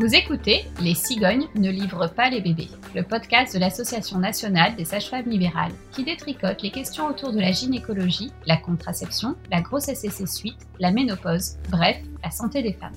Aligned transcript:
Vous 0.00 0.14
écoutez 0.14 0.64
Les 0.80 0.94
cigognes 0.94 1.48
ne 1.56 1.70
livrent 1.70 2.08
pas 2.08 2.30
les 2.30 2.40
bébés, 2.40 2.68
le 2.94 3.02
podcast 3.02 3.52
de 3.52 3.58
l'Association 3.58 4.20
nationale 4.20 4.76
des 4.76 4.84
sages-femmes 4.84 5.28
libérales 5.28 5.72
qui 5.90 6.04
détricote 6.04 6.62
les 6.62 6.70
questions 6.70 7.08
autour 7.08 7.32
de 7.32 7.40
la 7.40 7.50
gynécologie, 7.50 8.30
la 8.46 8.56
contraception, 8.56 9.34
la 9.50 9.60
grossesse 9.60 10.04
et 10.04 10.10
ses 10.10 10.28
suites, 10.28 10.68
la 10.78 10.92
ménopause, 10.92 11.56
bref, 11.68 11.96
la 12.22 12.30
santé 12.30 12.62
des 12.62 12.74
femmes. 12.74 12.92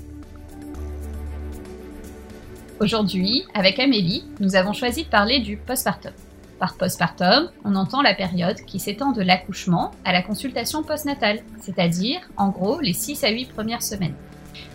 Aujourd'hui, 2.79 3.46
avec 3.56 3.79
Amélie, 3.79 4.24
nous 4.39 4.56
avons 4.56 4.74
choisi 4.74 5.04
de 5.04 5.10
parler 5.10 5.39
du 5.39 5.57
postpartum. 5.57 6.14
Par 6.60 6.75
postpartum, 6.75 7.50
on 7.65 7.74
entend 7.74 8.04
la 8.04 8.14
période 8.14 8.61
qui 8.68 8.79
s'étend 8.79 9.11
de 9.11 9.24
l'accouchement 9.24 9.89
à 10.06 10.14
la 10.14 10.21
consultation 10.21 10.83
postnatale, 10.83 11.39
c'est-à-dire 11.61 12.20
en 12.38 12.50
gros 12.50 12.79
les 12.79 12.93
6 12.93 13.24
à 13.24 13.32
8 13.32 13.54
premières 13.54 13.82
semaines. 13.82 14.14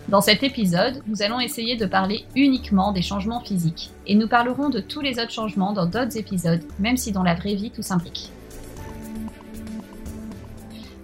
Dans 0.07 0.21
cet 0.21 0.43
épisode, 0.43 1.01
nous 1.07 1.21
allons 1.21 1.39
essayer 1.39 1.75
de 1.75 1.85
parler 1.85 2.25
uniquement 2.35 2.91
des 2.91 3.01
changements 3.01 3.41
physiques 3.41 3.91
et 4.05 4.15
nous 4.15 4.27
parlerons 4.27 4.69
de 4.69 4.79
tous 4.79 5.01
les 5.01 5.19
autres 5.19 5.31
changements 5.31 5.73
dans 5.73 5.85
d'autres 5.85 6.17
épisodes, 6.17 6.63
même 6.79 6.97
si 6.97 7.11
dans 7.11 7.23
la 7.23 7.35
vraie 7.35 7.55
vie 7.55 7.71
tout 7.71 7.81
s'implique. 7.81 8.31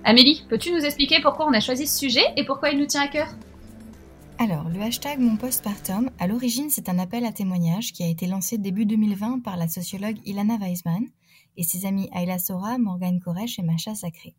Amélie, 0.06 0.44
peux-tu 0.50 0.72
nous 0.72 0.86
expliquer 0.86 1.22
pourquoi 1.22 1.48
on 1.48 1.54
a 1.54 1.60
choisi 1.60 1.88
ce 1.88 1.98
sujet 1.98 2.24
et 2.38 2.46
pourquoi 2.46 2.72
il 2.72 2.80
nous 2.80 2.86
tient 2.86 3.04
à 3.04 3.08
cœur? 3.08 3.28
Alors, 4.38 4.68
le 4.70 4.82
hashtag 4.82 5.20
Mon 5.20 5.38
Postpartum, 5.38 6.10
à 6.20 6.28
l'origine, 6.28 6.70
c'est 6.70 6.90
un 6.90 7.00
appel 7.00 7.24
à 7.24 7.32
témoignages 7.32 7.94
qui 7.94 8.04
a 8.04 8.08
été 8.08 8.26
lancé 8.26 8.58
début 8.58 8.86
2020 8.86 9.42
par 9.44 9.56
la 9.58 9.68
sociologue 9.68 10.18
Ilana 10.26 10.58
Weisman 10.58 11.06
et 11.56 11.64
ses 11.64 11.86
amis 11.86 12.10
Ayla 12.14 12.40
Sora, 12.40 12.78
Morgane 12.78 13.20
Koresh 13.20 13.60
et 13.60 13.64
Macha 13.64 13.96
Sacré. 13.96 14.36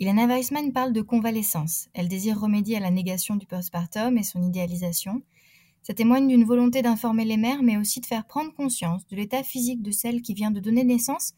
Ilana 0.00 0.26
Weissman 0.26 0.72
parle 0.72 0.92
de 0.92 1.02
convalescence. 1.02 1.88
Elle 1.92 2.06
désire 2.06 2.38
remédier 2.38 2.76
à 2.76 2.80
la 2.80 2.92
négation 2.92 3.34
du 3.34 3.46
postpartum 3.46 4.16
et 4.16 4.22
son 4.22 4.40
idéalisation. 4.44 5.22
Ça 5.82 5.92
témoigne 5.92 6.28
d'une 6.28 6.44
volonté 6.44 6.82
d'informer 6.82 7.24
les 7.24 7.36
mères, 7.36 7.64
mais 7.64 7.76
aussi 7.76 8.00
de 8.00 8.06
faire 8.06 8.24
prendre 8.24 8.54
conscience 8.54 9.04
de 9.08 9.16
l'état 9.16 9.42
physique 9.42 9.82
de 9.82 9.90
celle 9.90 10.22
qui 10.22 10.34
vient 10.34 10.52
de 10.52 10.60
donner 10.60 10.84
naissance 10.84 11.32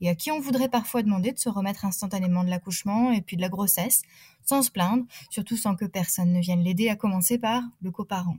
et 0.00 0.08
à 0.08 0.14
qui 0.14 0.30
on 0.30 0.40
voudrait 0.40 0.70
parfois 0.70 1.02
demander 1.02 1.32
de 1.32 1.38
se 1.38 1.50
remettre 1.50 1.84
instantanément 1.84 2.42
de 2.42 2.48
l'accouchement 2.48 3.12
et 3.12 3.20
puis 3.20 3.36
de 3.36 3.42
la 3.42 3.50
grossesse, 3.50 4.00
sans 4.42 4.62
se 4.62 4.70
plaindre, 4.70 5.04
surtout 5.28 5.58
sans 5.58 5.76
que 5.76 5.84
personne 5.84 6.32
ne 6.32 6.40
vienne 6.40 6.62
l'aider, 6.62 6.88
à 6.88 6.96
commencer 6.96 7.36
par 7.36 7.64
le 7.82 7.90
coparent. 7.90 8.38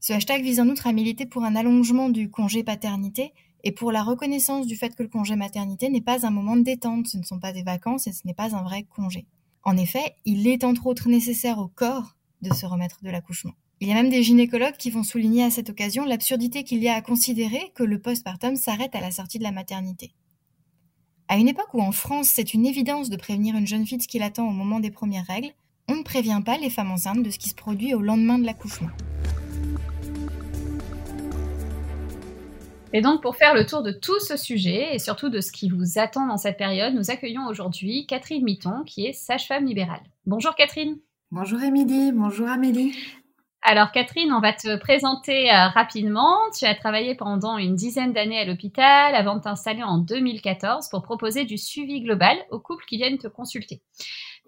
Ce 0.00 0.14
hashtag 0.14 0.42
vise 0.42 0.60
en 0.60 0.68
outre 0.70 0.86
à 0.86 0.92
militer 0.94 1.26
pour 1.26 1.44
un 1.44 1.56
allongement 1.56 2.08
du 2.08 2.30
congé 2.30 2.64
paternité 2.64 3.34
et 3.64 3.72
pour 3.72 3.92
la 3.92 4.02
reconnaissance 4.02 4.66
du 4.66 4.76
fait 4.76 4.94
que 4.94 5.02
le 5.02 5.08
congé 5.08 5.36
maternité 5.36 5.88
n'est 5.88 6.00
pas 6.00 6.26
un 6.26 6.30
moment 6.30 6.56
de 6.56 6.62
détente, 6.62 7.06
ce 7.06 7.18
ne 7.18 7.22
sont 7.22 7.38
pas 7.38 7.52
des 7.52 7.62
vacances 7.62 8.06
et 8.06 8.12
ce 8.12 8.26
n'est 8.26 8.34
pas 8.34 8.54
un 8.56 8.62
vrai 8.62 8.84
congé. 8.84 9.26
En 9.62 9.76
effet, 9.76 10.16
il 10.24 10.46
est 10.46 10.64
entre 10.64 10.86
autres 10.86 11.08
nécessaire 11.08 11.58
au 11.58 11.68
corps 11.68 12.16
de 12.40 12.52
se 12.54 12.66
remettre 12.66 13.02
de 13.02 13.10
l'accouchement. 13.10 13.52
Il 13.80 13.88
y 13.88 13.92
a 13.92 13.94
même 13.94 14.10
des 14.10 14.22
gynécologues 14.22 14.76
qui 14.76 14.90
vont 14.90 15.02
souligner 15.02 15.44
à 15.44 15.50
cette 15.50 15.70
occasion 15.70 16.04
l'absurdité 16.04 16.64
qu'il 16.64 16.82
y 16.82 16.88
a 16.88 16.94
à 16.94 17.02
considérer 17.02 17.72
que 17.74 17.82
le 17.82 17.98
postpartum 17.98 18.56
s'arrête 18.56 18.94
à 18.94 19.00
la 19.00 19.10
sortie 19.10 19.38
de 19.38 19.44
la 19.44 19.52
maternité. 19.52 20.12
À 21.28 21.36
une 21.36 21.48
époque 21.48 21.72
où 21.74 21.80
en 21.80 21.92
France 21.92 22.28
c'est 22.28 22.54
une 22.54 22.66
évidence 22.66 23.08
de 23.08 23.16
prévenir 23.16 23.56
une 23.56 23.66
jeune 23.66 23.86
fille 23.86 23.98
de 23.98 24.02
ce 24.02 24.08
qui 24.08 24.18
l'attend 24.18 24.48
au 24.48 24.52
moment 24.52 24.80
des 24.80 24.90
premières 24.90 25.26
règles, 25.26 25.52
on 25.88 25.96
ne 25.96 26.02
prévient 26.02 26.42
pas 26.44 26.58
les 26.58 26.70
femmes 26.70 26.90
enceintes 26.90 27.22
de 27.22 27.30
ce 27.30 27.38
qui 27.38 27.48
se 27.48 27.54
produit 27.54 27.94
au 27.94 28.00
lendemain 28.00 28.38
de 28.38 28.44
l'accouchement. 28.44 28.90
Et 32.92 33.02
donc, 33.02 33.22
pour 33.22 33.36
faire 33.36 33.54
le 33.54 33.64
tour 33.64 33.82
de 33.82 33.92
tout 33.92 34.18
ce 34.18 34.36
sujet 34.36 34.94
et 34.94 34.98
surtout 34.98 35.28
de 35.28 35.40
ce 35.40 35.52
qui 35.52 35.68
vous 35.68 35.98
attend 35.98 36.26
dans 36.26 36.36
cette 36.36 36.56
période, 36.56 36.92
nous 36.92 37.12
accueillons 37.12 37.46
aujourd'hui 37.46 38.04
Catherine 38.06 38.42
Mitton, 38.42 38.82
qui 38.84 39.06
est 39.06 39.12
sage-femme 39.12 39.64
libérale. 39.64 40.02
Bonjour 40.26 40.56
Catherine. 40.56 40.98
Bonjour 41.30 41.62
Émilie, 41.62 42.10
bonjour 42.10 42.48
Amélie. 42.48 42.92
Alors 43.62 43.92
Catherine, 43.92 44.32
on 44.32 44.40
va 44.40 44.52
te 44.52 44.76
présenter 44.76 45.52
euh, 45.52 45.68
rapidement. 45.68 46.36
Tu 46.58 46.64
as 46.64 46.74
travaillé 46.74 47.14
pendant 47.14 47.58
une 47.58 47.76
dizaine 47.76 48.12
d'années 48.12 48.40
à 48.40 48.44
l'hôpital 48.44 49.14
avant 49.14 49.36
de 49.36 49.42
t'installer 49.42 49.84
en 49.84 49.98
2014 49.98 50.88
pour 50.88 51.02
proposer 51.02 51.44
du 51.44 51.58
suivi 51.58 52.00
global 52.00 52.36
aux 52.50 52.58
couples 52.58 52.84
qui 52.86 52.96
viennent 52.96 53.18
te 53.18 53.28
consulter. 53.28 53.82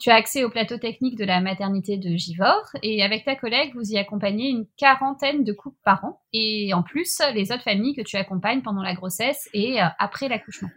Tu 0.01 0.11
as 0.11 0.15
accès 0.15 0.45
au 0.45 0.51
plateau 0.51 0.79
technique 0.79 1.17
de 1.17 1.25
la 1.25 1.41
maternité 1.41 1.97
de 1.97 2.17
Givor 2.17 2.63
et 2.83 3.03
avec 3.03 3.25
ta 3.25 3.37
collègue, 3.37 3.73
vous 3.75 3.93
y 3.93 3.99
accompagnez 3.99 4.49
une 4.49 4.67
quarantaine 4.77 5.45
de 5.45 5.53
couples 5.53 5.79
par 5.85 6.05
an 6.05 6.21
et 6.33 6.75
en 6.75 6.83
plus 6.83 7.21
les 7.35 7.53
autres 7.53 7.63
familles 7.63 7.95
que 7.95 8.03
tu 8.03 8.17
accompagnes 8.17 8.63
pendant 8.63 8.83
la 8.83 8.95
grossesse 8.95 9.49
et 9.55 9.81
euh, 9.81 9.87
après 9.99 10.29
l'accouchement. 10.29 10.71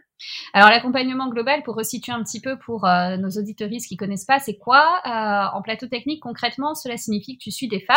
Alors 0.52 0.70
l'accompagnement 0.70 1.28
global, 1.28 1.62
pour 1.62 1.76
resituer 1.76 2.12
un 2.12 2.22
petit 2.22 2.40
peu 2.40 2.58
pour 2.58 2.86
euh, 2.86 3.16
nos 3.16 3.30
auditoristes 3.30 3.88
qui 3.88 3.96
connaissent 3.96 4.24
pas, 4.24 4.38
c'est 4.38 4.56
quoi 4.56 5.00
euh, 5.06 5.56
En 5.56 5.62
plateau 5.62 5.86
technique, 5.86 6.22
concrètement, 6.22 6.74
cela 6.74 6.96
signifie 6.96 7.36
que 7.36 7.42
tu 7.42 7.50
suis 7.50 7.68
des 7.68 7.80
femmes, 7.80 7.96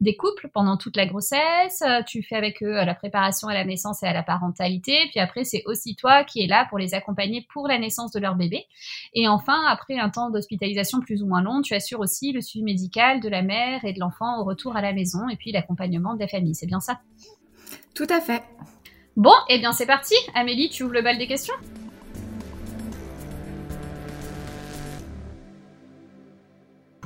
des 0.00 0.16
couples 0.16 0.48
pendant 0.52 0.76
toute 0.76 0.96
la 0.96 1.06
grossesse, 1.06 1.82
euh, 1.82 2.02
tu 2.06 2.22
fais 2.22 2.36
avec 2.36 2.62
eux 2.62 2.72
la 2.72 2.94
préparation 2.94 3.48
à 3.48 3.54
la 3.54 3.64
naissance 3.64 4.02
et 4.02 4.06
à 4.06 4.12
la 4.12 4.22
parentalité, 4.22 4.98
puis 5.10 5.20
après 5.20 5.44
c'est 5.44 5.62
aussi 5.66 5.96
toi 5.96 6.24
qui 6.24 6.42
es 6.42 6.46
là 6.46 6.66
pour 6.68 6.78
les 6.78 6.94
accompagner 6.94 7.46
pour 7.52 7.68
la 7.68 7.78
naissance 7.78 8.12
de 8.12 8.20
leur 8.20 8.34
bébé. 8.34 8.66
Et 9.14 9.28
enfin, 9.28 9.64
après 9.68 9.98
un 9.98 10.10
temps 10.10 10.30
d'hospitalisation 10.30 11.00
plus 11.00 11.22
ou 11.22 11.26
moins 11.26 11.42
long, 11.42 11.62
tu 11.62 11.74
assures 11.74 12.00
aussi 12.00 12.32
le 12.32 12.40
suivi 12.40 12.64
médical 12.64 13.20
de 13.20 13.28
la 13.28 13.42
mère 13.42 13.84
et 13.84 13.92
de 13.92 14.00
l'enfant 14.00 14.40
au 14.40 14.44
retour 14.44 14.76
à 14.76 14.82
la 14.82 14.92
maison 14.92 15.28
et 15.28 15.36
puis 15.36 15.52
l'accompagnement 15.52 16.14
de 16.14 16.20
la 16.20 16.28
famille. 16.28 16.54
C'est 16.54 16.66
bien 16.66 16.80
ça? 16.80 17.00
Tout 17.94 18.06
à 18.10 18.20
fait. 18.20 18.42
Bon, 19.16 19.30
et 19.48 19.54
eh 19.54 19.58
bien 19.60 19.72
c'est 19.72 19.86
parti. 19.86 20.14
Amélie, 20.34 20.70
tu 20.70 20.82
ouvres 20.82 20.94
le 20.94 21.02
bal 21.02 21.18
des 21.18 21.28
questions? 21.28 21.54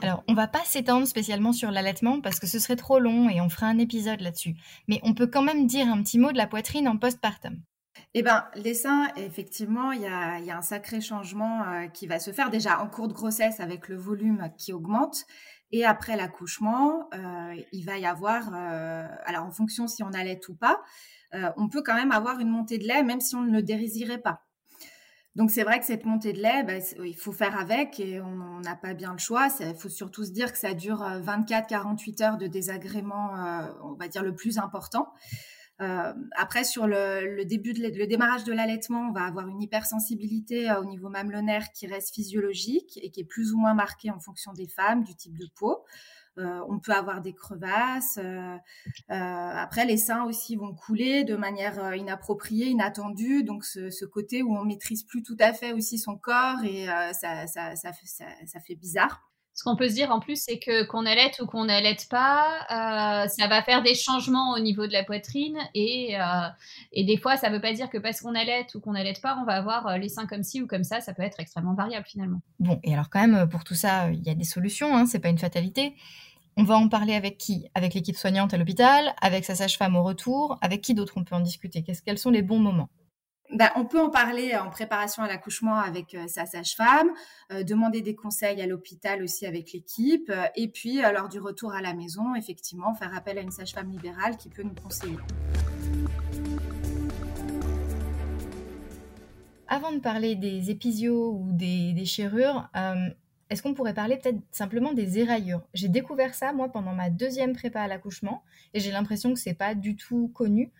Alors, 0.01 0.25
on 0.27 0.33
va 0.33 0.47
pas 0.47 0.65
s'étendre 0.65 1.07
spécialement 1.07 1.53
sur 1.53 1.71
l'allaitement 1.71 2.23
parce 2.23 2.41
que 2.41 2.47
ce 2.47 2.59
serait 2.59 2.77
trop 2.77 2.99
long 2.99 3.29
et 3.29 3.43
on 3.43 3.51
fera 3.51 3.67
un 3.67 3.77
épisode 3.77 4.23
là-dessus. 4.23 4.55
Mais 4.87 5.01
on 5.03 5.13
peut 5.13 5.27
quand 5.27 5.43
même 5.43 5.67
dire 5.67 5.87
un 5.89 6.03
petit 6.03 6.19
mot 6.19 6.33
de 6.33 6.39
la 6.39 6.47
poitrine 6.47 6.89
en 6.89 6.97
postpartum. 6.97 7.61
Eh 8.15 8.23
bien, 8.23 8.47
les 8.55 8.73
seins, 8.73 9.09
effectivement, 9.17 9.93
il 9.93 10.01
y 10.01 10.07
a, 10.07 10.57
un 10.57 10.63
sacré 10.63 11.03
changement 11.03 11.63
euh, 11.63 11.89
qui 11.89 12.07
va 12.07 12.19
se 12.21 12.33
faire 12.33 12.49
déjà 12.49 12.81
en 12.81 12.89
cours 12.89 13.09
de 13.09 13.13
grossesse 13.13 13.61
avec 13.61 13.89
le 13.89 13.97
volume 13.97 14.51
qui 14.57 14.73
augmente. 14.73 15.27
Et 15.73 15.85
après 15.85 16.17
l'accouchement, 16.17 17.11
euh, 17.13 17.55
il 17.73 17.85
va 17.85 17.99
y 17.99 18.07
avoir, 18.07 18.51
euh, 18.55 19.07
alors 19.27 19.45
en 19.45 19.51
fonction 19.51 19.87
si 19.87 20.03
on 20.03 20.13
allait 20.15 20.41
ou 20.49 20.55
pas, 20.55 20.81
euh, 21.35 21.51
on 21.57 21.69
peut 21.69 21.83
quand 21.83 21.95
même 21.95 22.13
avoir 22.13 22.41
une 22.41 22.49
montée 22.49 22.79
de 22.79 22.85
lait 22.85 23.03
même 23.03 23.21
si 23.21 23.35
on 23.35 23.43
ne 23.43 23.53
le 23.53 23.63
désirait 23.63 24.19
pas. 24.19 24.45
Donc 25.37 25.51
c'est 25.51 25.63
vrai 25.63 25.79
que 25.79 25.87
cette 25.87 26.05
montée 26.05 26.33
de 26.33 26.41
lait, 26.41 26.65
bah, 26.65 26.85
il 27.05 27.17
faut 27.17 27.31
faire 27.31 27.57
avec 27.57 28.01
et 28.01 28.21
on 28.21 28.61
n'a 28.61 28.75
pas 28.75 28.95
bien 28.95 29.13
le 29.13 29.19
choix. 29.19 29.49
Il 29.61 29.77
faut 29.77 29.89
surtout 29.89 30.25
se 30.25 30.33
dire 30.33 30.53
que 30.53 30.59
ça 30.59 30.75
dure 30.75 31.01
24-48 31.01 32.23
heures 32.25 32.39
de 32.39 32.49
désagrément, 32.49 33.35
on 33.85 33.93
va 33.93 34.09
dire 34.09 34.25
le 34.25 34.35
plus 34.35 34.59
important. 34.59 35.13
Euh, 35.81 36.13
après, 36.37 36.65
sur 36.65 36.87
le, 36.87 37.45
début, 37.45 37.73
de, 37.73 37.81
le 37.81 38.07
démarrage 38.07 38.45
de 38.45 38.53
l'allaitement, 38.53 39.09
on 39.09 39.13
va 39.13 39.23
avoir 39.23 39.47
une 39.47 39.63
hypersensibilité 39.63 40.69
euh, 40.69 40.81
au 40.81 40.85
niveau 40.85 41.09
mamelonnaire 41.09 41.71
qui 41.73 41.87
reste 41.87 42.15
physiologique 42.15 42.99
et 43.03 43.11
qui 43.11 43.21
est 43.21 43.25
plus 43.25 43.53
ou 43.53 43.59
moins 43.59 43.75
marquée 43.75 44.11
en 44.11 44.19
fonction 44.19 44.53
des 44.53 44.67
femmes, 44.67 45.05
du 45.05 45.15
type 45.15 45.39
de 45.39 45.47
peau. 45.55 45.85
Euh, 46.39 46.61
on 46.69 46.79
peut 46.79 46.93
avoir 46.93 47.21
des 47.21 47.35
crevasses. 47.35 48.19
après, 49.09 49.85
les 49.85 49.97
seins 49.97 50.25
aussi 50.25 50.57
vont 50.57 50.75
couler 50.75 51.25
de 51.25 51.37
manière 51.37 51.95
inappropriée, 51.95 52.67
inattendue. 52.67 53.45
Donc, 53.45 53.65
ce, 53.65 54.05
côté 54.05 54.43
où 54.43 54.57
on 54.57 54.65
maîtrise 54.65 55.03
plus 55.05 55.23
tout 55.23 55.37
à 55.41 55.53
fait 55.53 55.73
aussi 55.73 55.99
son 55.99 56.17
corps 56.17 56.65
et 56.65 56.87
ça, 57.13 57.47
ça, 57.47 57.75
ça 57.77 58.61
fait 58.61 58.75
bizarre. 58.75 59.28
Ce 59.59 59.65
qu'on 59.65 59.75
peut 59.75 59.89
se 59.89 59.95
dire 59.95 60.13
en 60.13 60.21
plus, 60.21 60.41
c'est 60.41 60.61
que 60.61 60.85
qu'on 60.85 61.05
allait 61.05 61.33
ou 61.41 61.47
qu'on 61.47 61.65
n'allait 61.65 61.97
pas, 62.09 62.61
euh, 62.71 63.27
ça 63.27 63.49
va 63.49 63.61
faire 63.61 63.83
des 63.83 63.97
changements 63.97 64.53
au 64.53 64.61
niveau 64.61 64.87
de 64.87 64.93
la 64.93 65.03
poitrine 65.03 65.59
et, 65.75 66.17
euh, 66.17 67.03
des 67.05 67.17
fois, 67.17 67.37
ça 67.37 67.51
ne 67.51 67.57
veut 67.57 67.61
pas 67.61 67.73
dire 67.73 67.91
que 67.91 67.99
parce 67.99 68.21
qu'on 68.21 68.37
allait 68.37 68.69
ou 68.77 68.79
qu'on 68.79 68.93
n'allait 68.93 69.15
pas, 69.21 69.37
on 69.43 69.45
va 69.45 69.55
avoir 69.55 69.89
euh, 69.89 69.99
les 69.99 70.11
seins 70.11 70.29
comme 70.29 70.45
ci 70.45 70.63
ou 70.63 70.69
comme 70.69 70.85
ça. 70.85 71.01
Ça 71.01 71.13
peut 71.13 71.25
être 71.25 71.41
extrêmement 71.41 71.75
variable 71.75 72.07
finalement. 72.07 72.41
Bon, 72.61 72.79
et 72.85 72.95
alors 72.95 73.11
quand 73.11 73.19
même, 73.19 73.49
pour 73.49 73.65
tout 73.65 73.75
ça, 73.75 74.09
il 74.13 74.23
y 74.23 74.31
a 74.31 74.35
des 74.37 74.45
solutions. 74.45 74.97
Hein, 74.97 75.07
c'est 75.07 75.19
pas 75.19 75.29
une 75.29 75.39
fatalité. 75.39 75.97
On 76.57 76.63
va 76.63 76.77
en 76.77 76.89
parler 76.89 77.15
avec 77.15 77.37
qui? 77.37 77.67
Avec 77.75 77.95
l'équipe 77.95 78.17
soignante 78.17 78.55
à 78.55 78.59
l'hôpital, 78.59 79.13
avec 79.21 79.45
sa 79.45 79.57
sage-femme 79.57 79.97
au 79.97 80.05
retour, 80.05 80.57
avec 80.61 80.83
qui 80.83 80.95
d'autre 80.95 81.15
on 81.17 81.25
peut 81.25 81.35
en 81.35 81.41
discuter? 81.41 81.85
Quels 82.07 82.19
sont 82.19 82.31
les 82.31 82.43
bons 82.43 82.61
moments? 82.61 82.91
Ben, 83.51 83.71
on 83.77 83.87
peut 83.87 84.01
en 84.01 84.11
parler 84.11 84.55
en 84.57 84.69
préparation 84.69 85.23
à 85.23 85.29
l'accouchement 85.29 85.77
avec 85.77 86.15
euh, 86.15 86.27
sa 86.29 86.45
sage-femme, 86.45 87.09
euh, 87.51 87.63
demander 87.63 88.03
des 88.03 88.15
conseils 88.15 88.61
à 88.61 88.67
l'hôpital 88.67 89.23
aussi 89.23 89.47
avec 89.47 89.73
l'équipe, 89.73 90.29
euh, 90.29 90.45
et 90.55 90.69
puis 90.69 91.01
lors 91.01 91.31
du 91.31 91.39
retour 91.41 91.73
à 91.73 91.81
la 91.81 91.95
maison, 91.95 92.35
effectivement, 92.35 92.95
faire 92.95 93.15
appel 93.17 93.39
à 93.39 93.41
une 93.41 93.51
sage-femme 93.51 93.91
libérale 93.91 94.37
qui 94.37 94.51
peut 94.51 94.63
nous 94.63 94.75
conseiller. 94.75 95.17
Avant 99.67 99.93
de 99.93 99.99
parler 99.99 100.35
des 100.35 100.71
épisios 100.71 101.33
ou 101.33 101.49
des 101.53 101.95
déchirures, 101.95 102.69
est-ce 103.51 103.63
qu'on 103.63 103.75
pourrait 103.75 103.95
parler 103.95 104.17
peut-être 104.17 104.39
simplement 104.51 104.93
des 104.93 105.19
éraillures 105.19 105.63
J'ai 105.75 105.89
découvert 105.89 106.35
ça 106.35 106.53
moi 106.53 106.69
pendant 106.69 106.93
ma 106.93 107.11
deuxième 107.11 107.55
prépa 107.55 107.81
à 107.81 107.89
l'accouchement 107.89 108.43
et 108.73 108.81
j'ai 108.81 108.91
l'impression 108.91 109.33
que 109.33 109.39
c'est 109.39 109.55
pas 109.55 109.75
du 109.75 109.97
tout 109.97 110.29
connu. 110.35 110.71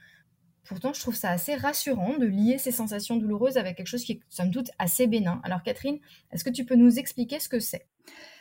Pourtant, 0.69 0.93
je 0.93 1.01
trouve 1.01 1.17
ça 1.17 1.31
assez 1.31 1.55
rassurant 1.55 2.19
de 2.19 2.27
lier 2.27 2.59
ces 2.59 2.73
sensations 2.73 3.17
douloureuses 3.17 3.57
avec 3.57 3.77
quelque 3.77 3.87
chose 3.87 4.05
qui 4.05 4.13
est, 4.13 4.21
somme 4.29 4.51
toute, 4.51 4.71
assez 4.79 5.07
bénin. 5.07 5.41
Alors, 5.43 5.63
Catherine, 5.63 5.99
est-ce 6.31 6.45
que 6.45 6.51
tu 6.51 6.65
peux 6.65 6.77
nous 6.77 6.99
expliquer 6.99 7.41
ce 7.41 7.49
que 7.49 7.59
c'est? 7.59 7.87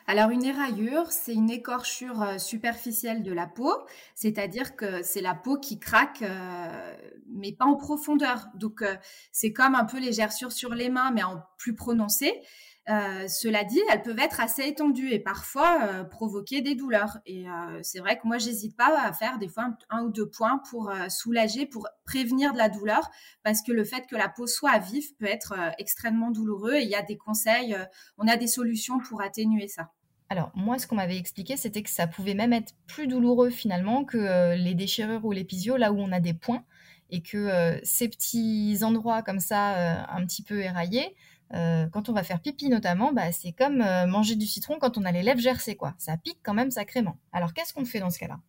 Alors 0.09 0.29
une 0.29 0.45
éraillure, 0.45 1.11
c'est 1.11 1.33
une 1.33 1.49
écorchure 1.49 2.21
euh, 2.21 2.37
superficielle 2.37 3.23
de 3.23 3.33
la 3.33 3.45
peau, 3.45 3.73
c'est-à-dire 4.15 4.77
que 4.77 5.03
c'est 5.03 5.19
la 5.19 5.35
peau 5.35 5.57
qui 5.57 5.79
craque, 5.79 6.21
euh, 6.21 6.95
mais 7.29 7.51
pas 7.51 7.65
en 7.65 7.75
profondeur. 7.75 8.47
Donc 8.55 8.81
euh, 8.81 8.95
c'est 9.33 9.51
comme 9.51 9.75
un 9.75 9.83
peu 9.83 9.99
les 9.99 10.13
gerçures 10.13 10.53
sur 10.53 10.73
les 10.73 10.89
mains, 10.89 11.11
mais 11.11 11.23
en 11.23 11.43
plus 11.57 11.75
prononcé. 11.75 12.41
Cela 12.87 13.63
dit, 13.63 13.81
elles 13.91 14.01
peuvent 14.01 14.19
être 14.19 14.39
assez 14.39 14.63
étendues 14.63 15.11
et 15.11 15.19
parfois 15.19 16.05
provoquer 16.05 16.61
des 16.61 16.75
douleurs. 16.75 17.17
Et 17.25 17.45
c'est 17.81 17.99
vrai 17.99 18.17
que 18.17 18.25
moi, 18.25 18.37
j'hésite 18.37 18.77
pas 18.77 18.97
à 19.01 19.11
faire 19.11 19.39
des 19.39 19.49
fois 19.49 19.69
un, 19.89 20.03
ou 20.03 20.09
deux 20.09 20.29
points 20.29 20.61
pour 20.69 20.91
soulager, 21.09 21.65
pour 21.65 21.87
prévenir 22.05 22.53
de 22.53 22.57
la 22.57 22.69
douleur, 22.69 23.09
parce 23.43 23.61
que 23.61 23.71
le 23.73 23.83
fait 23.83 24.07
que 24.07 24.15
la 24.15 24.29
peau 24.29 24.47
soit 24.47 24.71
à 24.71 24.79
vif 24.79 25.17
peut 25.17 25.25
être 25.25 25.53
extrêmement 25.77 26.31
douloureux. 26.31 26.75
Et 26.75 26.83
il 26.83 26.89
y 26.89 26.95
a 26.95 27.01
des 27.01 27.17
conseils, 27.17 27.75
on 28.17 28.27
a 28.27 28.37
des 28.37 28.47
solutions 28.47 28.99
pour 28.99 29.21
atténuer 29.21 29.67
ça. 29.67 29.91
Alors, 30.29 30.51
moi, 30.55 30.77
ce 30.77 30.87
qu'on 30.87 30.95
m'avait 30.95 31.17
expliqué, 31.17 31.55
c'était 31.55 31.81
que 31.81 31.89
ça 31.89 32.05
pouvait 32.05 32.33
même 32.33 32.51
être 32.51 32.73
plus 32.85 33.07
douloureux 33.07 33.49
finalement 33.49 34.03
que 34.03 34.17
euh, 34.17 34.55
les 34.55 34.73
déchirures 34.73 35.23
ou 35.23 35.31
l'épisio, 35.31 35.77
là 35.77 35.93
où 35.93 35.99
on 35.99 36.11
a 36.11 36.19
des 36.19 36.33
points, 36.33 36.65
et 37.09 37.21
que 37.21 37.37
euh, 37.37 37.79
ces 37.83 38.09
petits 38.09 38.79
endroits 38.83 39.21
comme 39.21 39.39
ça, 39.39 39.75
euh, 39.75 40.03
un 40.09 40.25
petit 40.25 40.43
peu 40.43 40.59
éraillés, 40.59 41.15
quand 41.51 42.09
on 42.09 42.13
va 42.13 42.23
faire 42.23 42.41
pipi 42.41 42.69
notamment, 42.69 43.13
bah, 43.13 43.31
c'est 43.31 43.51
comme 43.51 43.77
manger 44.07 44.35
du 44.35 44.45
citron 44.45 44.77
quand 44.79 44.97
on 44.97 45.05
a 45.05 45.11
les 45.11 45.23
lèvres 45.23 45.39
gercées, 45.39 45.75
quoi. 45.75 45.93
Ça 45.97 46.17
pique 46.17 46.39
quand 46.43 46.53
même 46.53 46.71
sacrément. 46.71 47.17
Alors, 47.31 47.53
qu'est-ce 47.53 47.73
qu'on 47.73 47.85
fait 47.85 47.99
dans 47.99 48.09
ce 48.09 48.19
cas-là? 48.19 48.39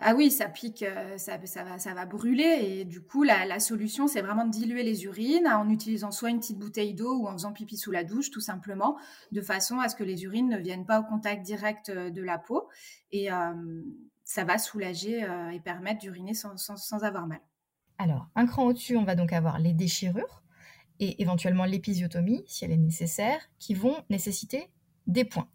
Ah 0.00 0.14
oui, 0.14 0.30
ça 0.30 0.48
pique, 0.48 0.82
euh, 0.82 1.18
ça, 1.18 1.36
va, 1.36 1.78
ça 1.78 1.94
va 1.94 2.06
brûler. 2.06 2.58
Et 2.62 2.84
du 2.84 3.02
coup, 3.02 3.22
la, 3.22 3.60
solution, 3.60 4.08
c'est 4.08 4.22
vraiment 4.22 4.46
de 4.46 4.50
diluer 4.50 4.82
les 4.82 5.04
urines 5.04 5.46
en 5.46 5.68
utilisant 5.68 6.10
soit 6.10 6.30
une 6.30 6.40
petite 6.40 6.58
bouteille 6.58 6.94
d'eau 6.94 7.14
ou 7.18 7.28
en 7.28 7.32
faisant 7.32 7.52
pipi 7.52 7.76
sous 7.76 7.90
la 7.90 8.02
douche, 8.02 8.30
tout 8.30 8.40
simplement, 8.40 8.96
de 9.32 9.40
façon 9.40 9.78
à 9.78 9.88
ce 9.88 9.94
que 9.94 10.02
les 10.02 10.24
urines 10.24 10.48
ne 10.48 10.58
viennent 10.58 10.86
pas 10.86 11.00
au 11.00 11.04
contact 11.04 11.42
direct 11.42 11.90
euh, 11.90 12.10
de 12.10 12.22
la 12.22 12.38
peau. 12.38 12.68
Et 13.10 13.30
euh, 13.30 13.82
ça 14.24 14.44
va 14.44 14.56
soulager 14.56 15.26
et 15.52 15.60
permettre 15.60 16.00
d'uriner 16.00 16.32
sans, 16.32 16.56
sans 16.56 17.04
avoir 17.04 17.26
mal. 17.26 17.40
Alors, 17.98 18.28
un 18.34 18.46
cran 18.46 18.64
au-dessus, 18.64 18.96
on 18.96 19.04
va 19.04 19.14
donc 19.14 19.32
avoir 19.32 19.58
les 19.58 19.74
déchirures 19.74 20.41
et 21.02 21.20
éventuellement 21.20 21.64
l'épisiotomie, 21.64 22.44
si 22.46 22.64
elle 22.64 22.70
est 22.70 22.76
nécessaire, 22.76 23.40
qui 23.58 23.74
vont 23.74 23.96
nécessiter 24.08 24.70
des 25.08 25.24
points. 25.24 25.48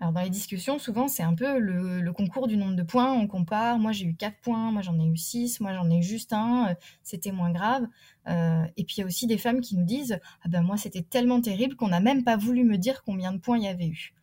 Alors 0.00 0.14
dans 0.14 0.22
les 0.22 0.30
discussions, 0.30 0.78
souvent 0.78 1.06
c'est 1.06 1.22
un 1.22 1.34
peu 1.34 1.58
le, 1.58 2.10
concours 2.12 2.46
du 2.46 2.56
nombre 2.56 2.74
de 2.74 2.82
points, 2.82 3.12
on 3.12 3.26
compare, 3.26 3.78
moi 3.78 3.92
j'ai 3.92 4.06
eu 4.06 4.14
4 4.14 4.40
points, 4.40 4.72
moi 4.72 4.80
j'en 4.80 4.98
ai 4.98 5.04
eu 5.04 5.16
6, 5.18 5.60
moi 5.60 5.74
j'en 5.74 5.90
ai 5.90 6.00
juste 6.00 6.32
un, 6.32 6.68
euh, 6.70 6.74
c'était 7.02 7.30
moins 7.30 7.52
grave. 7.52 7.86
Euh, 8.26 8.64
et 8.78 8.84
puis 8.84 8.96
il 8.96 9.00
y 9.00 9.02
a 9.02 9.06
aussi 9.06 9.26
des 9.26 9.36
femmes 9.36 9.60
qui 9.60 9.76
nous 9.76 9.84
disent 9.84 10.18
Ah 10.42 10.48
ben 10.48 10.62
moi 10.62 10.78
c'était 10.78 11.02
tellement 11.02 11.42
terrible 11.42 11.76
qu'on 11.76 11.88
n'a 11.88 12.00
même 12.00 12.24
pas 12.24 12.38
voulu 12.38 12.64
me 12.64 12.78
dire 12.78 13.02
combien 13.04 13.32
de 13.32 13.38
points 13.38 13.58
il 13.58 13.64
y 13.64 13.68
avait 13.68 13.88
eu. 13.88 14.14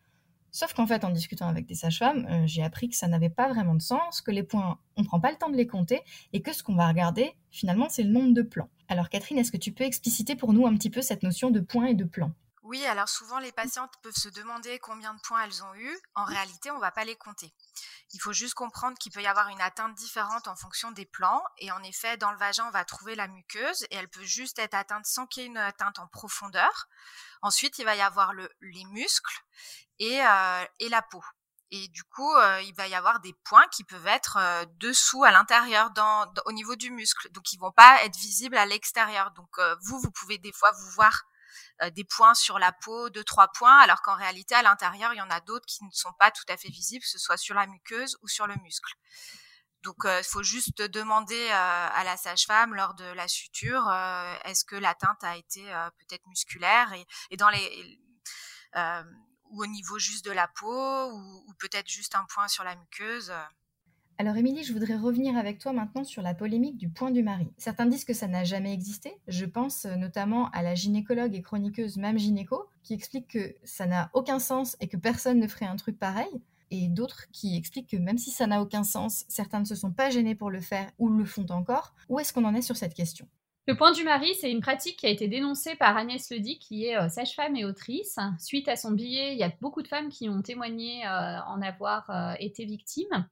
Sauf 0.56 0.72
qu'en 0.72 0.86
fait 0.86 1.04
en 1.04 1.10
discutant 1.10 1.48
avec 1.48 1.66
des 1.66 1.74
sages-femmes, 1.74 2.26
euh, 2.30 2.46
j'ai 2.46 2.62
appris 2.62 2.88
que 2.88 2.96
ça 2.96 3.08
n'avait 3.08 3.28
pas 3.28 3.46
vraiment 3.46 3.74
de 3.74 3.82
sens, 3.82 4.22
que 4.22 4.30
les 4.30 4.42
points, 4.42 4.78
on 4.96 5.02
ne 5.02 5.06
prend 5.06 5.20
pas 5.20 5.30
le 5.30 5.36
temps 5.36 5.50
de 5.50 5.56
les 5.56 5.66
compter, 5.66 6.00
et 6.32 6.40
que 6.40 6.54
ce 6.54 6.62
qu'on 6.62 6.74
va 6.74 6.88
regarder 6.88 7.36
finalement 7.50 7.90
c'est 7.90 8.04
le 8.04 8.08
nombre 8.08 8.32
de 8.32 8.40
plans. 8.40 8.70
Alors 8.88 9.10
Catherine, 9.10 9.36
est-ce 9.36 9.52
que 9.52 9.58
tu 9.58 9.72
peux 9.72 9.84
expliciter 9.84 10.34
pour 10.34 10.54
nous 10.54 10.66
un 10.66 10.74
petit 10.74 10.88
peu 10.88 11.02
cette 11.02 11.22
notion 11.22 11.50
de 11.50 11.60
points 11.60 11.88
et 11.88 11.94
de 11.94 12.04
plans? 12.04 12.32
Oui, 12.62 12.82
alors 12.86 13.10
souvent 13.10 13.38
les 13.38 13.52
patientes 13.52 13.92
peuvent 14.00 14.16
se 14.16 14.30
demander 14.30 14.78
combien 14.78 15.12
de 15.12 15.20
points 15.20 15.44
elles 15.44 15.62
ont 15.62 15.74
eu. 15.74 15.94
En 16.14 16.24
réalité, 16.24 16.70
on 16.70 16.76
ne 16.76 16.80
va 16.80 16.90
pas 16.90 17.04
les 17.04 17.16
compter. 17.16 17.52
Il 18.14 18.20
faut 18.20 18.32
juste 18.32 18.54
comprendre 18.54 18.96
qu'il 18.96 19.12
peut 19.12 19.22
y 19.22 19.26
avoir 19.26 19.50
une 19.50 19.60
atteinte 19.60 19.94
différente 19.94 20.48
en 20.48 20.56
fonction 20.56 20.90
des 20.90 21.04
plans. 21.04 21.42
Et 21.58 21.70
en 21.70 21.82
effet, 21.82 22.16
dans 22.16 22.32
le 22.32 22.38
vagin, 22.38 22.64
on 22.66 22.70
va 22.70 22.84
trouver 22.84 23.14
la 23.14 23.28
muqueuse 23.28 23.84
et 23.90 23.96
elle 23.96 24.08
peut 24.08 24.24
juste 24.24 24.58
être 24.58 24.74
atteinte 24.74 25.06
sans 25.06 25.26
qu'il 25.26 25.42
y 25.42 25.46
ait 25.46 25.48
une 25.48 25.58
atteinte 25.58 25.98
en 25.98 26.08
profondeur. 26.08 26.88
Ensuite, 27.42 27.78
il 27.78 27.84
va 27.84 27.94
y 27.94 28.00
avoir 28.00 28.32
les 28.34 28.84
muscles 28.86 29.44
euh, 30.00 30.64
et, 30.80 30.88
la 30.88 31.02
peau. 31.02 31.22
Et 31.70 31.88
du 31.88 32.04
coup, 32.04 32.32
euh, 32.34 32.60
il 32.62 32.74
va 32.74 32.86
y 32.86 32.94
avoir 32.94 33.20
des 33.20 33.34
points 33.44 33.66
qui 33.68 33.84
peuvent 33.84 34.06
être 34.06 34.36
euh, 34.38 34.64
dessous, 34.76 35.24
à 35.24 35.30
l'intérieur, 35.30 35.90
au 36.44 36.52
niveau 36.52 36.76
du 36.76 36.90
muscle. 36.90 37.30
Donc, 37.32 37.52
ils 37.52 37.58
vont 37.58 37.72
pas 37.72 38.02
être 38.04 38.16
visibles 38.16 38.56
à 38.56 38.66
l'extérieur. 38.66 39.32
Donc, 39.32 39.58
vous, 39.82 39.98
vous 40.00 40.10
pouvez 40.10 40.38
des 40.38 40.52
fois 40.52 40.70
vous 40.72 40.90
voir 40.90 41.24
euh, 41.82 41.90
des 41.90 42.04
points 42.04 42.34
sur 42.34 42.58
la 42.58 42.72
peau, 42.72 43.10
deux, 43.10 43.24
trois 43.24 43.48
points, 43.48 43.78
alors 43.80 44.00
qu'en 44.02 44.16
réalité, 44.16 44.54
à 44.54 44.62
l'intérieur, 44.62 45.12
il 45.12 45.18
y 45.18 45.22
en 45.22 45.30
a 45.30 45.40
d'autres 45.40 45.66
qui 45.66 45.84
ne 45.84 45.90
sont 45.92 46.12
pas 46.18 46.30
tout 46.30 46.44
à 46.48 46.56
fait 46.56 46.68
visibles, 46.68 47.02
que 47.02 47.10
ce 47.10 47.18
soit 47.18 47.36
sur 47.36 47.54
la 47.54 47.66
muqueuse 47.66 48.16
ou 48.22 48.28
sur 48.28 48.46
le 48.46 48.54
muscle. 48.62 48.94
Donc, 49.82 49.96
il 50.04 50.08
euh, 50.08 50.22
faut 50.22 50.42
juste 50.42 50.80
demander 50.80 51.48
euh, 51.50 51.88
à 51.92 52.02
la 52.04 52.16
sage-femme 52.16 52.74
lors 52.74 52.94
de 52.94 53.04
la 53.04 53.28
suture, 53.28 53.90
est-ce 54.44 54.64
que 54.64 54.76
l'atteinte 54.76 55.22
a 55.22 55.36
été 55.36 55.62
peut-être 55.98 56.26
musculaire 56.26 56.92
et, 57.30 57.36
dans 57.36 57.50
les 57.50 58.00
ou 59.50 59.62
au 59.62 59.66
niveau 59.66 59.98
juste 59.98 60.24
de 60.24 60.32
la 60.32 60.48
peau 60.48 61.12
ou 61.12 61.52
peut-être 61.58 61.88
juste 61.88 62.14
un 62.14 62.24
point 62.28 62.48
sur 62.48 62.64
la 62.64 62.76
muqueuse? 62.76 63.32
Alors 64.18 64.36
Émilie, 64.36 64.64
je 64.64 64.72
voudrais 64.72 64.96
revenir 64.96 65.36
avec 65.36 65.58
toi 65.58 65.74
maintenant 65.74 66.02
sur 66.02 66.22
la 66.22 66.32
polémique 66.32 66.78
du 66.78 66.88
point 66.88 67.10
du 67.10 67.22
mari. 67.22 67.52
Certains 67.58 67.84
disent 67.84 68.06
que 68.06 68.14
ça 68.14 68.26
n'a 68.26 68.44
jamais 68.44 68.72
existé. 68.72 69.14
Je 69.28 69.44
pense 69.44 69.84
euh, 69.84 69.94
notamment 69.96 70.48
à 70.52 70.62
la 70.62 70.74
gynécologue 70.74 71.34
et 71.34 71.42
chroniqueuse 71.42 71.98
Mam 71.98 72.18
Gynéco, 72.18 72.66
qui 72.82 72.94
explique 72.94 73.28
que 73.28 73.54
ça 73.62 73.84
n'a 73.84 74.10
aucun 74.14 74.38
sens 74.38 74.74
et 74.80 74.88
que 74.88 74.96
personne 74.96 75.38
ne 75.38 75.46
ferait 75.46 75.66
un 75.66 75.76
truc 75.76 75.98
pareil. 75.98 76.30
Et 76.70 76.88
d'autres 76.88 77.26
qui 77.30 77.58
expliquent 77.58 77.90
que 77.90 77.98
même 77.98 78.16
si 78.16 78.30
ça 78.30 78.46
n'a 78.46 78.62
aucun 78.62 78.84
sens, 78.84 79.26
certains 79.28 79.60
ne 79.60 79.66
se 79.66 79.74
sont 79.74 79.92
pas 79.92 80.08
gênés 80.08 80.34
pour 80.34 80.50
le 80.50 80.62
faire 80.62 80.90
ou 80.98 81.10
le 81.10 81.26
font 81.26 81.46
encore. 81.50 81.94
Où 82.08 82.18
est-ce 82.18 82.32
qu'on 82.32 82.44
en 82.46 82.54
est 82.54 82.62
sur 82.62 82.76
cette 82.76 82.94
question? 82.94 83.28
Le 83.66 83.76
point 83.76 83.92
du 83.92 84.04
mari, 84.04 84.34
c'est 84.40 84.50
une 84.50 84.60
pratique 84.60 84.96
qui 84.98 85.06
a 85.06 85.10
été 85.10 85.28
dénoncée 85.28 85.74
par 85.74 85.96
Agnès 85.96 86.30
Ledy, 86.30 86.58
qui 86.58 86.86
est 86.86 86.96
euh, 86.96 87.08
sage-femme 87.08 87.56
et 87.56 87.64
autrice. 87.64 88.18
Suite 88.38 88.68
à 88.68 88.76
son 88.76 88.92
billet, 88.92 89.32
il 89.32 89.38
y 89.38 89.44
a 89.44 89.52
beaucoup 89.60 89.82
de 89.82 89.88
femmes 89.88 90.08
qui 90.08 90.28
ont 90.28 90.42
témoigné 90.42 91.06
euh, 91.06 91.38
en 91.46 91.60
avoir 91.62 92.36
été 92.38 92.64
victimes 92.64 93.26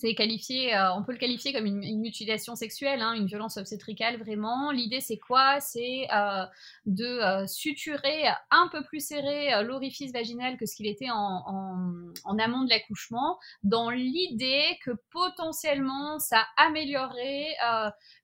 c'est 0.00 0.14
qualifié, 0.14 0.74
euh, 0.74 0.94
on 0.94 1.02
peut 1.02 1.12
le 1.12 1.18
qualifier 1.18 1.52
comme 1.52 1.66
une, 1.66 2.00
mutilation 2.00 2.56
sexuelle, 2.56 3.02
hein, 3.02 3.12
une 3.12 3.26
violence 3.26 3.58
obstétricale 3.58 4.18
vraiment. 4.18 4.70
L'idée 4.70 5.00
c'est 5.00 5.18
quoi? 5.18 5.60
C'est 5.60 6.06
euh, 6.10 6.46
de 6.86 7.04
euh, 7.04 7.46
suturer 7.46 8.24
un 8.50 8.68
peu 8.72 8.82
plus 8.82 9.06
serré 9.06 9.62
l'orifice 9.62 10.12
vaginal 10.12 10.56
que 10.56 10.64
ce 10.64 10.74
qu'il 10.74 10.86
était 10.86 11.10
en, 11.10 12.12
amont 12.38 12.64
de 12.64 12.70
l'accouchement, 12.70 13.38
dans 13.62 13.90
l'idée 13.90 14.78
que 14.82 14.92
potentiellement 15.10 16.18
ça 16.18 16.46
améliorerait 16.56 17.54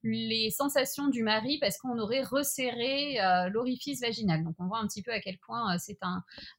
les 0.03 0.51
sensations 0.51 1.09
du 1.09 1.23
mari 1.23 1.59
parce 1.61 1.77
qu'on 1.77 1.99
aurait 1.99 2.23
resserré 2.23 3.19
l'orifice 3.51 4.01
vaginal. 4.01 4.43
Donc 4.43 4.55
on 4.59 4.67
voit 4.67 4.79
un 4.79 4.87
petit 4.87 5.03
peu 5.03 5.13
à 5.13 5.21
quel 5.21 5.37
point 5.39 5.77
c'est 5.77 5.99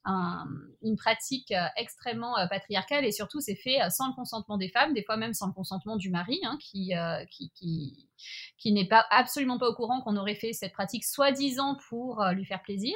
une 0.05 0.95
pratique 0.97 1.51
extrêmement 1.77 2.35
patriarcale 2.49 3.05
et 3.05 3.11
surtout 3.11 3.39
c'est 3.39 3.55
fait 3.55 3.79
sans 3.89 4.09
le 4.09 4.13
consentement 4.13 4.57
des 4.57 4.69
femmes. 4.69 4.93
Des 4.93 5.06
fois 5.07 5.17
même 5.17 5.33
sans 5.33 5.47
le 5.47 5.53
consentement 5.53 5.95
du 5.95 6.11
mari, 6.11 6.39
hein, 6.43 6.59
euh, 6.75 7.25
qui, 7.25 7.51
qui, 7.55 8.07
qui, 8.59 8.71
n'est 8.71 8.87
pas 8.87 9.05
absolument 9.09 9.57
pas 9.57 9.67
au 9.67 9.73
courant 9.73 10.01
qu'on 10.01 10.15
aurait 10.17 10.35
fait 10.35 10.53
cette 10.53 10.73
pratique 10.73 11.03
soi-disant 11.03 11.77
pour 11.89 12.21
euh, 12.21 12.33
lui 12.33 12.45
faire 12.45 12.61
plaisir. 12.61 12.95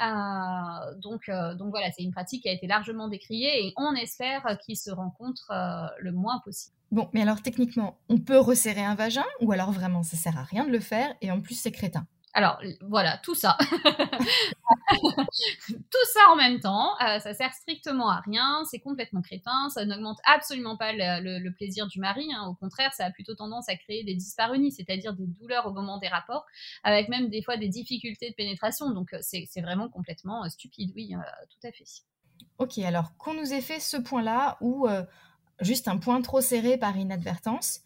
Euh, 0.00 0.94
donc, 0.98 1.30
donc 1.58 1.70
voilà, 1.70 1.90
c'est 1.90 2.02
une 2.02 2.12
pratique 2.12 2.42
qui 2.42 2.48
a 2.48 2.52
été 2.52 2.66
largement 2.66 3.08
décriée 3.08 3.66
et 3.66 3.74
on 3.76 3.92
espère 3.94 4.56
qu'il 4.64 4.76
se 4.76 4.90
rencontre 4.90 5.52
le 5.98 6.12
moins 6.12 6.40
possible. 6.44 6.74
Bon, 6.90 7.08
mais 7.12 7.22
alors 7.22 7.42
techniquement, 7.42 7.98
on 8.08 8.18
peut 8.18 8.38
resserrer 8.38 8.82
un 8.82 8.94
vagin 8.94 9.26
ou 9.40 9.52
alors 9.52 9.70
vraiment 9.70 10.02
ça 10.02 10.16
sert 10.16 10.38
à 10.38 10.42
rien 10.42 10.64
de 10.64 10.70
le 10.70 10.80
faire 10.80 11.14
et 11.20 11.30
en 11.30 11.40
plus 11.40 11.54
c'est 11.54 11.70
crétin 11.70 12.06
alors 12.32 12.60
voilà, 12.80 13.18
tout 13.18 13.34
ça. 13.34 13.56
tout 14.90 16.06
ça 16.12 16.20
en 16.30 16.36
même 16.36 16.60
temps, 16.60 16.94
euh, 17.00 17.18
ça 17.18 17.34
sert 17.34 17.52
strictement 17.52 18.08
à 18.08 18.20
rien, 18.20 18.62
c'est 18.70 18.78
complètement 18.78 19.20
crétin, 19.20 19.68
ça 19.70 19.84
n'augmente 19.84 20.18
absolument 20.24 20.76
pas 20.76 20.92
le, 20.92 21.50
plaisir 21.50 21.88
du 21.88 21.98
mari, 21.98 22.28
hein. 22.32 22.46
au 22.48 22.54
contraire, 22.54 22.92
ça 22.94 23.06
a 23.06 23.10
plutôt 23.10 23.34
tendance 23.34 23.68
à 23.68 23.74
créer 23.74 24.04
des 24.04 24.14
dyspareunies, 24.14 24.70
c'est-à-dire 24.70 25.14
des 25.14 25.26
douleurs 25.26 25.66
au 25.66 25.72
moment 25.72 25.98
des 25.98 26.08
rapports, 26.08 26.46
avec 26.84 27.08
même 27.08 27.30
des 27.30 27.42
fois 27.42 27.56
des 27.56 27.68
difficultés 27.68 28.30
de 28.30 28.34
pénétration, 28.34 28.90
donc 28.90 29.12
euh, 29.12 29.18
c'est 29.20 29.60
vraiment 29.60 29.88
complètement 29.88 30.44
euh, 30.44 30.48
stupide, 30.48 30.92
oui, 30.94 31.12
tout 31.48 31.66
à 31.66 31.72
fait. 31.72 31.84
Ok, 32.58 32.78
alors 32.78 33.16
qu'on 33.16 33.34
nous 33.34 33.52
ait 33.52 33.60
fait 33.60 33.80
ce 33.80 33.96
point-là, 33.96 34.56
ou 34.60 34.86
juste 35.60 35.88
un 35.88 35.98
point 35.98 36.20
trop 36.22 36.40
serré 36.40 36.78
par 36.78 36.96
inadvertance, 36.96 37.80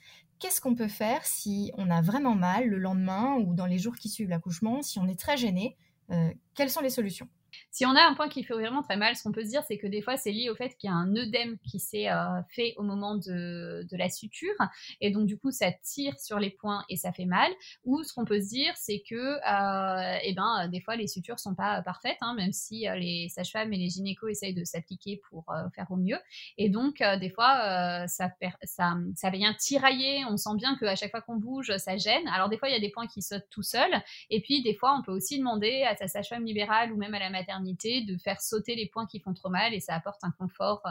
qu'est-ce 0.44 0.60
qu'on 0.60 0.74
peut 0.74 0.88
faire 0.88 1.24
si 1.24 1.72
on 1.78 1.90
a 1.90 2.02
vraiment 2.02 2.34
mal 2.34 2.68
le 2.68 2.76
lendemain 2.76 3.36
ou 3.36 3.54
dans 3.54 3.64
les 3.64 3.78
jours 3.78 3.96
qui 3.96 4.10
suivent 4.10 4.28
l'accouchement, 4.28 4.82
si 4.82 4.98
on 4.98 5.08
est 5.08 5.18
très 5.18 5.38
gêné 5.38 5.78
euh, 6.10 6.30
Quelles 6.54 6.68
sont 6.68 6.82
les 6.82 6.90
solutions? 6.90 7.28
Si 7.74 7.84
on 7.84 7.96
a 7.96 8.02
un 8.08 8.14
point 8.14 8.28
qui 8.28 8.44
fait 8.44 8.54
vraiment 8.54 8.82
très 8.82 8.96
mal, 8.96 9.16
ce 9.16 9.24
qu'on 9.24 9.32
peut 9.32 9.42
se 9.42 9.48
dire, 9.48 9.64
c'est 9.66 9.78
que 9.78 9.88
des 9.88 10.00
fois, 10.00 10.16
c'est 10.16 10.30
lié 10.30 10.48
au 10.48 10.54
fait 10.54 10.76
qu'il 10.76 10.88
y 10.88 10.92
a 10.92 10.94
un 10.94 11.16
œdème 11.16 11.58
qui 11.58 11.80
s'est 11.80 12.08
euh, 12.08 12.40
fait 12.48 12.72
au 12.76 12.84
moment 12.84 13.16
de, 13.16 13.84
la 13.90 14.08
suture. 14.08 14.54
Et 15.00 15.10
donc, 15.10 15.26
du 15.26 15.36
coup, 15.36 15.50
ça 15.50 15.72
tire 15.72 16.18
sur 16.20 16.38
les 16.38 16.50
points 16.50 16.84
et 16.88 16.96
ça 16.96 17.12
fait 17.12 17.24
mal. 17.24 17.50
Ou 17.84 18.04
ce 18.04 18.12
qu'on 18.12 18.24
peut 18.24 18.40
se 18.40 18.48
dire, 18.48 18.72
c'est 18.76 19.02
que, 19.08 19.16
euh, 19.16 20.18
eh 20.22 20.34
ben, 20.34 20.68
des 20.68 20.80
fois, 20.80 20.94
les 20.94 21.08
sutures 21.08 21.40
sont 21.40 21.56
pas 21.56 21.82
parfaites, 21.82 22.16
hein, 22.20 22.34
même 22.34 22.52
si 22.52 22.88
euh, 22.88 22.94
les 22.94 23.28
sages-femmes 23.28 23.72
et 23.72 23.76
les 23.76 23.88
gynécos 23.88 24.30
essayent 24.30 24.54
de 24.54 24.64
s'appliquer 24.64 25.20
pour 25.28 25.44
faire 25.74 25.90
au 25.90 25.96
mieux. 25.96 26.18
Et 26.58 26.68
donc, 26.68 27.02
des 27.20 27.30
fois, 27.30 28.06
ça, 28.06 28.30
ça, 28.62 28.94
ça 29.16 29.30
vient 29.30 29.52
tirailler. 29.52 30.24
On 30.30 30.36
sent 30.36 30.54
bien 30.54 30.76
qu'à 30.76 30.94
chaque 30.94 31.10
fois 31.10 31.22
qu'on 31.22 31.36
bouge, 31.36 31.76
ça 31.78 31.96
gêne. 31.96 32.28
Alors, 32.28 32.48
des 32.48 32.56
fois, 32.56 32.68
il 32.68 32.72
y 32.72 32.76
a 32.76 32.80
des 32.80 32.90
points 32.90 33.08
qui 33.08 33.20
sautent 33.20 33.48
tout 33.50 33.64
seuls. 33.64 34.00
Et 34.30 34.40
puis, 34.40 34.62
des 34.62 34.74
fois, 34.74 34.96
on 34.96 35.02
peut 35.02 35.12
aussi 35.12 35.38
demander 35.38 35.82
à 35.82 35.96
sa 35.96 36.06
sage-femme 36.06 36.44
libérale 36.44 36.92
ou 36.92 36.96
même 36.96 37.14
à 37.14 37.18
la 37.18 37.30
maternité 37.30 37.63
de 37.64 38.16
faire 38.18 38.40
sauter 38.40 38.74
les 38.76 38.86
points 38.86 39.06
qui 39.06 39.20
font 39.20 39.34
trop 39.34 39.48
mal 39.48 39.74
et 39.74 39.80
ça 39.80 39.94
apporte 39.94 40.22
un 40.22 40.30
confort 40.30 40.82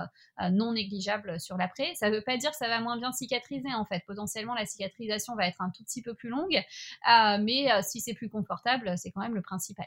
non 0.51 0.73
négligeable 0.73 1.39
sur 1.39 1.57
l'après. 1.57 1.93
Ça 1.95 2.09
ne 2.09 2.15
veut 2.15 2.21
pas 2.21 2.37
dire 2.37 2.51
que 2.51 2.57
ça 2.57 2.67
va 2.67 2.81
moins 2.81 2.97
bien 2.97 3.11
cicatriser 3.11 3.73
en 3.73 3.85
fait. 3.85 4.03
Potentiellement, 4.07 4.53
la 4.53 4.65
cicatrisation 4.65 5.35
va 5.35 5.47
être 5.47 5.61
un 5.61 5.69
tout 5.69 5.83
petit 5.83 6.01
peu 6.01 6.13
plus 6.13 6.29
longue, 6.29 6.61
mais 7.41 7.67
si 7.83 8.01
c'est 8.01 8.13
plus 8.13 8.29
confortable, 8.29 8.97
c'est 8.97 9.11
quand 9.11 9.21
même 9.21 9.35
le 9.35 9.41
principal. 9.41 9.85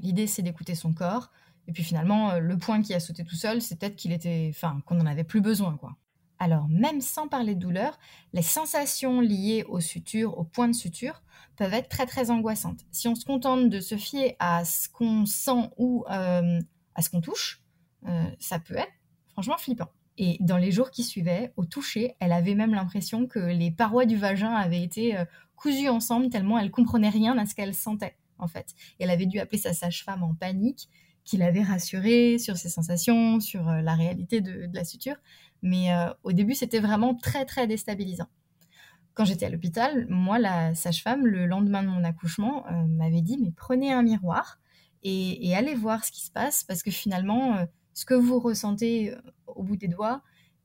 L'idée, 0.00 0.26
c'est 0.26 0.42
d'écouter 0.42 0.74
son 0.74 0.92
corps. 0.92 1.30
Et 1.68 1.72
puis 1.72 1.84
finalement, 1.84 2.38
le 2.38 2.58
point 2.58 2.82
qui 2.82 2.94
a 2.94 3.00
sauté 3.00 3.24
tout 3.24 3.36
seul, 3.36 3.60
c'est 3.62 3.78
peut-être 3.78 3.96
qu'il 3.96 4.12
était, 4.12 4.48
enfin, 4.50 4.82
qu'on 4.86 4.96
n'en 4.96 5.06
avait 5.06 5.24
plus 5.24 5.40
besoin, 5.40 5.76
quoi. 5.76 5.96
Alors 6.40 6.68
même 6.70 7.02
sans 7.02 7.28
parler 7.28 7.54
de 7.54 7.60
douleur, 7.60 7.98
les 8.32 8.42
sensations 8.42 9.20
liées 9.20 9.64
aux 9.68 9.80
sutures, 9.80 10.38
aux 10.38 10.44
points 10.44 10.68
de 10.68 10.74
suture, 10.74 11.22
peuvent 11.56 11.74
être 11.74 11.90
très 11.90 12.06
très 12.06 12.30
angoissantes. 12.30 12.80
Si 12.90 13.06
on 13.08 13.14
se 13.14 13.26
contente 13.26 13.68
de 13.68 13.78
se 13.80 13.96
fier 13.96 14.36
à 14.38 14.64
ce 14.64 14.88
qu'on 14.88 15.26
sent 15.26 15.70
ou 15.76 16.04
euh, 16.10 16.58
à 16.94 17.02
ce 17.02 17.10
qu'on 17.10 17.20
touche, 17.20 17.62
euh, 18.06 18.24
ça 18.38 18.58
peut 18.58 18.76
être 18.76 18.92
franchement 19.32 19.58
flippant. 19.58 19.90
Et 20.16 20.38
dans 20.40 20.56
les 20.56 20.72
jours 20.72 20.90
qui 20.90 21.04
suivaient, 21.04 21.52
au 21.56 21.66
toucher, 21.66 22.16
elle 22.20 22.32
avait 22.32 22.54
même 22.54 22.74
l'impression 22.74 23.26
que 23.26 23.38
les 23.38 23.70
parois 23.70 24.06
du 24.06 24.16
vagin 24.16 24.52
avaient 24.54 24.82
été 24.82 25.18
euh, 25.18 25.26
cousues 25.56 25.90
ensemble 25.90 26.30
tellement 26.30 26.58
elle 26.58 26.70
comprenait 26.70 27.10
rien 27.10 27.36
à 27.36 27.44
ce 27.44 27.54
qu'elle 27.54 27.74
sentait 27.74 28.16
en 28.38 28.48
fait. 28.48 28.74
Elle 28.98 29.10
avait 29.10 29.26
dû 29.26 29.38
appeler 29.38 29.58
sa 29.58 29.74
sage-femme 29.74 30.22
en 30.22 30.34
panique, 30.34 30.88
qui 31.24 31.36
l'avait 31.36 31.62
rassurée 31.62 32.38
sur 32.38 32.56
ses 32.56 32.68
sensations, 32.68 33.40
sur 33.40 33.64
la 33.64 33.94
réalité 33.94 34.40
de 34.40 34.68
la 34.72 34.84
suture. 34.84 35.16
Mais 35.62 35.92
euh, 35.92 36.12
au 36.22 36.32
début, 36.32 36.54
c'était 36.54 36.80
vraiment 36.80 37.14
très, 37.14 37.44
très 37.44 37.66
déstabilisant. 37.66 38.28
Quand 39.14 39.24
j'étais 39.24 39.46
à 39.46 39.50
l'hôpital, 39.50 40.06
moi, 40.08 40.38
la 40.38 40.74
sage-femme, 40.74 41.26
le 41.26 41.46
lendemain 41.46 41.82
de 41.82 41.88
mon 41.88 42.04
accouchement, 42.04 42.66
euh, 42.68 42.86
m'avait 42.86 43.22
dit, 43.22 43.38
mais 43.38 43.52
prenez 43.54 43.92
un 43.92 44.02
miroir 44.02 44.58
et, 45.02 45.54
allez 45.54 45.74
voir 45.74 46.04
ce 46.04 46.12
qui 46.12 46.24
se 46.24 46.30
passe, 46.30 46.64
parce 46.64 46.82
que 46.82 46.90
finalement, 46.90 47.56
euh, 47.56 47.64
ce 47.94 48.04
que 48.04 48.14
vous 48.14 48.38
ressentez 48.38 49.14
au 49.46 49.62
bout 49.62 49.76
des 49.76 49.88
doigts 49.88 50.22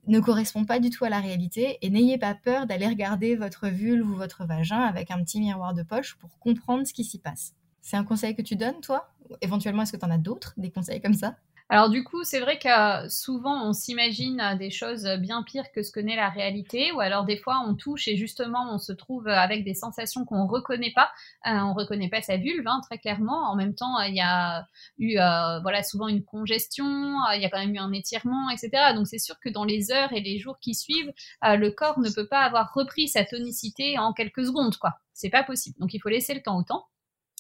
ne 0.08 0.20
correspond 0.20 0.66
pas 0.66 0.80
du 0.80 0.90
tout 0.92 1.04
à 1.04 1.10
la 1.10 1.20
réalité, 1.20 1.80
et 1.82 1.90
n'ayez 1.90 2.18
pas 2.18 2.36
peur 2.36 2.68
d'aller 2.68 2.88
regarder 2.88 3.36
votre 3.36 3.68
vulve 3.68 4.08
ou 4.08 4.16
votre 4.16 4.46
vagin 4.46 4.82
avec 4.82 5.10
un 5.10 5.24
petit 5.24 5.40
miroir 5.40 5.74
de 5.74 5.84
poche 5.84 6.16
pour 6.16 6.38
comprendre 6.38 6.86
ce 6.86 6.94
qui 6.94 7.04
s'y 7.04 7.18
passe. 7.18 7.56
C'est 7.82 7.98
un 7.98 8.04
conseil 8.04 8.36
que 8.36 8.42
tu 8.42 8.56
donnes, 8.56 8.82
toi? 8.82 9.15
Éventuellement, 9.42 9.84
est-ce 9.84 9.94
que 9.94 9.98
tu 9.98 10.06
en 10.06 10.12
as 10.12 10.18
d'autres, 10.18 10.54
des 10.58 10.72
conseils 10.72 11.02
comme 11.02 11.14
ça? 11.14 11.36
Alors 11.68 11.90
du 11.90 12.04
coup, 12.04 12.24
c'est 12.24 12.40
vrai 12.40 12.60
que 12.60 13.10
souvent 13.10 13.68
on 13.68 13.74
s'imagine 13.74 14.56
des 14.60 14.70
choses 14.70 15.08
bien 15.20 15.42
pires 15.42 15.72
que 15.72 15.82
ce 15.82 15.92
que 15.92 16.00
n'est 16.00 16.16
la 16.16 16.30
réalité, 16.30 16.92
ou 16.92 17.00
alors 17.00 17.26
des 17.26 17.38
fois 17.38 17.64
on 17.68 17.74
touche 17.74 18.08
et 18.08 18.16
justement 18.16 18.72
on 18.72 18.78
se 18.78 18.94
trouve 18.94 19.28
avec 19.28 19.64
des 19.64 19.74
sensations 19.74 20.26
qu'on 20.26 20.46
reconnaît 20.46 20.94
pas. 20.94 21.10
Euh, 21.48 21.58
on 21.58 21.74
reconnaît 21.74 22.10
pas 22.10 22.22
sa 22.22 22.38
vulve, 22.38 22.68
hein, 22.68 22.82
très 22.84 23.00
clairement. 23.00 23.50
En 23.50 23.56
même 23.56 23.74
temps, 23.74 24.00
il 24.02 24.14
y 24.14 24.22
a 24.22 24.68
eu 25.00 25.18
euh, 25.18 25.60
voilà 25.62 25.82
souvent 25.82 26.08
une 26.08 26.24
congestion, 26.24 26.86
il 27.34 27.42
y 27.42 27.46
a 27.46 27.50
quand 27.50 27.60
même 27.60 27.74
eu 27.74 27.80
un 27.80 27.92
étirement, 27.94 28.52
etc. 28.52 28.94
Donc 28.94 29.08
c'est 29.08 29.18
sûr 29.18 29.40
que 29.40 29.50
dans 29.50 29.64
les 29.64 29.92
heures 29.92 30.14
et 30.14 30.22
les 30.22 30.38
jours 30.38 30.60
qui 30.60 30.76
suivent, 30.76 31.12
euh, 31.46 31.56
le 31.56 31.72
corps 31.72 32.00
ne 32.00 32.12
peut 32.12 32.28
pas 32.28 32.42
avoir 32.42 32.74
repris 32.76 33.08
sa 33.08 33.26
tonicité 33.26 33.98
en 33.98 34.14
quelques 34.14 34.46
secondes, 34.46 34.78
quoi. 34.78 34.94
C'est 35.14 35.32
pas 35.32 35.44
possible. 35.44 35.78
Donc 35.80 35.96
il 35.96 36.00
faut 36.00 36.10
laisser 36.10 36.36
le 36.36 36.44
temps 36.44 36.60
au 36.60 36.64
temps. 36.64 36.86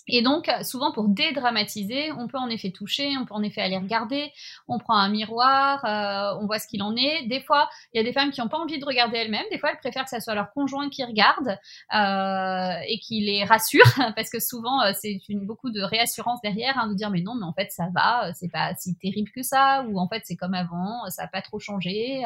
Et 0.07 0.21
donc, 0.21 0.51
souvent 0.63 0.91
pour 0.91 1.09
dédramatiser, 1.09 2.11
on 2.11 2.27
peut 2.27 2.37
en 2.37 2.49
effet 2.49 2.71
toucher, 2.71 3.15
on 3.19 3.25
peut 3.25 3.33
en 3.33 3.41
effet 3.41 3.61
aller 3.61 3.77
regarder, 3.77 4.31
on 4.67 4.77
prend 4.77 4.95
un 4.95 5.09
miroir, 5.09 5.83
euh, 5.85 6.39
on 6.41 6.45
voit 6.45 6.59
ce 6.59 6.67
qu'il 6.67 6.83
en 6.83 6.95
est. 6.95 7.27
Des 7.27 7.41
fois, 7.41 7.69
il 7.93 7.97
y 7.97 7.99
a 7.99 8.03
des 8.03 8.13
femmes 8.13 8.31
qui 8.31 8.41
n'ont 8.41 8.47
pas 8.47 8.57
envie 8.57 8.79
de 8.79 8.85
regarder 8.85 9.17
elles-mêmes, 9.17 9.45
des 9.51 9.57
fois 9.57 9.71
elles 9.71 9.79
préfèrent 9.79 10.03
que 10.03 10.11
ce 10.11 10.19
soit 10.19 10.35
leur 10.35 10.51
conjoint 10.51 10.89
qui 10.89 11.03
regarde 11.03 11.57
euh, 11.93 12.79
et 12.87 12.99
qui 12.99 13.21
les 13.21 13.43
rassure, 13.43 13.85
parce 14.15 14.29
que 14.29 14.39
souvent 14.39 14.81
euh, 14.83 14.91
c'est 14.99 15.19
beaucoup 15.31 15.71
de 15.71 15.81
réassurance 15.81 16.39
derrière, 16.41 16.77
hein, 16.77 16.87
de 16.87 16.93
dire 16.93 17.09
mais 17.09 17.21
non, 17.21 17.35
mais 17.35 17.45
en 17.45 17.53
fait 17.53 17.71
ça 17.71 17.87
va, 17.93 18.31
c'est 18.33 18.51
pas 18.51 18.75
si 18.75 18.95
terrible 18.95 19.31
que 19.31 19.41
ça, 19.41 19.85
ou 19.89 19.99
en 19.99 20.07
fait 20.07 20.21
c'est 20.25 20.35
comme 20.35 20.53
avant, 20.53 21.09
ça 21.09 21.23
n'a 21.23 21.29
pas 21.29 21.41
trop 21.41 21.59
changé, 21.59 22.23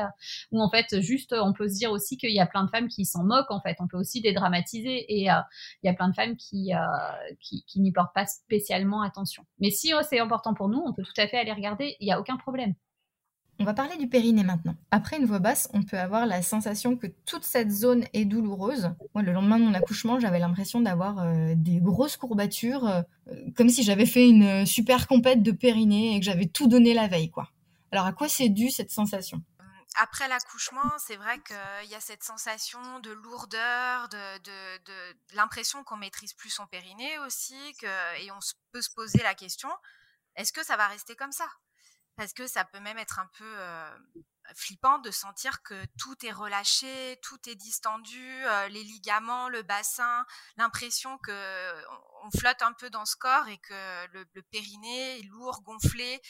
ou 0.52 0.62
en 0.62 0.70
fait 0.70 1.00
juste 1.00 1.34
on 1.34 1.54
peut 1.54 1.70
se 1.70 1.76
dire 1.76 1.92
aussi 1.92 2.18
qu'il 2.18 2.34
y 2.34 2.40
a 2.42 2.46
plein 2.46 2.66
de 2.66 2.70
femmes 2.70 2.88
qui 2.90 3.06
s'en 3.06 3.24
moquent, 3.24 3.52
en 3.52 3.62
fait, 3.62 3.78
on 3.80 3.88
peut 3.88 3.98
aussi 3.98 4.22
dédramatiser, 4.22 5.06
et 5.08 5.22
il 5.22 5.84
y 5.84 5.90
a 5.90 5.94
plein 5.94 6.10
de 6.10 6.16
femmes 6.16 6.36
qui, 6.36 6.72
qui 7.40 7.64
qui 7.70 7.80
n'y 7.80 7.92
portent 7.92 8.14
pas 8.14 8.26
spécialement 8.26 9.02
attention. 9.02 9.46
Mais 9.60 9.70
si 9.70 9.94
oh, 9.94 10.02
c'est 10.08 10.20
important 10.20 10.54
pour 10.54 10.68
nous, 10.68 10.82
on 10.86 10.94
peut 10.94 11.04
tout 11.04 11.22
à 11.22 11.28
fait 11.28 11.38
aller 11.38 11.54
regarder, 11.54 11.96
il 12.00 12.06
n'y 12.06 12.12
a 12.12 12.20
aucun 12.20 12.36
problème. 12.36 12.74
On 13.62 13.66
va 13.66 13.74
parler 13.74 13.98
du 13.98 14.08
périnée 14.08 14.44
maintenant. 14.44 14.76
Après 14.90 15.18
une 15.18 15.26
voix 15.26 15.40
basse, 15.40 15.70
on 15.74 15.84
peut 15.84 16.00
avoir 16.00 16.26
la 16.26 16.42
sensation 16.42 16.96
que 16.96 17.08
toute 17.26 17.44
cette 17.44 17.72
zone 17.72 18.06
est 18.14 18.24
douloureuse. 18.24 18.92
Moi, 19.14 19.22
le 19.22 19.34
lendemain 19.34 19.60
de 19.60 19.66
mon 19.66 19.74
accouchement, 19.74 20.18
j'avais 20.18 20.40
l'impression 20.40 20.80
d'avoir 20.80 21.20
euh, 21.20 21.56
des 21.58 21.82
grosses 21.82 22.16
courbatures, 22.16 22.88
euh, 22.88 23.02
comme 23.58 23.68
si 23.68 23.84
j'avais 23.84 24.06
fait 24.06 24.30
une 24.30 24.66
super 24.66 25.08
compète 25.08 25.44
de 25.44 25.52
périnée 25.52 26.16
et 26.16 26.20
que 26.20 26.26
j'avais 26.26 26.46
tout 26.46 26.68
donné 26.68 26.94
la 26.94 27.08
veille, 27.08 27.30
quoi. 27.30 27.50
Alors, 27.92 28.06
à 28.06 28.14
quoi 28.14 28.30
c'est 28.30 28.50
dû 28.50 28.70
cette 28.70 28.92
sensation? 28.92 29.42
Après 30.02 30.28
l'accouchement, 30.28 30.98
c'est 30.98 31.18
vrai 31.18 31.40
qu'il 31.42 31.90
y 31.90 31.96
a 31.96 32.02
cette 32.02 32.24
sensation 32.24 33.00
de 33.00 33.12
lourdeur, 33.12 34.10
de, 34.10 35.36
l'impression 35.36 35.84
qu'on 35.84 35.98
maîtrise 35.98 36.34
plus 36.34 36.50
son 36.50 36.68
périnée 36.68 37.20
aussi, 37.20 37.76
et 37.84 38.32
on 38.32 38.40
peut 38.72 38.82
se 38.82 38.90
poser 38.92 39.22
la 39.24 39.36
question 39.36 39.70
est-ce 40.40 40.54
que 40.54 40.64
ça 40.64 40.78
va 40.78 40.88
rester 40.88 41.18
comme 41.18 41.34
ça? 41.34 41.50
Parce 42.16 42.34
que 42.34 42.48
ça 42.48 42.64
peut 42.64 42.80
même 42.80 42.98
être 42.98 43.20
un 43.20 43.30
peu 43.38 43.46
euh, 43.46 43.98
flippant 44.56 45.00
de 45.00 45.12
sentir 45.12 45.62
que 45.64 45.86
tout 45.98 46.26
est 46.26 46.32
relâché, 46.32 47.20
tout 47.22 47.50
est 47.50 47.56
distendu, 47.56 48.46
euh, 48.46 48.70
les 48.70 48.84
ligaments, 48.84 49.50
le 49.50 49.64
bassin, 49.64 50.26
l'impression 50.56 51.18
que 51.18 51.84
on 52.24 52.32
flotte 52.32 52.62
un 52.62 52.72
peu 52.74 52.90
dans 52.90 53.06
ce 53.06 53.18
corps 53.18 53.48
et 53.50 53.58
que 53.58 54.08
le, 54.14 54.42
périnée 54.44 55.20
est 55.20 55.24
lourd, 55.24 55.62
gonflé. 55.64 56.22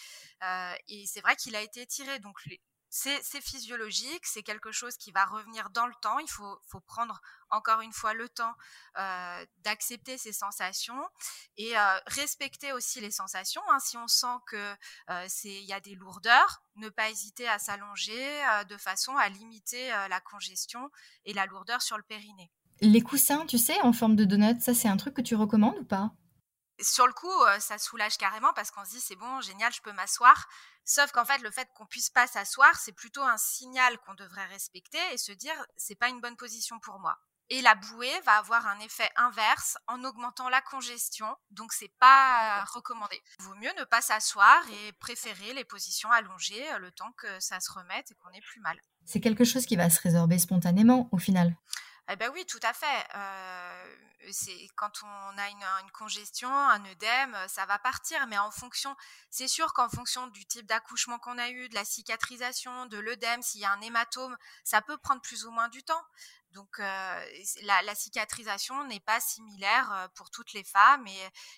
Euh, 0.43 0.73
et 0.87 1.05
c'est 1.05 1.21
vrai 1.21 1.35
qu'il 1.35 1.55
a 1.55 1.61
été 1.61 1.81
étiré. 1.81 2.17
Donc 2.19 2.39
c'est 2.89 3.41
physiologique, 3.41 4.25
c'est 4.25 4.41
quelque 4.41 4.71
chose 4.71 4.97
qui 4.97 5.11
va 5.11 5.25
revenir 5.25 5.69
dans 5.69 5.85
le 5.85 5.93
temps. 6.01 6.19
Il 6.19 6.29
faut, 6.29 6.59
prendre 6.87 7.21
encore 7.51 7.81
une 7.81 7.93
fois 7.93 8.13
le 8.13 8.27
temps 8.29 8.53
euh, 8.97 9.45
d'accepter 9.63 10.17
ces 10.17 10.33
sensations 10.33 11.01
et 11.57 11.77
euh, 11.77 11.99
respecter 12.07 12.73
aussi 12.73 12.99
les 12.99 13.11
sensations. 13.11 13.61
Hein. 13.69 13.79
Si 13.79 13.95
on 13.97 14.07
sent 14.07 14.37
que 14.47 14.75
euh, 15.09 15.27
il 15.43 15.65
y 15.65 15.73
a 15.73 15.79
des 15.79 15.95
lourdeurs, 15.95 16.63
ne 16.77 16.89
pas 16.89 17.09
hésiter 17.09 17.47
à 17.47 17.59
s'allonger 17.59 18.41
de 18.69 18.77
façon 18.77 19.15
à 19.17 19.27
limiter 19.29 19.89
la 19.89 20.21
congestion 20.21 20.89
et 21.25 21.33
la 21.33 21.45
lourdeur 21.45 21.81
sur 21.81 21.97
le 21.97 22.03
périnée. 22.03 22.51
Les 22.79 23.01
coussins, 23.01 23.45
tu 23.45 23.57
sais, 23.57 23.79
en 23.81 23.91
forme 23.91 24.15
de 24.15 24.23
donut, 24.23 24.61
ça 24.61 24.73
c'est 24.73 24.87
un 24.87 24.95
truc 24.95 25.13
que 25.13 25.21
tu 25.21 25.35
recommandes 25.35 25.77
ou 25.77 25.83
pas? 25.83 26.13
Sur 26.81 27.07
le 27.07 27.13
coup, 27.13 27.31
ça 27.59 27.77
soulage 27.77 28.17
carrément 28.17 28.53
parce 28.53 28.71
qu'on 28.71 28.85
se 28.85 28.91
dit 28.91 28.99
c'est 28.99 29.15
bon, 29.15 29.41
génial, 29.41 29.73
je 29.73 29.81
peux 29.81 29.93
m'asseoir. 29.93 30.47
Sauf 30.85 31.11
qu'en 31.11 31.25
fait, 31.25 31.39
le 31.39 31.51
fait 31.51 31.69
qu'on 31.75 31.85
puisse 31.85 32.09
pas 32.09 32.27
s'asseoir, 32.27 32.75
c'est 32.79 32.93
plutôt 32.93 33.21
un 33.21 33.37
signal 33.37 33.97
qu'on 33.99 34.15
devrait 34.15 34.45
respecter 34.45 34.99
et 35.13 35.17
se 35.17 35.31
dire 35.31 35.53
c'est 35.77 35.95
pas 35.95 36.09
une 36.09 36.21
bonne 36.21 36.35
position 36.35 36.79
pour 36.79 36.99
moi. 36.99 37.17
Et 37.51 37.61
la 37.61 37.73
bouée 37.73 38.21
va 38.25 38.37
avoir 38.37 38.67
un 38.67 38.79
effet 38.79 39.09
inverse 39.15 39.75
en 39.87 40.03
augmentant 40.03 40.49
la 40.49 40.61
congestion, 40.61 41.35
donc 41.49 41.73
c'est 41.73 41.91
pas 41.99 42.63
recommandé. 42.65 43.19
Il 43.39 43.45
vaut 43.45 43.55
mieux 43.55 43.71
ne 43.75 43.85
pas 43.85 44.01
s'asseoir 44.01 44.61
et 44.69 44.93
préférer 44.93 45.53
les 45.53 45.65
positions 45.65 46.11
allongées 46.11 46.63
le 46.77 46.91
temps 46.91 47.11
que 47.17 47.39
ça 47.39 47.59
se 47.59 47.71
remette 47.71 48.11
et 48.11 48.15
qu'on 48.15 48.29
ait 48.29 48.41
plus 48.41 48.61
mal. 48.61 48.79
C'est 49.03 49.19
quelque 49.19 49.45
chose 49.45 49.65
qui 49.65 49.75
va 49.75 49.89
se 49.89 49.99
résorber 49.99 50.37
spontanément 50.37 51.09
au 51.11 51.17
final. 51.17 51.55
Eh 52.11 52.15
ben 52.15 52.31
oui, 52.33 52.43
tout 52.47 52.59
à 52.63 52.73
fait. 52.73 53.07
Euh, 53.13 53.95
c'est 54.31 54.67
quand 54.75 55.03
on 55.03 55.37
a 55.37 55.49
une, 55.49 55.91
congestion, 55.93 56.49
un 56.51 56.83
œdème, 56.85 57.37
ça 57.47 57.67
va 57.67 57.77
partir. 57.77 58.25
Mais 58.27 58.37
en 58.39 58.49
fonction, 58.49 58.95
c'est 59.29 59.47
sûr 59.47 59.73
qu'en 59.73 59.89
fonction 59.89 60.25
du 60.27 60.43
type 60.45 60.65
d'accouchement 60.65 61.19
qu'on 61.19 61.37
a 61.37 61.49
eu, 61.49 61.69
de 61.69 61.75
la 61.75 61.85
cicatrisation, 61.85 62.87
de 62.87 62.97
l'œdème, 62.97 63.43
s'il 63.43 63.61
y 63.61 63.65
a 63.65 63.71
un 63.71 63.81
hématome, 63.81 64.35
ça 64.63 64.81
peut 64.81 64.97
prendre 64.97 65.21
plus 65.21 65.45
ou 65.45 65.51
moins 65.51 65.69
du 65.69 65.83
temps. 65.83 66.03
Donc 66.53 66.79
euh, 66.79 67.25
la, 67.63 67.95
cicatrisation 67.95 68.83
n'est 68.85 68.99
pas 68.99 69.19
similaire 69.19 69.91
euh, 69.93 70.07
pour 70.15 70.31
toutes 70.31 70.53
les 70.53 70.63
femmes 70.63 71.05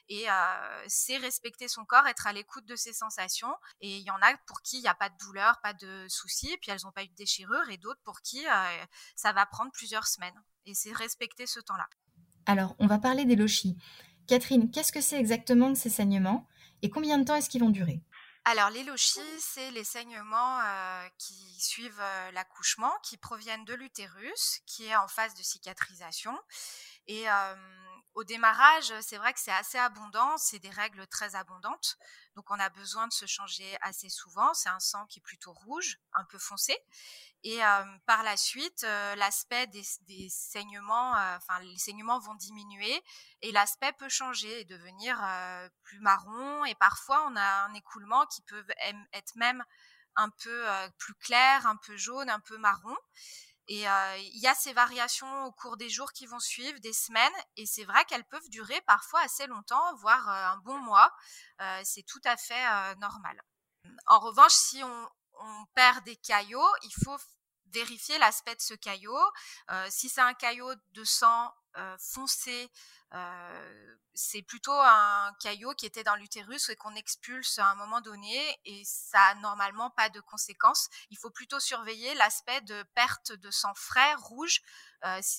et, 0.10 0.30
euh, 0.30 0.84
c'est 0.88 1.18
respecter 1.18 1.68
son 1.68 1.86
corps, 1.86 2.06
être 2.08 2.28
à 2.28 2.34
l'écoute 2.34 2.66
de 2.66 2.76
ses 2.76 2.94
sensations. 2.94 3.54
Et 3.80 3.98
il 3.98 4.04
y 4.04 4.12
en 4.12 4.22
a 4.22 4.36
pour 4.48 4.62
qui 4.62 4.78
il 4.78 4.82
n'y 4.82 4.88
a 4.88 4.96
pas 4.96 5.10
de 5.10 5.18
douleur, 5.18 5.60
pas 5.62 5.74
de 5.74 6.06
soucis, 6.10 6.58
puis 6.62 6.72
elles 6.72 6.82
n'ont 6.84 6.92
pas 6.92 7.04
eu 7.04 7.08
de 7.08 7.16
déchirure, 7.16 7.70
et 7.70 7.78
d'autres 7.78 8.02
pour 8.04 8.22
qui 8.22 8.46
ça 9.16 9.34
va 9.34 9.46
prendre 9.46 9.72
plusieurs 9.72 10.08
semaines. 10.08 10.40
Et 10.66 10.74
c'est 10.74 10.92
respecter 10.92 11.46
ce 11.46 11.60
temps-là. 11.60 11.88
Alors, 12.46 12.76
on 12.80 12.88
va 12.88 13.00
parler 13.00 13.26
des 13.26 13.36
lochis. 13.36 13.78
Catherine, 14.28 14.72
qu'est-ce 14.72 14.92
que 14.92 15.02
c'est 15.02 15.20
exactement 15.20 15.72
que 15.74 15.80
ces 15.80 15.90
saignements 15.90 16.48
et 16.82 16.90
combien 16.90 17.18
de 17.18 17.24
temps 17.24 17.36
est-ce 17.36 17.50
qu'ils 17.50 17.62
vont 17.62 17.70
durer? 17.70 18.02
Alors, 18.44 18.72
les 18.72 18.84
lochis, 18.84 19.20
c'est 19.40 19.70
les 19.70 19.84
saignements 19.84 20.60
euh, 20.62 21.08
qui 21.20 21.60
suivent 21.60 22.02
euh, 22.02 22.32
l'accouchement, 22.32 22.92
qui 23.04 23.16
proviennent 23.16 23.66
de 23.66 23.76
l'utérus, 23.76 24.62
qui 24.66 24.88
est 24.88 24.96
en 24.96 25.08
phase 25.08 25.36
de 25.36 25.44
cicatrisation. 25.44 26.36
Et 27.12 27.26
au 28.14 28.24
démarrage, 28.24 28.94
c'est 29.02 29.18
vrai 29.18 29.34
que 29.34 29.40
c'est 29.42 29.52
assez 29.52 29.78
abondant, 29.78 30.38
c'est 30.38 30.60
des 30.60 30.70
règles 30.70 31.06
très 31.08 31.36
abondantes. 31.36 31.98
Donc 32.36 32.50
on 32.50 32.58
a 32.58 32.70
besoin 32.70 33.06
de 33.08 33.12
se 33.12 33.26
changer 33.26 33.78
assez 33.82 34.08
souvent. 34.08 34.54
C'est 34.54 34.70
un 34.70 34.80
sang 34.80 35.06
qui 35.08 35.20
est 35.20 35.22
plutôt 35.22 35.52
rouge, 35.52 36.00
un 36.14 36.24
peu 36.24 36.38
foncé. 36.38 36.78
Et 37.44 37.60
par 38.06 38.24
la 38.24 38.38
suite, 38.38 38.84
l'aspect 39.18 39.68
des, 39.68 40.30
saignements, 40.30 41.12
enfin 41.36 41.60
les 41.60 41.78
saignements 41.78 42.20
vont 42.20 42.36
diminuer 42.36 43.04
et 43.42 43.52
l'aspect 43.52 43.92
peut 43.92 44.10
changer 44.10 44.62
et 44.62 44.64
devenir 44.64 45.18
plus 45.84 46.00
marron. 46.00 46.64
Et 46.64 46.76
parfois, 46.76 47.28
on 47.28 47.36
a 47.36 47.66
un 47.66 47.74
écoulement 47.74 48.26
qui 48.28 48.42
peut 48.44 48.66
être 49.12 49.36
même 49.36 49.66
un 50.16 50.30
peu 50.30 50.66
plus 50.98 51.16
clair, 51.16 51.68
un 51.68 51.76
peu 51.76 51.98
jaune, 51.98 52.30
un 52.30 52.40
peu 52.40 52.58
marron. 52.58 52.96
Et 53.68 53.84
il 53.84 54.40
y 54.40 54.48
a 54.48 54.56
ces 54.56 54.74
variations 54.74 55.46
au 55.46 55.52
cours 55.52 55.78
des 55.78 55.90
jours 55.90 56.12
qui 56.12 56.26
vont 56.26 56.40
suivre, 56.40 56.80
des 56.80 56.94
semaines, 56.94 57.32
et 57.56 57.66
c'est 57.66 57.86
vrai 57.86 58.04
qu'elles 58.06 58.26
peuvent 58.26 58.50
durer 58.50 58.82
parfois 58.82 59.22
assez 59.22 59.48
longtemps, 59.48 59.96
voire 59.98 60.28
un 60.28 60.58
bon 60.58 60.78
mois. 60.80 61.12
c'est 61.84 62.04
tout 62.04 62.22
à 62.26 62.36
fait 62.38 62.96
normal. 62.98 63.42
En 64.08 64.20
revanche, 64.20 64.54
si 64.54 64.84
on, 64.84 65.08
perd 65.74 66.04
des 66.04 66.18
caillots, 66.18 66.76
il 66.84 66.94
faut 67.04 67.18
vérifier 67.68 68.18
l'aspect 68.20 68.56
de 68.56 68.62
ce 68.62 68.74
caillot. 68.74 69.18
Si 69.90 70.10
c'est 70.10 70.22
un 70.22 70.34
caillot 70.34 70.74
de 70.92 71.04
sang 71.04 71.52
euh, 71.78 71.96
foncé, 72.00 72.70
euh, 73.14 73.96
c'est 74.14 74.42
plutôt 74.42 74.74
un 74.74 75.34
caillot 75.40 75.74
qui 75.74 75.86
était 75.86 76.04
dans 76.04 76.16
l'utérus 76.16 76.70
et 76.70 76.76
qu'on 76.76 76.96
expulse 76.96 77.60
à 77.60 77.68
un 77.68 77.76
moment 77.76 78.02
donné 78.02 78.38
et 78.66 78.82
ça 78.86 79.20
a 79.20 79.36
normalement 79.36 79.90
pas 79.92 80.10
de 80.10 80.20
conséquences. 80.20 80.90
Il 81.10 81.18
faut 81.18 81.30
plutôt 81.30 81.60
surveiller 81.60 82.14
l'aspect 82.16 82.62
de 82.62 82.84
perte 82.96 83.32
de 83.32 83.52
sang 83.52 83.74
frais, 83.76 84.14
rouge. 84.16 84.62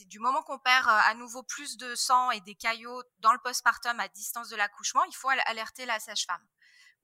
du 0.07 0.19
moment 0.19 0.43
qu'on 0.43 0.59
perd 0.59 0.87
à 0.89 1.15
nouveau 1.15 1.43
plus 1.43 1.77
de 1.77 1.95
sang 1.95 2.31
et 2.31 2.41
des 2.41 2.55
caillots 2.55 3.03
dans 3.21 3.33
le 3.33 3.39
postpartum 3.39 3.99
à 4.01 4.09
distance 4.09 4.49
de 4.49 4.57
l'accouchement, 4.57 5.05
il 5.05 5.15
faut 5.15 5.31
alerter 5.47 5.87
la 5.87 6.01
sage-femme 6.01 6.47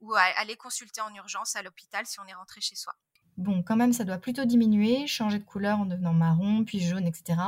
ou 0.01 0.15
aller 0.15 0.57
consulter 0.57 1.01
en 1.01 1.13
urgence 1.15 1.57
à 1.57 1.63
l'hôpital 1.63 2.07
si 2.07 2.21
on 2.21 2.27
est 2.27 2.35
rentré 2.35 2.61
chez 2.61 2.77
soi. 2.77 2.95
Bon, 3.37 3.63
quand 3.63 3.77
même, 3.77 3.93
ça 3.93 4.05
doit 4.05 4.19
plutôt 4.19 4.45
diminuer, 4.45 5.07
changer 5.07 5.39
de 5.39 5.45
couleur 5.45 5.79
en 5.79 5.87
devenant 5.87 6.13
marron, 6.13 6.65
puis 6.65 6.81
jaune, 6.81 7.07
etc. 7.07 7.41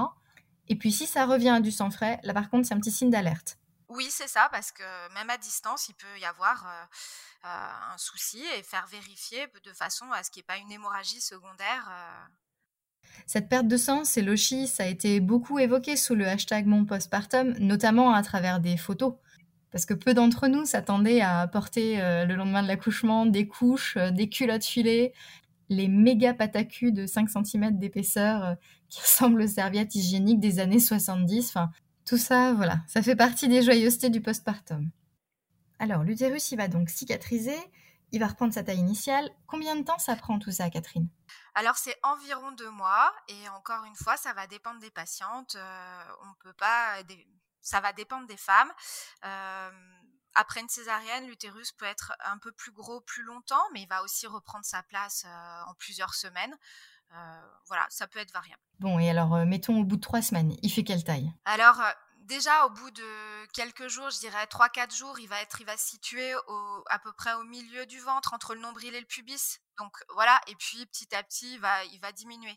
Et 0.70 0.76
puis 0.76 0.92
si 0.92 1.06
ça 1.06 1.26
revient 1.26 1.50
à 1.50 1.60
du 1.60 1.72
sang 1.72 1.90
frais, 1.90 2.20
là 2.22 2.32
par 2.32 2.48
contre, 2.48 2.66
c'est 2.66 2.74
un 2.74 2.78
petit 2.78 2.92
signe 2.92 3.10
d'alerte. 3.10 3.58
Oui, 3.90 4.06
c'est 4.08 4.28
ça, 4.28 4.48
parce 4.52 4.70
que 4.70 5.14
même 5.14 5.28
à 5.30 5.36
distance, 5.36 5.88
il 5.88 5.94
peut 5.94 6.20
y 6.20 6.24
avoir 6.24 6.64
euh, 6.64 7.48
euh, 7.48 7.92
un 7.92 7.98
souci 7.98 8.40
et 8.56 8.62
faire 8.62 8.86
vérifier 8.86 9.48
de 9.64 9.72
façon 9.72 10.04
à 10.12 10.22
ce 10.22 10.30
qu'il 10.30 10.40
n'y 10.40 10.44
ait 10.44 10.54
pas 10.54 10.58
une 10.58 10.70
hémorragie 10.70 11.20
secondaire. 11.20 11.88
Euh. 11.90 13.08
Cette 13.26 13.48
perte 13.48 13.66
de 13.66 13.76
sang, 13.76 14.04
c'est 14.04 14.22
lochi, 14.22 14.68
ça 14.68 14.84
a 14.84 14.86
été 14.86 15.18
beaucoup 15.18 15.58
évoqué 15.58 15.96
sous 15.96 16.14
le 16.14 16.24
hashtag 16.28 16.66
mon 16.66 16.84
postpartum, 16.84 17.52
notamment 17.58 18.14
à 18.14 18.22
travers 18.22 18.60
des 18.60 18.76
photos. 18.76 19.14
Parce 19.72 19.86
que 19.86 19.94
peu 19.94 20.14
d'entre 20.14 20.46
nous 20.46 20.66
s'attendaient 20.66 21.20
à 21.20 21.46
porter 21.48 21.96
le 22.26 22.34
lendemain 22.34 22.62
de 22.62 22.68
l'accouchement 22.68 23.24
des 23.24 23.46
couches, 23.46 23.96
des 23.96 24.28
culottes 24.28 24.64
filées, 24.64 25.14
les 25.70 25.88
méga 25.88 26.34
patacus 26.34 26.92
de 26.92 27.06
5 27.06 27.30
cm 27.30 27.78
d'épaisseur 27.78 28.44
euh, 28.44 28.54
qui 28.90 29.00
ressemblent 29.00 29.40
aux 29.40 29.48
serviettes 29.48 29.94
hygiéniques 29.94 30.40
des 30.40 30.58
années 30.58 30.80
70. 30.80 31.48
Enfin, 31.48 31.70
tout 32.04 32.18
ça, 32.18 32.52
voilà, 32.52 32.80
ça 32.86 33.02
fait 33.02 33.16
partie 33.16 33.48
des 33.48 33.62
joyeusetés 33.62 34.10
du 34.10 34.20
postpartum. 34.20 34.90
Alors, 35.78 36.02
l'utérus, 36.02 36.52
il 36.52 36.56
va 36.56 36.68
donc 36.68 36.90
cicatriser, 36.90 37.56
il 38.12 38.20
va 38.20 38.26
reprendre 38.26 38.52
sa 38.52 38.62
taille 38.62 38.78
initiale. 38.78 39.30
Combien 39.46 39.76
de 39.76 39.82
temps 39.82 39.98
ça 39.98 40.16
prend 40.16 40.38
tout 40.38 40.50
ça, 40.50 40.68
Catherine? 40.68 41.08
Alors 41.54 41.76
c'est 41.76 41.96
environ 42.02 42.52
deux 42.52 42.70
mois 42.70 43.12
et 43.28 43.48
encore 43.50 43.84
une 43.84 43.94
fois 43.94 44.16
ça 44.16 44.32
va 44.32 44.46
dépendre 44.46 44.80
des 44.80 44.90
patientes. 44.90 45.56
Euh, 45.56 46.02
on 46.22 46.34
peut 46.42 46.52
pas, 46.52 46.98
ça 47.60 47.80
va 47.80 47.92
dépendre 47.92 48.26
des 48.26 48.36
femmes. 48.36 48.72
Euh, 49.24 49.70
après 50.34 50.60
une 50.60 50.68
césarienne, 50.68 51.26
l'utérus 51.26 51.72
peut 51.72 51.86
être 51.86 52.12
un 52.24 52.38
peu 52.38 52.52
plus 52.52 52.72
gros 52.72 53.00
plus 53.00 53.22
longtemps, 53.22 53.62
mais 53.72 53.82
il 53.82 53.88
va 53.88 54.02
aussi 54.02 54.26
reprendre 54.26 54.64
sa 54.64 54.82
place 54.82 55.24
euh, 55.26 55.62
en 55.66 55.74
plusieurs 55.74 56.14
semaines. 56.14 56.54
Euh, 57.12 57.40
voilà, 57.66 57.86
ça 57.88 58.06
peut 58.06 58.20
être 58.20 58.32
variable. 58.32 58.62
Bon, 58.78 58.98
et 58.98 59.10
alors, 59.10 59.34
euh, 59.34 59.44
mettons 59.44 59.80
au 59.80 59.84
bout 59.84 59.96
de 59.96 60.00
trois 60.00 60.22
semaines, 60.22 60.54
il 60.62 60.70
fait 60.70 60.84
quelle 60.84 61.02
taille? 61.02 61.32
Alors, 61.44 61.80
déjà, 62.30 62.64
au 62.64 62.70
bout 62.70 62.90
de 62.92 63.46
quelques 63.52 63.88
jours, 63.88 64.08
je 64.10 64.20
dirais 64.20 64.44
3-4 64.44 64.96
jours, 64.96 65.18
il 65.18 65.28
va 65.28 65.42
être, 65.42 65.60
il 65.60 65.66
va 65.66 65.76
se 65.76 65.88
situer 65.88 66.32
au, 66.46 66.84
à 66.86 67.00
peu 67.00 67.12
près 67.12 67.34
au 67.34 67.42
milieu 67.42 67.84
du 67.86 67.98
ventre, 67.98 68.32
entre 68.32 68.54
le 68.54 68.60
nombril 68.60 68.94
et 68.94 69.00
le 69.00 69.06
pubis. 69.06 69.58
Donc 69.78 69.96
voilà, 70.10 70.40
et 70.46 70.54
puis 70.54 70.86
petit 70.86 71.12
à 71.14 71.22
petit, 71.24 71.54
il 71.54 71.60
va, 71.60 71.84
il 71.86 72.00
va 72.00 72.12
diminuer. 72.12 72.56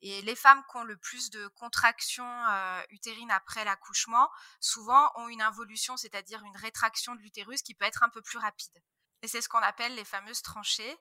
Et 0.00 0.22
les 0.22 0.34
femmes 0.34 0.62
qui 0.68 0.76
ont 0.76 0.82
le 0.82 0.96
plus 0.96 1.30
de 1.30 1.46
contractions 1.48 2.44
euh, 2.48 2.82
utérines 2.90 3.30
après 3.30 3.64
l'accouchement, 3.64 4.28
souvent 4.58 5.08
ont 5.14 5.28
une 5.28 5.42
involution, 5.42 5.96
c'est-à-dire 5.96 6.42
une 6.42 6.56
rétraction 6.56 7.14
de 7.14 7.20
l'utérus 7.20 7.62
qui 7.62 7.74
peut 7.74 7.84
être 7.84 8.02
un 8.02 8.08
peu 8.08 8.22
plus 8.22 8.38
rapide. 8.38 8.82
Et 9.22 9.28
c'est 9.28 9.40
ce 9.40 9.48
qu'on 9.48 9.58
appelle 9.58 9.94
les 9.94 10.04
fameuses 10.04 10.42
tranchées 10.42 10.96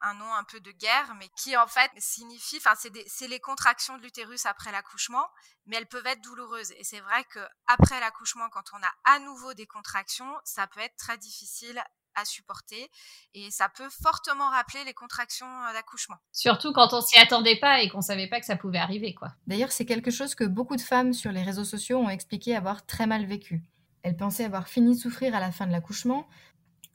un 0.00 0.14
nom 0.14 0.32
un 0.34 0.44
peu 0.44 0.60
de 0.60 0.70
guerre, 0.72 1.14
mais 1.14 1.28
qui 1.36 1.56
en 1.56 1.66
fait 1.66 1.90
signifie, 1.98 2.56
enfin 2.58 2.74
c'est 2.76 3.28
les 3.28 3.40
contractions 3.40 3.96
de 3.96 4.02
l'utérus 4.02 4.46
après 4.46 4.72
l'accouchement, 4.72 5.26
mais 5.66 5.76
elles 5.76 5.88
peuvent 5.88 6.06
être 6.06 6.22
douloureuses. 6.22 6.72
Et 6.72 6.84
c'est 6.84 7.00
vrai 7.00 7.24
que 7.24 7.40
après 7.66 8.00
l'accouchement, 8.00 8.48
quand 8.50 8.64
on 8.72 8.82
a 8.82 9.14
à 9.16 9.18
nouveau 9.20 9.54
des 9.54 9.66
contractions, 9.66 10.32
ça 10.44 10.66
peut 10.66 10.80
être 10.80 10.96
très 10.96 11.18
difficile 11.18 11.82
à 12.16 12.24
supporter 12.24 12.90
et 13.34 13.50
ça 13.50 13.68
peut 13.68 13.88
fortement 13.90 14.48
rappeler 14.48 14.84
les 14.84 14.94
contractions 14.94 15.46
euh, 15.46 15.72
d'accouchement. 15.74 16.16
Surtout 16.32 16.72
quand 16.72 16.92
on 16.92 17.00
s'y 17.00 17.18
attendait 17.18 17.58
pas 17.60 17.82
et 17.82 17.88
qu'on 17.88 18.00
savait 18.00 18.26
pas 18.26 18.40
que 18.40 18.46
ça 18.46 18.56
pouvait 18.56 18.78
arriver 18.78 19.14
quoi. 19.14 19.28
D'ailleurs, 19.46 19.70
c'est 19.70 19.84
quelque 19.84 20.10
chose 20.10 20.34
que 20.34 20.44
beaucoup 20.44 20.76
de 20.76 20.80
femmes 20.80 21.12
sur 21.12 21.30
les 21.30 21.42
réseaux 21.42 21.64
sociaux 21.64 21.98
ont 21.98 22.08
expliqué 22.08 22.56
avoir 22.56 22.86
très 22.86 23.06
mal 23.06 23.26
vécu. 23.26 23.62
Elles 24.02 24.16
pensaient 24.16 24.44
avoir 24.44 24.68
fini 24.68 24.94
de 24.94 25.00
souffrir 25.00 25.34
à 25.34 25.40
la 25.40 25.52
fin 25.52 25.66
de 25.66 25.72
l'accouchement. 25.72 26.26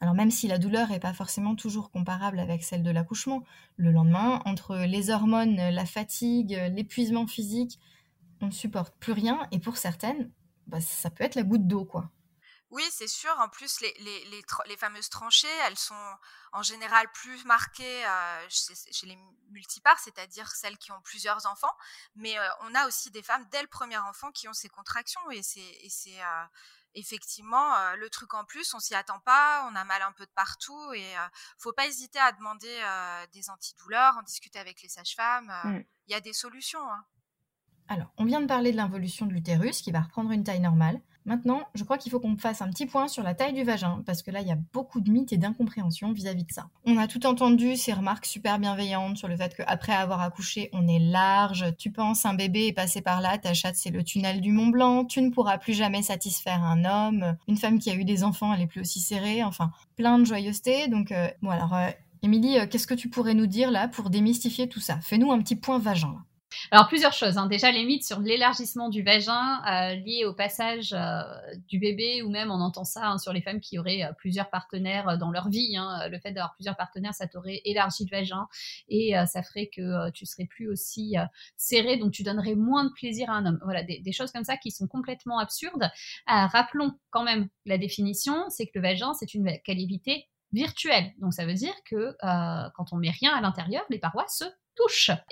Alors 0.01 0.15
même 0.15 0.31
si 0.31 0.47
la 0.47 0.57
douleur 0.57 0.89
n'est 0.89 0.99
pas 0.99 1.13
forcément 1.13 1.55
toujours 1.55 1.91
comparable 1.91 2.39
avec 2.39 2.63
celle 2.63 2.83
de 2.83 2.91
l'accouchement, 2.91 3.43
le 3.77 3.91
lendemain, 3.91 4.41
entre 4.45 4.75
les 4.75 5.11
hormones, 5.11 5.55
la 5.55 5.85
fatigue, 5.85 6.59
l'épuisement 6.71 7.27
physique, 7.27 7.79
on 8.41 8.47
ne 8.47 8.51
supporte 8.51 8.95
plus 8.99 9.13
rien 9.13 9.47
et 9.51 9.59
pour 9.59 9.77
certaines, 9.77 10.31
bah, 10.65 10.81
ça 10.81 11.11
peut 11.11 11.23
être 11.23 11.35
la 11.35 11.43
goutte 11.43 11.67
d'eau 11.67 11.85
quoi. 11.85 12.09
Oui, 12.71 12.83
c'est 12.89 13.07
sûr. 13.07 13.37
En 13.39 13.49
plus, 13.49 13.81
les, 13.81 14.77
fameuses 14.77 15.09
tranchées, 15.09 15.53
elles 15.67 15.77
sont 15.77 15.93
en 16.53 16.63
général 16.63 17.05
plus 17.11 17.43
marquées 17.43 18.05
euh, 18.05 18.47
chez, 18.49 19.07
les 19.07 19.17
multipares, 19.49 19.99
c'est-à-dire 19.99 20.49
celles 20.49 20.77
qui 20.77 20.93
ont 20.93 21.01
plusieurs 21.01 21.45
enfants. 21.47 21.75
Mais 22.15 22.39
euh, 22.39 22.49
on 22.61 22.73
a 22.73 22.87
aussi 22.87 23.11
des 23.11 23.23
femmes 23.23 23.45
dès 23.51 23.61
le 23.61 23.67
premier 23.67 23.97
enfant 23.97 24.31
qui 24.31 24.47
ont 24.47 24.53
ces 24.53 24.69
contractions. 24.69 25.29
Et 25.31 25.43
c'est 25.43 26.23
euh, 26.23 26.45
effectivement 26.95 27.73
le 27.95 28.09
truc 28.09 28.33
en 28.33 28.45
plus, 28.45 28.73
on 28.73 28.79
s'y 28.79 28.95
attend 28.95 29.19
pas, 29.19 29.69
on 29.71 29.75
a 29.75 29.83
mal 29.83 30.01
un 30.01 30.11
peu 30.11 30.25
de 30.25 30.31
partout. 30.35 30.93
Et 30.93 31.13
faut 31.57 31.73
pas 31.73 31.87
hésiter 31.87 32.19
à 32.19 32.31
demander 32.31 32.73
des 33.33 33.49
antidouleurs, 33.49 34.17
en 34.17 34.23
discuter 34.23 34.59
avec 34.59 34.81
les 34.81 34.89
sages-femmes. 34.89 35.51
Mmh. 35.63 35.81
Il 36.07 36.11
y 36.11 36.15
a 36.15 36.21
des 36.21 36.33
solutions. 36.33 36.83
Hein. 36.91 37.05
Alors, 37.87 38.13
on 38.17 38.25
vient 38.25 38.41
de 38.41 38.47
parler 38.47 38.71
de 38.71 38.77
l'involution 38.77 39.25
de 39.25 39.33
l'utérus 39.33 39.81
qui 39.81 39.91
va 39.91 40.01
reprendre 40.01 40.31
une 40.31 40.43
taille 40.43 40.61
normale. 40.61 41.01
Maintenant, 41.25 41.61
je 41.75 41.83
crois 41.83 41.97
qu'il 41.97 42.11
faut 42.11 42.19
qu'on 42.19 42.37
fasse 42.37 42.61
un 42.61 42.69
petit 42.69 42.85
point 42.85 43.07
sur 43.07 43.23
la 43.23 43.33
taille 43.33 43.53
du 43.53 43.63
vagin, 43.63 44.01
parce 44.05 44.21
que 44.21 44.31
là, 44.31 44.41
il 44.41 44.47
y 44.47 44.51
a 44.51 44.57
beaucoup 44.73 45.01
de 45.01 45.11
mythes 45.11 45.33
et 45.33 45.37
d'incompréhensions 45.37 46.11
vis-à-vis 46.11 46.43
de 46.43 46.51
ça. 46.51 46.69
On 46.85 46.97
a 46.97 47.07
tout 47.07 47.25
entendu 47.25 47.75
ces 47.75 47.93
remarques 47.93 48.25
super 48.25 48.59
bienveillantes 48.59 49.17
sur 49.17 49.27
le 49.27 49.37
fait 49.37 49.55
qu'après 49.55 49.93
avoir 49.93 50.21
accouché, 50.21 50.69
on 50.73 50.87
est 50.87 50.99
large, 50.99 51.65
tu 51.77 51.91
penses 51.91 52.25
un 52.25 52.33
bébé 52.33 52.67
est 52.67 52.73
passé 52.73 53.01
par 53.01 53.21
là, 53.21 53.37
ta 53.37 53.53
chatte 53.53 53.75
c'est 53.75 53.91
le 53.91 54.03
tunnel 54.03 54.41
du 54.41 54.51
Mont 54.51 54.67
Blanc, 54.67 55.05
tu 55.05 55.21
ne 55.21 55.29
pourras 55.29 55.57
plus 55.57 55.73
jamais 55.73 56.01
satisfaire 56.01 56.63
un 56.63 56.85
homme, 56.85 57.37
une 57.47 57.57
femme 57.57 57.79
qui 57.79 57.89
a 57.91 57.95
eu 57.95 58.05
des 58.05 58.23
enfants, 58.23 58.53
elle 58.53 58.61
est 58.61 58.67
plus 58.67 58.81
aussi 58.81 58.99
serrée, 58.99 59.43
enfin, 59.43 59.71
plein 59.95 60.19
de 60.19 60.25
joyeuseté. 60.25 60.87
Donc, 60.87 61.11
euh, 61.11 61.29
bon 61.41 61.49
alors, 61.49 61.73
euh, 61.73 61.89
Émilie, 62.23 62.59
euh, 62.59 62.67
qu'est-ce 62.67 62.87
que 62.87 62.93
tu 62.93 63.09
pourrais 63.09 63.33
nous 63.33 63.47
dire 63.47 63.71
là 63.71 63.87
pour 63.87 64.09
démystifier 64.09 64.69
tout 64.69 64.79
ça? 64.79 64.99
Fais-nous 65.01 65.31
un 65.31 65.39
petit 65.39 65.55
point 65.55 65.79
vagin. 65.79 66.23
Alors 66.71 66.87
plusieurs 66.87 67.13
choses. 67.13 67.37
Hein. 67.37 67.47
Déjà 67.47 67.71
les 67.71 67.85
mythes 67.85 68.05
sur 68.05 68.19
l'élargissement 68.19 68.89
du 68.89 69.03
vagin 69.03 69.61
euh, 69.65 69.95
lié 69.95 70.25
au 70.25 70.33
passage 70.33 70.93
euh, 70.93 71.21
du 71.67 71.79
bébé 71.79 72.21
ou 72.21 72.29
même 72.29 72.51
on 72.51 72.61
entend 72.61 72.83
ça 72.83 73.07
hein, 73.07 73.17
sur 73.17 73.33
les 73.33 73.41
femmes 73.41 73.59
qui 73.59 73.79
auraient 73.79 74.03
euh, 74.03 74.13
plusieurs 74.17 74.49
partenaires 74.49 75.17
dans 75.17 75.31
leur 75.31 75.49
vie. 75.49 75.75
Hein. 75.77 76.07
Le 76.09 76.19
fait 76.19 76.31
d'avoir 76.31 76.53
plusieurs 76.55 76.75
partenaires, 76.75 77.13
ça 77.13 77.27
t'aurait 77.27 77.61
élargi 77.65 78.05
le 78.09 78.17
vagin 78.17 78.47
et 78.87 79.13
ça 79.27 79.43
ferait 79.43 79.69
que 79.75 80.09
tu 80.11 80.25
serais 80.25 80.45
plus 80.45 80.69
aussi 80.69 81.15
serré, 81.57 81.97
donc 81.97 82.11
tu 82.11 82.23
donnerais 82.23 82.55
moins 82.55 82.85
de 82.85 82.91
plaisir 82.91 83.29
à 83.29 83.33
un 83.33 83.45
homme. 83.45 83.59
Voilà 83.63 83.83
des, 83.83 83.99
des 83.99 84.11
choses 84.11 84.31
comme 84.31 84.43
ça 84.43 84.57
qui 84.57 84.71
sont 84.71 84.87
complètement 84.87 85.39
absurdes. 85.39 85.89
rappelons 86.27 86.93
quand 87.09 87.23
même 87.23 87.47
la 87.65 87.77
définition, 87.77 88.45
c'est 88.49 88.65
que 88.65 88.71
le 88.75 88.81
vagin 88.81 89.13
c'est 89.13 89.33
une 89.33 89.51
cavité 89.63 90.27
virtuelle. 90.51 91.11
Donc 91.19 91.33
ça 91.33 91.45
veut 91.45 91.53
dire 91.53 91.73
que 91.85 92.15
quand 92.75 92.85
on 92.91 92.97
met 92.97 93.11
rien 93.11 93.33
à 93.33 93.41
l'intérieur, 93.41 93.83
les 93.89 93.99
parois 93.99 94.27
se 94.27 94.45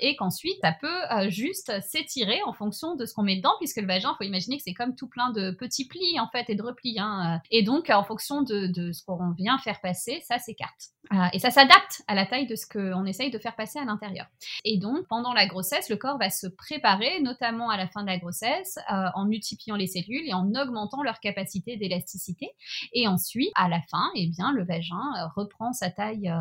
et 0.00 0.16
qu'ensuite 0.16 0.58
ça 0.62 0.72
peut 0.72 1.28
juste 1.28 1.72
s'étirer 1.82 2.40
en 2.44 2.52
fonction 2.52 2.94
de 2.96 3.06
ce 3.06 3.14
qu'on 3.14 3.22
met 3.22 3.36
dedans 3.36 3.54
puisque 3.58 3.80
le 3.80 3.86
vagin, 3.86 4.14
faut 4.18 4.24
imaginer 4.24 4.56
que 4.56 4.62
c'est 4.64 4.74
comme 4.74 4.94
tout 4.94 5.08
plein 5.08 5.30
de 5.30 5.50
petits 5.52 5.86
plis 5.86 6.18
en 6.20 6.28
fait 6.28 6.48
et 6.48 6.54
de 6.54 6.62
replis. 6.62 6.96
Hein. 6.98 7.40
Et 7.50 7.62
donc 7.62 7.90
en 7.90 8.04
fonction 8.04 8.42
de, 8.42 8.92
ce 8.92 9.04
qu'on 9.04 9.30
vient 9.32 9.58
faire 9.58 9.80
passer, 9.80 10.22
ça 10.26 10.38
s'écarte. 10.38 10.90
et 11.32 11.38
ça 11.38 11.50
s'adapte 11.50 12.02
à 12.06 12.14
la 12.14 12.26
taille 12.26 12.46
de 12.46 12.56
ce 12.56 12.66
qu'on 12.66 13.04
essaye 13.04 13.30
de 13.30 13.38
faire 13.38 13.56
passer 13.56 13.78
à 13.78 13.84
l'intérieur. 13.84 14.26
Et 14.64 14.78
donc 14.78 15.06
pendant 15.08 15.32
la 15.32 15.46
grossesse, 15.46 15.88
le 15.88 15.96
corps 15.96 16.18
va 16.18 16.30
se 16.30 16.46
préparer, 16.46 17.20
notamment 17.20 17.70
à 17.70 17.76
la 17.76 17.88
fin 17.88 18.02
de 18.02 18.08
la 18.08 18.18
grossesse, 18.18 18.78
en 18.88 19.24
multipliant 19.26 19.76
les 19.76 19.86
cellules 19.86 20.28
et 20.28 20.34
en 20.34 20.54
augmentant 20.54 21.02
leur 21.02 21.20
capacité 21.20 21.76
d'élasticité. 21.76 22.50
Et 22.92 23.06
ensuite, 23.08 23.50
à 23.54 23.68
la 23.68 23.80
fin, 23.82 24.10
eh 24.14 24.28
bien, 24.28 24.52
le 24.52 24.64
vagin 24.64 25.30
reprend 25.34 25.72
sa 25.72 25.90
taille 25.90 26.32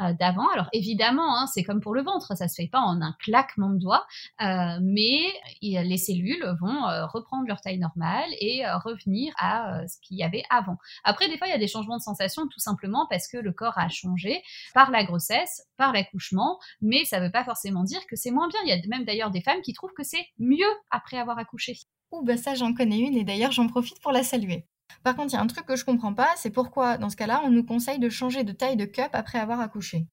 euh, 0.00 0.12
d'avant. 0.14 0.48
Alors 0.48 0.68
évidemment, 0.72 1.38
hein, 1.38 1.46
c'est 1.46 1.62
comme 1.62 1.80
pour 1.80 1.94
le 1.94 2.02
ventre, 2.02 2.36
ça 2.36 2.48
se 2.48 2.53
fait 2.54 2.68
pas 2.68 2.80
en 2.80 3.00
un 3.02 3.14
claquement 3.20 3.70
de 3.70 3.78
doigts, 3.78 4.06
euh, 4.40 4.78
mais 4.82 5.26
les 5.62 5.98
cellules 5.98 6.44
vont 6.60 6.86
euh, 6.86 7.06
reprendre 7.06 7.44
leur 7.46 7.60
taille 7.60 7.78
normale 7.78 8.30
et 8.40 8.64
revenir 8.84 9.32
à 9.38 9.86
ce 9.86 9.98
qu'il 10.00 10.16
y 10.16 10.22
avait 10.22 10.44
avant. 10.50 10.78
Après, 11.04 11.28
des 11.28 11.38
fois, 11.38 11.46
il 11.46 11.50
y 11.50 11.54
a 11.54 11.58
des 11.58 11.68
changements 11.68 11.96
de 11.96 12.02
sensation 12.02 12.46
tout 12.48 12.60
simplement 12.60 13.06
parce 13.10 13.28
que 13.28 13.38
le 13.38 13.52
corps 13.52 13.78
a 13.78 13.88
changé 13.88 14.42
par 14.74 14.90
la 14.90 15.04
grossesse, 15.04 15.62
par 15.76 15.92
l'accouchement, 15.92 16.58
mais 16.80 17.04
ça 17.04 17.20
ne 17.20 17.26
veut 17.26 17.32
pas 17.32 17.44
forcément 17.44 17.84
dire 17.84 18.00
que 18.06 18.16
c'est 18.16 18.30
moins 18.30 18.48
bien. 18.48 18.60
Il 18.64 18.68
y 18.68 18.72
a 18.72 18.78
même 18.88 19.04
d'ailleurs 19.04 19.30
des 19.30 19.40
femmes 19.40 19.60
qui 19.62 19.72
trouvent 19.72 19.94
que 19.96 20.04
c'est 20.04 20.26
mieux 20.38 20.64
après 20.90 21.18
avoir 21.18 21.38
accouché. 21.38 21.78
Ouh, 22.10 22.22
bah 22.22 22.36
ça, 22.36 22.54
j'en 22.54 22.74
connais 22.74 22.98
une 22.98 23.16
et 23.16 23.24
d'ailleurs, 23.24 23.52
j'en 23.52 23.66
profite 23.66 24.00
pour 24.00 24.12
la 24.12 24.22
saluer. 24.22 24.66
Par 25.02 25.16
contre, 25.16 25.32
il 25.32 25.36
y 25.36 25.38
a 25.38 25.42
un 25.42 25.46
truc 25.46 25.66
que 25.66 25.76
je 25.76 25.84
comprends 25.84 26.14
pas, 26.14 26.32
c'est 26.36 26.50
pourquoi, 26.50 26.98
dans 26.98 27.10
ce 27.10 27.16
cas-là, 27.16 27.42
on 27.44 27.50
nous 27.50 27.64
conseille 27.64 27.98
de 27.98 28.08
changer 28.08 28.44
de 28.44 28.52
taille 28.52 28.76
de 28.76 28.84
cup 28.84 29.10
après 29.12 29.38
avoir 29.38 29.60
accouché? 29.60 30.06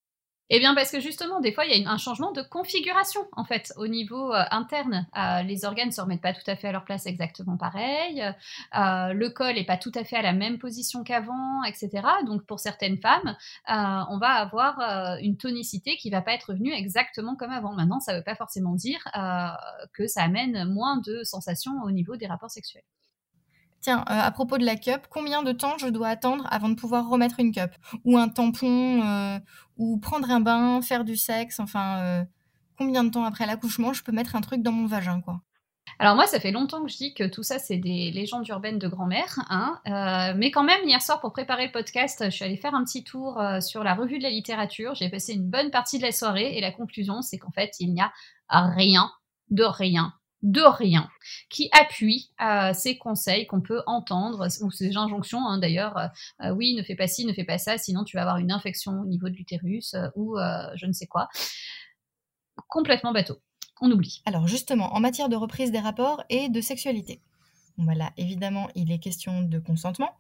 Eh 0.54 0.60
bien, 0.60 0.76
parce 0.76 0.92
que 0.92 1.00
justement, 1.00 1.40
des 1.40 1.54
fois, 1.54 1.64
il 1.64 1.82
y 1.82 1.86
a 1.86 1.90
un 1.90 1.98
changement 1.98 2.34
de 2.34 2.42
configuration, 2.42 3.22
en 3.38 3.46
fait, 3.46 3.72
au 3.78 3.88
niveau 3.88 4.34
euh, 4.34 4.44
interne. 4.52 5.08
Euh, 5.18 5.44
les 5.44 5.64
organes 5.64 5.88
ne 5.88 5.94
se 5.94 6.02
remettent 6.02 6.22
pas 6.22 6.34
tout 6.34 6.44
à 6.46 6.58
fait 6.58 6.68
à 6.68 6.74
leur 6.74 6.84
place 6.84 7.06
exactement 7.06 7.56
pareil. 7.56 8.22
Euh, 8.22 9.14
le 9.14 9.30
col 9.30 9.56
n'est 9.56 9.64
pas 9.64 9.78
tout 9.78 9.94
à 9.96 10.04
fait 10.04 10.18
à 10.18 10.22
la 10.22 10.34
même 10.34 10.60
position 10.60 11.06
qu'avant, 11.06 11.64
etc. 11.64 12.06
Donc, 12.26 12.46
pour 12.46 12.60
certaines 12.60 12.98
femmes, 12.98 13.38
on 13.70 14.18
va 14.18 14.32
avoir 14.34 15.18
une 15.22 15.38
tonicité 15.38 15.96
qui 15.96 16.10
va 16.10 16.22
pas 16.22 16.34
être 16.34 16.50
revenue 16.50 16.74
exactement 16.74 17.38
comme 17.38 17.52
avant. 17.52 17.72
Maintenant, 17.74 18.02
ça 18.02 18.12
ne 18.12 18.18
veut 18.18 18.24
pas 18.26 18.36
forcément 18.36 18.76
dire 18.76 19.02
que 19.94 20.08
ça 20.08 20.24
amène 20.24 20.66
moins 20.66 20.98
de 20.98 21.24
sensations 21.24 21.82
au 21.86 21.92
niveau 21.92 22.18
des 22.18 22.28
rapports 22.28 22.52
sexuels. 22.52 22.84
Tiens, 23.82 24.02
euh, 24.02 24.04
à 24.14 24.30
propos 24.30 24.60
de 24.60 24.66
la 24.66 24.76
cup, 24.76 25.08
combien 25.10 25.42
de 25.42 25.52
temps 25.52 25.78
je 25.80 25.88
dois 25.88 26.10
attendre 26.10 26.48
avant 26.52 26.70
de 26.70 26.76
pouvoir 26.76 27.10
remettre 27.10 27.40
une 27.40 27.52
cup? 27.52 27.72
Ou 28.06 28.16
un 28.16 28.30
tampon 28.30 29.02
euh, 29.04 29.40
Ou 29.78 29.98
prendre 29.98 30.30
un 30.30 30.40
bain, 30.40 30.82
faire 30.84 31.04
du 31.04 31.18
sexe 31.18 31.60
Enfin, 31.60 31.98
euh, 32.00 32.24
combien 32.78 33.04
de 33.04 33.10
temps 33.10 33.26
après 33.26 33.48
l'accouchement 33.48 33.92
je 33.92 34.04
peux 34.04 34.12
mettre 34.12 34.36
un 34.36 34.42
truc 34.42 34.62
dans 34.62 34.72
mon 34.72 34.86
vagin, 34.86 35.22
quoi? 35.22 35.42
Alors 35.98 36.16
moi, 36.16 36.28
ça 36.28 36.40
fait 36.40 36.52
longtemps 36.52 36.84
que 36.84 36.92
je 36.92 36.98
dis 36.98 37.14
que 37.16 37.24
tout 37.24 37.44
ça, 37.44 37.58
c'est 37.58 37.78
des 37.78 38.12
légendes 38.12 38.48
urbaines 38.48 38.80
de 38.80 38.88
grand-mère. 38.88 39.40
Hein, 39.50 39.80
mais 40.38 40.50
quand 40.50 40.64
même, 40.64 40.80
hier 40.86 41.02
soir, 41.02 41.20
pour 41.20 41.34
préparer 41.34 41.66
le 41.66 41.72
podcast, 41.72 42.24
je 42.26 42.30
suis 42.30 42.46
allée 42.46 42.58
faire 42.58 42.74
un 42.74 42.84
petit 42.84 43.04
tour 43.04 43.42
sur 43.62 43.84
la 43.84 43.94
revue 43.94 44.18
de 44.18 44.24
la 44.24 44.30
littérature. 44.30 44.96
J'ai 44.96 45.10
passé 45.10 45.34
une 45.34 45.48
bonne 45.48 45.70
partie 45.70 45.98
de 45.98 46.04
la 46.04 46.12
soirée 46.12 46.58
et 46.58 46.62
la 46.62 46.72
conclusion, 46.72 47.22
c'est 47.22 47.38
qu'en 47.38 47.52
fait, 47.52 47.74
il 47.80 47.94
n'y 47.94 48.02
a 48.02 48.12
rien 48.50 49.12
de 49.50 49.64
rien 49.64 50.14
de 50.44 50.62
rien, 50.62 51.10
qui 51.50 51.70
appuie 51.72 52.32
euh, 52.42 52.74
ces 52.74 52.98
conseils 52.98 53.46
qu'on 53.48 53.62
peut 53.62 53.82
entendre, 53.86 54.48
ou 54.62 54.72
ces 54.72 54.98
injonctions 54.98 55.46
hein, 55.48 55.60
d'ailleurs, 55.60 55.98
euh, 55.98 56.08
euh, 56.44 56.50
oui, 56.52 56.76
ne 56.76 56.84
fais 56.84 56.96
pas 56.96 57.08
ci, 57.08 57.26
ne 57.26 57.34
fais 57.34 57.44
pas 57.44 57.58
ça, 57.58 57.78
sinon 57.78 58.04
tu 58.04 58.18
vas 58.18 58.24
avoir 58.24 58.38
une 58.38 58.52
infection 58.52 59.02
au 59.02 59.06
niveau 59.06 59.30
de 59.30 59.36
l'utérus, 59.36 59.96
ou 60.16 60.38
je 60.76 60.86
ne 60.86 60.94
sais 60.94 61.08
quoi. 61.08 61.30
Complètement 62.68 63.12
bateau. 63.12 63.38
On 63.82 63.92
oublie. 63.92 64.22
Alors 64.26 64.48
justement, 64.48 64.94
en 64.94 65.00
matière 65.00 65.30
de 65.30 65.36
reprise 65.36 65.72
des 65.72 65.80
rapports 65.80 66.24
et 66.30 66.50
de 66.50 66.62
sexualité. 66.62 67.22
voilà, 67.78 68.06
bah 68.06 68.14
évidemment, 68.18 68.70
il 68.76 68.92
est 68.92 69.00
question 69.00 69.42
de 69.42 69.60
consentement. 69.60 70.16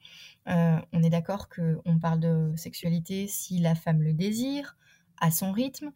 on 0.45 1.03
est 1.03 1.09
d'accord 1.09 1.47
qu'on 1.49 1.99
parle 1.99 2.19
de 2.19 2.53
sexualité 2.55 3.27
si 3.27 3.59
la 3.59 3.75
femme 3.75 4.01
le 4.01 4.13
désire, 4.13 4.75
à 5.19 5.31
son 5.31 5.51
rythme, 5.51 5.91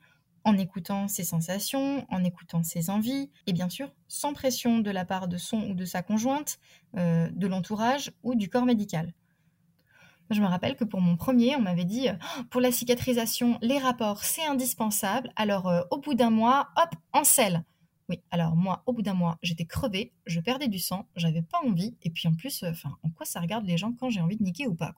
en 0.45 0.57
écoutant 0.57 1.07
ses 1.07 1.23
sensations, 1.23 2.05
en 2.09 2.23
écoutant 2.23 2.63
ses 2.63 2.89
envies, 2.89 3.29
et 3.47 3.53
bien 3.53 3.67
sûr 3.67 3.91
sans 4.07 4.33
pression 4.33 4.79
de 4.79 4.91
la 4.91 5.03
part 5.03 5.27
de 5.27 5.37
son 5.37 5.61
ou 5.69 5.73
de 5.73 5.85
sa 5.85 6.03
conjointe, 6.03 6.59
euh, 6.95 7.27
de 7.33 7.47
l'entourage 7.47 8.11
ou 8.23 8.35
du 8.35 8.47
corps 8.47 8.65
médical. 8.65 9.13
Je 10.29 10.41
me 10.41 10.47
rappelle 10.47 10.75
que 10.75 10.85
pour 10.85 11.01
mon 11.01 11.17
premier, 11.17 11.55
on 11.55 11.61
m'avait 11.61 11.85
dit 11.85 12.07
oh, 12.09 12.43
pour 12.49 12.61
la 12.61 12.71
cicatrisation, 12.71 13.57
les 13.61 13.79
rapports, 13.79 14.23
c'est 14.23 14.45
indispensable. 14.45 15.31
Alors 15.35 15.67
euh, 15.67 15.81
au 15.91 15.97
bout 15.97 16.13
d'un 16.13 16.29
mois, 16.29 16.69
hop, 16.77 16.89
en 17.11 17.23
selle. 17.23 17.63
Oui, 18.07 18.21
alors 18.29 18.55
moi, 18.55 18.83
au 18.85 18.93
bout 18.93 19.01
d'un 19.01 19.15
mois, 19.15 19.39
j'étais 19.41 19.65
crevée, 19.65 20.13
je 20.27 20.39
perdais 20.39 20.67
du 20.67 20.77
sang, 20.77 21.07
j'avais 21.15 21.41
pas 21.41 21.57
envie, 21.65 21.97
et 22.03 22.11
puis 22.11 22.27
en 22.27 22.35
plus, 22.35 22.61
euh, 22.61 22.69
enfin, 22.69 22.95
en 23.01 23.09
quoi 23.09 23.25
ça 23.25 23.39
regarde 23.39 23.65
les 23.65 23.77
gens 23.77 23.93
quand 23.93 24.11
j'ai 24.11 24.21
envie 24.21 24.37
de 24.37 24.43
niquer 24.43 24.67
ou 24.67 24.75
pas 24.75 24.93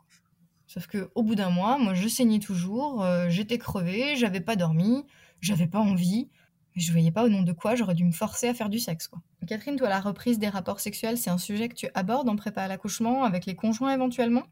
Sauf 0.65 0.87
que 0.87 1.09
au 1.15 1.23
bout 1.23 1.35
d'un 1.35 1.49
mois, 1.49 1.77
moi, 1.77 1.93
je 1.93 2.09
saignais 2.09 2.39
toujours, 2.39 3.05
j'étais 3.29 3.57
crevée, 3.57 4.17
j'avais 4.17 4.41
pas 4.41 4.57
dormi, 4.57 5.05
j'avais 5.41 5.67
pas 5.67 5.79
envie, 5.79 6.29
mais 6.75 6.81
je 6.81 6.91
voyais 6.91 7.11
pas 7.11 7.23
au 7.23 7.29
nom 7.29 7.41
de 7.41 7.53
quoi 7.53 7.75
j'aurais 7.75 7.95
dû 7.95 8.03
me 8.03 8.11
forcer 8.11 8.47
à 8.47 8.53
faire 8.53 8.69
du 8.69 8.79
sexe. 8.79 9.07
Quoi. 9.07 9.19
Catherine, 9.47 9.77
toi, 9.77 9.89
la 9.89 10.01
reprise 10.01 10.39
des 10.39 10.49
rapports 10.49 10.79
sexuels, 10.79 11.17
c'est 11.17 11.29
un 11.29 11.37
sujet 11.37 11.69
que 11.69 11.75
tu 11.75 11.87
abordes 11.93 12.29
en 12.29 12.35
prépa 12.35 12.63
à 12.63 12.67
l'accouchement 12.67 13.23
avec 13.23 13.45
les 13.45 13.55
conjoints 13.55 13.93
éventuellement? 13.93 14.45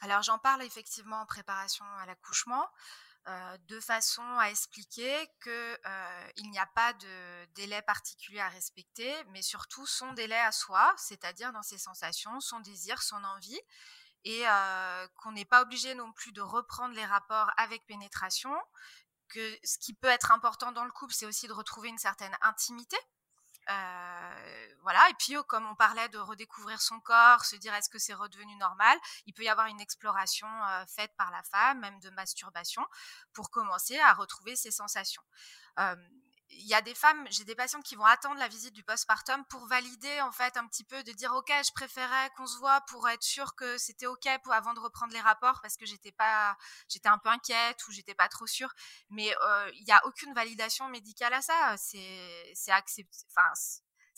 Alors 0.00 0.22
j'en 0.22 0.38
parle 0.38 0.62
effectivement 0.62 1.20
en 1.20 1.26
préparation 1.26 1.84
à 2.00 2.06
l'accouchement. 2.06 2.64
Euh, 3.28 3.58
de 3.68 3.78
façon 3.80 4.22
à 4.38 4.48
expliquer 4.48 5.12
qu'il 5.42 5.52
euh, 5.52 6.48
n'y 6.50 6.58
a 6.58 6.66
pas 6.74 6.94
de 6.94 7.44
délai 7.54 7.82
particulier 7.82 8.40
à 8.40 8.48
respecter, 8.48 9.12
mais 9.32 9.42
surtout 9.42 9.84
son 9.84 10.14
délai 10.14 10.38
à 10.38 10.50
soi, 10.50 10.94
c'est-à-dire 10.96 11.52
dans 11.52 11.62
ses 11.62 11.76
sensations, 11.76 12.40
son 12.40 12.60
désir, 12.60 13.02
son 13.02 13.22
envie, 13.24 13.60
et 14.24 14.48
euh, 14.48 15.06
qu'on 15.16 15.32
n'est 15.32 15.44
pas 15.44 15.60
obligé 15.60 15.94
non 15.94 16.10
plus 16.12 16.32
de 16.32 16.40
reprendre 16.40 16.94
les 16.94 17.04
rapports 17.04 17.50
avec 17.58 17.84
pénétration, 17.86 18.54
que 19.28 19.58
ce 19.64 19.78
qui 19.78 19.94
peut 19.94 20.08
être 20.08 20.32
important 20.32 20.72
dans 20.72 20.84
le 20.84 20.90
couple, 20.90 21.14
c'est 21.14 21.26
aussi 21.26 21.48
de 21.48 21.52
retrouver 21.52 21.88
une 21.88 21.98
certaine 21.98 22.36
intimité. 22.42 22.96
Euh, 23.70 24.74
voilà, 24.80 25.06
et 25.10 25.14
puis 25.18 25.36
oh, 25.36 25.44
comme 25.44 25.66
on 25.66 25.74
parlait 25.74 26.08
de 26.08 26.18
redécouvrir 26.18 26.80
son 26.80 27.00
corps, 27.00 27.44
se 27.44 27.54
dire 27.56 27.74
est-ce 27.74 27.90
que 27.90 27.98
c'est 27.98 28.14
redevenu 28.14 28.56
normal, 28.56 28.96
il 29.26 29.34
peut 29.34 29.42
y 29.42 29.48
avoir 29.48 29.66
une 29.66 29.80
exploration 29.80 30.46
euh, 30.46 30.86
faite 30.86 31.12
par 31.18 31.30
la 31.30 31.42
femme, 31.42 31.80
même 31.80 32.00
de 32.00 32.08
masturbation, 32.10 32.82
pour 33.34 33.50
commencer 33.50 33.98
à 33.98 34.14
retrouver 34.14 34.56
ses 34.56 34.70
sensations. 34.70 35.22
Euh, 35.80 35.96
il 36.50 36.66
y 36.66 36.74
a 36.74 36.80
des 36.80 36.94
femmes, 36.94 37.26
j'ai 37.30 37.44
des 37.44 37.54
patientes 37.54 37.84
qui 37.84 37.94
vont 37.94 38.04
attendre 38.04 38.36
la 38.38 38.48
visite 38.48 38.74
du 38.74 38.82
postpartum 38.82 39.44
pour 39.46 39.66
valider 39.66 40.20
en 40.22 40.32
fait 40.32 40.56
un 40.56 40.66
petit 40.66 40.84
peu 40.84 41.02
de 41.02 41.12
dire 41.12 41.32
ok 41.34 41.52
je 41.66 41.72
préférais 41.72 42.30
qu'on 42.36 42.46
se 42.46 42.58
voit 42.58 42.80
pour 42.82 43.08
être 43.08 43.22
sûr 43.22 43.54
que 43.54 43.76
c'était 43.78 44.06
ok 44.06 44.28
pour 44.42 44.52
avant 44.52 44.72
de 44.74 44.80
reprendre 44.80 45.12
les 45.12 45.20
rapports 45.20 45.60
parce 45.62 45.76
que 45.76 45.86
j'étais 45.86 46.12
pas 46.12 46.56
j'étais 46.88 47.08
un 47.08 47.18
peu 47.18 47.28
inquiète 47.28 47.86
ou 47.88 47.92
j'étais 47.92 48.14
pas 48.14 48.28
trop 48.28 48.46
sûre. 48.46 48.72
Mais 49.10 49.34
euh, 49.42 49.70
il 49.74 49.84
n'y 49.84 49.92
a 49.92 50.00
aucune 50.06 50.34
validation 50.34 50.88
médicale 50.88 51.34
à 51.34 51.42
ça. 51.42 51.76
C'est 51.76 52.52
c'est 52.54 52.72
accepté 52.72 53.18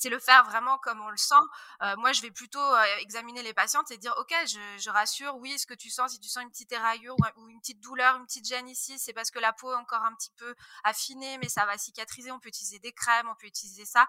c'est 0.01 0.09
le 0.09 0.19
faire 0.19 0.45
vraiment 0.45 0.79
comme 0.79 1.01
on 1.03 1.11
le 1.11 1.17
sent. 1.17 1.35
Euh, 1.83 1.95
moi, 1.99 2.13
je 2.13 2.23
vais 2.23 2.31
plutôt 2.31 2.59
euh, 2.59 2.85
examiner 3.01 3.43
les 3.43 3.53
patientes 3.53 3.91
et 3.91 3.99
dire, 3.99 4.15
ok, 4.19 4.35
je, 4.47 4.91
rassure, 4.91 5.37
oui, 5.37 5.59
ce 5.59 5.67
que 5.67 5.75
tu 5.75 5.91
sens, 5.91 6.13
si 6.13 6.21
tu 6.21 6.29
sens 6.29 6.43
une 6.43 6.51
petite 6.51 6.73
éraillure 6.73 7.15
ou, 7.37 7.49
une 7.49 7.61
petite 7.61 7.81
douleur, 7.81 8.17
une 8.17 8.25
petite 8.25 8.47
gêne 8.47 8.69
ici, 8.69 8.99
c'est 8.99 9.13
parce 9.13 9.31
que 9.31 9.39
la 9.39 9.53
peau 9.53 9.73
est 9.73 9.77
encore 9.77 10.03
un 10.03 10.15
petit 10.15 10.33
peu 10.37 10.55
affinée, 10.85 11.37
mais 11.39 11.51
ça 11.51 11.67
va 11.67 11.77
cicatriser. 11.77 12.33
On 12.33 12.41
peut 12.41 12.49
utiliser 12.49 12.79
des 12.79 12.93
crèmes, 12.93 13.29
on 13.29 13.35
peut 13.35 13.47
utiliser 13.47 13.85
ça. 13.85 14.09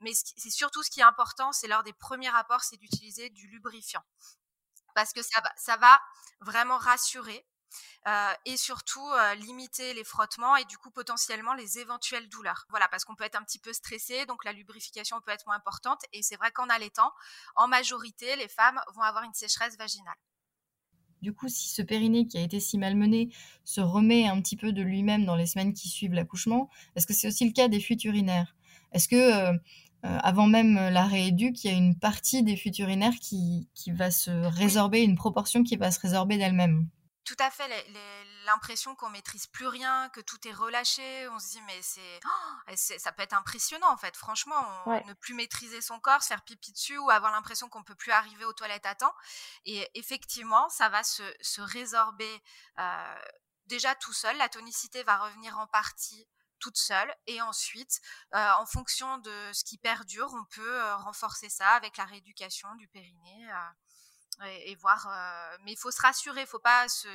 Mais 0.00 0.12
c'est 0.14 0.50
surtout 0.50 0.82
ce 0.82 0.90
qui 0.90 1.00
est 1.00 1.04
important, 1.04 1.52
c'est 1.52 1.68
lors 1.68 1.82
des 1.82 1.94
premiers 1.94 2.28
rapports, 2.30 2.62
c'est 2.62 2.76
d'utiliser 2.76 3.30
du 3.30 3.46
lubrifiant 3.48 4.02
parce 4.94 5.12
que 5.12 5.22
ça 5.22 5.40
ça 5.56 5.76
va 5.76 6.00
vraiment 6.40 6.76
rassurer 6.76 7.46
euh, 8.06 8.32
et 8.46 8.56
surtout 8.56 9.06
euh, 9.06 9.34
limiter 9.34 9.94
les 9.94 10.04
frottements 10.04 10.56
et 10.56 10.64
du 10.64 10.78
coup 10.78 10.90
potentiellement 10.90 11.54
les 11.54 11.78
éventuelles 11.78 12.28
douleurs. 12.28 12.66
Voilà, 12.70 12.88
parce 12.88 13.04
qu'on 13.04 13.14
peut 13.14 13.24
être 13.24 13.36
un 13.36 13.44
petit 13.44 13.58
peu 13.58 13.72
stressé, 13.72 14.26
donc 14.26 14.44
la 14.44 14.52
lubrification 14.52 15.20
peut 15.20 15.32
être 15.32 15.46
moins 15.46 15.56
importante. 15.56 16.02
Et 16.12 16.22
c'est 16.22 16.36
vrai 16.36 16.50
qu'en 16.50 16.68
allaitant, 16.68 17.12
en 17.56 17.68
majorité, 17.68 18.36
les 18.36 18.48
femmes 18.48 18.80
vont 18.94 19.02
avoir 19.02 19.24
une 19.24 19.34
sécheresse 19.34 19.76
vaginale. 19.76 20.16
Du 21.22 21.34
coup, 21.34 21.48
si 21.48 21.68
ce 21.68 21.82
périnée 21.82 22.26
qui 22.26 22.38
a 22.38 22.40
été 22.40 22.60
si 22.60 22.78
malmené 22.78 23.28
se 23.64 23.82
remet 23.82 24.26
un 24.26 24.40
petit 24.40 24.56
peu 24.56 24.72
de 24.72 24.80
lui-même 24.80 25.26
dans 25.26 25.36
les 25.36 25.46
semaines 25.46 25.74
qui 25.74 25.88
suivent 25.88 26.14
l'accouchement, 26.14 26.70
est-ce 26.96 27.06
que 27.06 27.12
c'est 27.12 27.28
aussi 27.28 27.44
le 27.46 27.52
cas 27.52 27.68
des 27.68 27.80
fuites 27.80 28.04
urinaires 28.04 28.56
Est-ce 28.92 29.06
que 29.06 29.16
euh, 29.16 29.58
avant 30.02 30.46
même 30.46 30.76
l'arrêt 30.76 31.26
éduque, 31.26 31.62
il 31.64 31.70
y 31.70 31.74
a 31.74 31.76
une 31.76 31.98
partie 31.98 32.42
des 32.42 32.56
fuites 32.56 32.78
urinaires 32.78 33.18
qui, 33.20 33.68
qui 33.74 33.90
va 33.90 34.10
se 34.10 34.30
résorber, 34.30 35.02
une 35.02 35.16
proportion 35.16 35.62
qui 35.62 35.76
va 35.76 35.90
se 35.90 36.00
résorber 36.00 36.38
d'elle-même? 36.38 36.88
Tout 37.30 37.44
à 37.44 37.50
fait 37.52 37.86
l'impression 38.44 38.96
qu'on 38.96 39.08
maîtrise 39.08 39.46
plus 39.46 39.68
rien, 39.68 40.08
que 40.08 40.20
tout 40.20 40.48
est 40.48 40.52
relâché. 40.52 41.28
On 41.28 41.38
se 41.38 41.50
dit 41.50 41.60
mais 41.62 41.80
c'est 41.80 42.20
oh, 42.26 42.72
ça 42.74 43.12
peut 43.12 43.22
être 43.22 43.34
impressionnant 43.34 43.88
en 43.88 43.96
fait. 43.96 44.16
Franchement, 44.16 44.84
ne 45.06 45.12
plus 45.12 45.34
maîtriser 45.34 45.80
son 45.80 46.00
corps, 46.00 46.24
se 46.24 46.26
faire 46.26 46.42
pipi 46.42 46.72
dessus 46.72 46.98
ou 46.98 47.08
avoir 47.08 47.30
l'impression 47.30 47.68
qu'on 47.68 47.84
peut 47.84 47.94
plus 47.94 48.10
arriver 48.10 48.44
aux 48.44 48.52
toilettes 48.52 48.84
à 48.84 48.96
temps. 48.96 49.14
Et 49.64 49.88
effectivement, 49.94 50.68
ça 50.70 50.88
va 50.88 51.04
se, 51.04 51.22
se 51.40 51.60
résorber 51.60 52.42
euh, 52.80 53.20
déjà 53.66 53.94
tout 53.94 54.12
seul. 54.12 54.36
La 54.36 54.48
tonicité 54.48 55.04
va 55.04 55.18
revenir 55.18 55.56
en 55.56 55.68
partie 55.68 56.26
toute 56.58 56.78
seule. 56.78 57.14
Et 57.28 57.40
ensuite, 57.40 58.00
en 58.32 58.66
fonction 58.66 59.18
de 59.18 59.52
ce 59.52 59.62
qui 59.62 59.78
perdure, 59.78 60.34
on 60.34 60.44
peut 60.46 60.92
renforcer 60.94 61.48
ça 61.48 61.68
avec 61.70 61.96
la 61.96 62.06
rééducation 62.06 62.74
du 62.74 62.88
périnée 62.88 63.48
et, 64.66 64.74
voir. 64.76 65.08
mais 65.64 65.72
il 65.72 65.76
faut 65.76 65.90
se 65.90 66.00
rassurer, 66.00 66.42
il 66.42 66.46
faut 66.46 66.58
pas 66.58 66.88
se, 66.88 67.08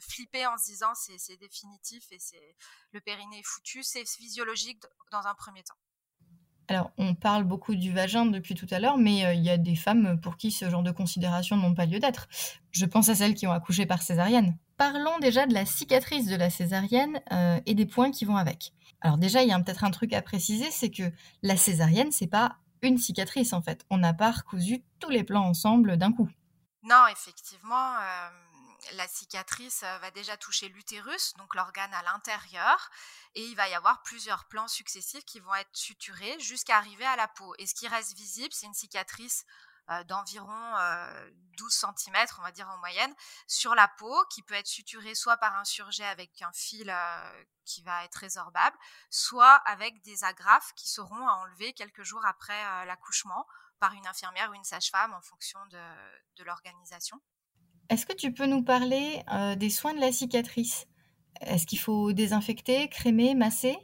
flipper 0.00 0.46
en 0.46 0.56
se 0.56 0.66
disant 0.66 0.92
c'est 0.94 1.36
définitif 1.36 2.04
et 2.10 2.18
c'est 2.18 2.56
le 2.92 3.00
périnée 3.00 3.38
est 3.38 3.46
foutu. 3.46 3.82
C'est 3.82 4.08
physiologique 4.08 4.82
dans 5.12 5.26
un 5.26 5.34
premier 5.34 5.62
temps. 5.62 5.74
Alors, 6.68 6.92
on 6.98 7.16
parle 7.16 7.42
beaucoup 7.42 7.74
du 7.74 7.92
vagin 7.92 8.26
depuis 8.26 8.54
tout 8.54 8.68
à 8.70 8.78
l'heure, 8.78 8.96
mais 8.96 9.36
il 9.36 9.42
y 9.42 9.50
a 9.50 9.56
des 9.56 9.74
femmes 9.74 10.20
pour 10.20 10.36
qui 10.36 10.52
ce 10.52 10.70
genre 10.70 10.84
de 10.84 10.92
considérations 10.92 11.56
n'ont 11.56 11.74
pas 11.74 11.86
lieu 11.86 11.98
d'être. 11.98 12.28
Je 12.70 12.86
pense 12.86 13.08
à 13.08 13.16
celles 13.16 13.34
qui 13.34 13.48
ont 13.48 13.52
accouché 13.52 13.86
par 13.86 14.02
césarienne. 14.02 14.56
Parlons 14.76 15.18
déjà 15.18 15.46
de 15.46 15.52
la 15.52 15.66
cicatrice 15.66 16.26
de 16.26 16.36
la 16.36 16.48
césarienne 16.48 17.20
et 17.66 17.74
des 17.74 17.86
points 17.86 18.12
qui 18.12 18.24
vont 18.24 18.36
avec. 18.36 18.72
Alors 19.00 19.18
déjà, 19.18 19.42
il 19.42 19.48
y 19.48 19.52
a 19.52 19.58
peut-être 19.58 19.84
un 19.84 19.90
truc 19.90 20.12
à 20.12 20.22
préciser, 20.22 20.70
c'est 20.70 20.90
que 20.90 21.10
la 21.42 21.56
césarienne, 21.56 22.12
c'est 22.12 22.26
pas 22.26 22.56
une 22.82 22.98
cicatrice 22.98 23.52
en 23.52 23.62
fait. 23.62 23.84
On 23.90 23.98
n'a 23.98 24.14
pas 24.14 24.30
recousu 24.30 24.82
tous 24.98 25.10
les 25.10 25.24
plans 25.24 25.44
ensemble 25.44 25.96
d'un 25.96 26.12
coup. 26.12 26.28
Non, 26.82 27.06
effectivement, 27.08 27.98
la 28.92 29.06
cicatrice 29.06 29.82
va 29.82 30.10
déjà 30.10 30.36
toucher 30.38 30.68
l'utérus, 30.68 31.34
donc 31.34 31.54
l'organe 31.54 31.92
à 31.92 32.02
l'intérieur, 32.02 32.90
et 33.34 33.44
il 33.44 33.54
va 33.54 33.68
y 33.68 33.74
avoir 33.74 34.02
plusieurs 34.02 34.46
plans 34.46 34.68
successifs 34.68 35.24
qui 35.26 35.40
vont 35.40 35.54
être 35.54 35.76
suturés 35.76 36.40
jusqu'à 36.40 36.78
arriver 36.78 37.04
à 37.04 37.16
la 37.16 37.28
peau. 37.28 37.54
Et 37.58 37.66
ce 37.66 37.74
qui 37.74 37.86
reste 37.86 38.14
visible, 38.16 38.54
c'est 38.54 38.66
une 38.66 38.74
cicatrice 38.74 39.44
d'environ 40.06 40.74
12 41.58 41.84
cm, 41.98 42.16
on 42.38 42.42
va 42.42 42.52
dire 42.52 42.68
en 42.70 42.78
moyenne, 42.78 43.14
sur 43.46 43.74
la 43.74 43.88
peau, 43.88 44.24
qui 44.30 44.42
peut 44.42 44.54
être 44.54 44.66
suturée 44.66 45.14
soit 45.14 45.36
par 45.36 45.56
un 45.56 45.64
surjet 45.64 46.06
avec 46.06 46.40
un 46.40 46.52
fil 46.52 46.94
qui 47.66 47.82
va 47.82 48.04
être 48.04 48.14
résorbable, 48.14 48.76
soit 49.10 49.56
avec 49.66 50.00
des 50.00 50.24
agrafes 50.24 50.72
qui 50.76 50.88
seront 50.88 51.28
à 51.28 51.32
enlever 51.32 51.74
quelques 51.74 52.04
jours 52.04 52.24
après 52.24 52.86
l'accouchement 52.86 53.46
par 53.80 53.94
une 53.94 54.06
infirmière 54.06 54.50
ou 54.50 54.54
une 54.54 54.64
sage-femme 54.64 55.12
en 55.14 55.20
fonction 55.22 55.58
de, 55.70 56.44
l'organisation. 56.44 57.20
Est-ce 57.90 58.06
que 58.06 58.14
tu 58.14 58.32
peux 58.32 58.46
nous 58.46 58.62
parler 58.62 59.22
euh, 59.30 59.56
des 59.56 59.68
soins 59.68 59.92
de 59.92 60.00
la 60.00 60.10
cicatrice? 60.10 60.86
Est-ce 61.42 61.66
qu'il 61.66 61.78
faut 61.78 62.12
désinfecter, 62.12 62.88
crémer, 62.88 63.34
masser? 63.34 63.76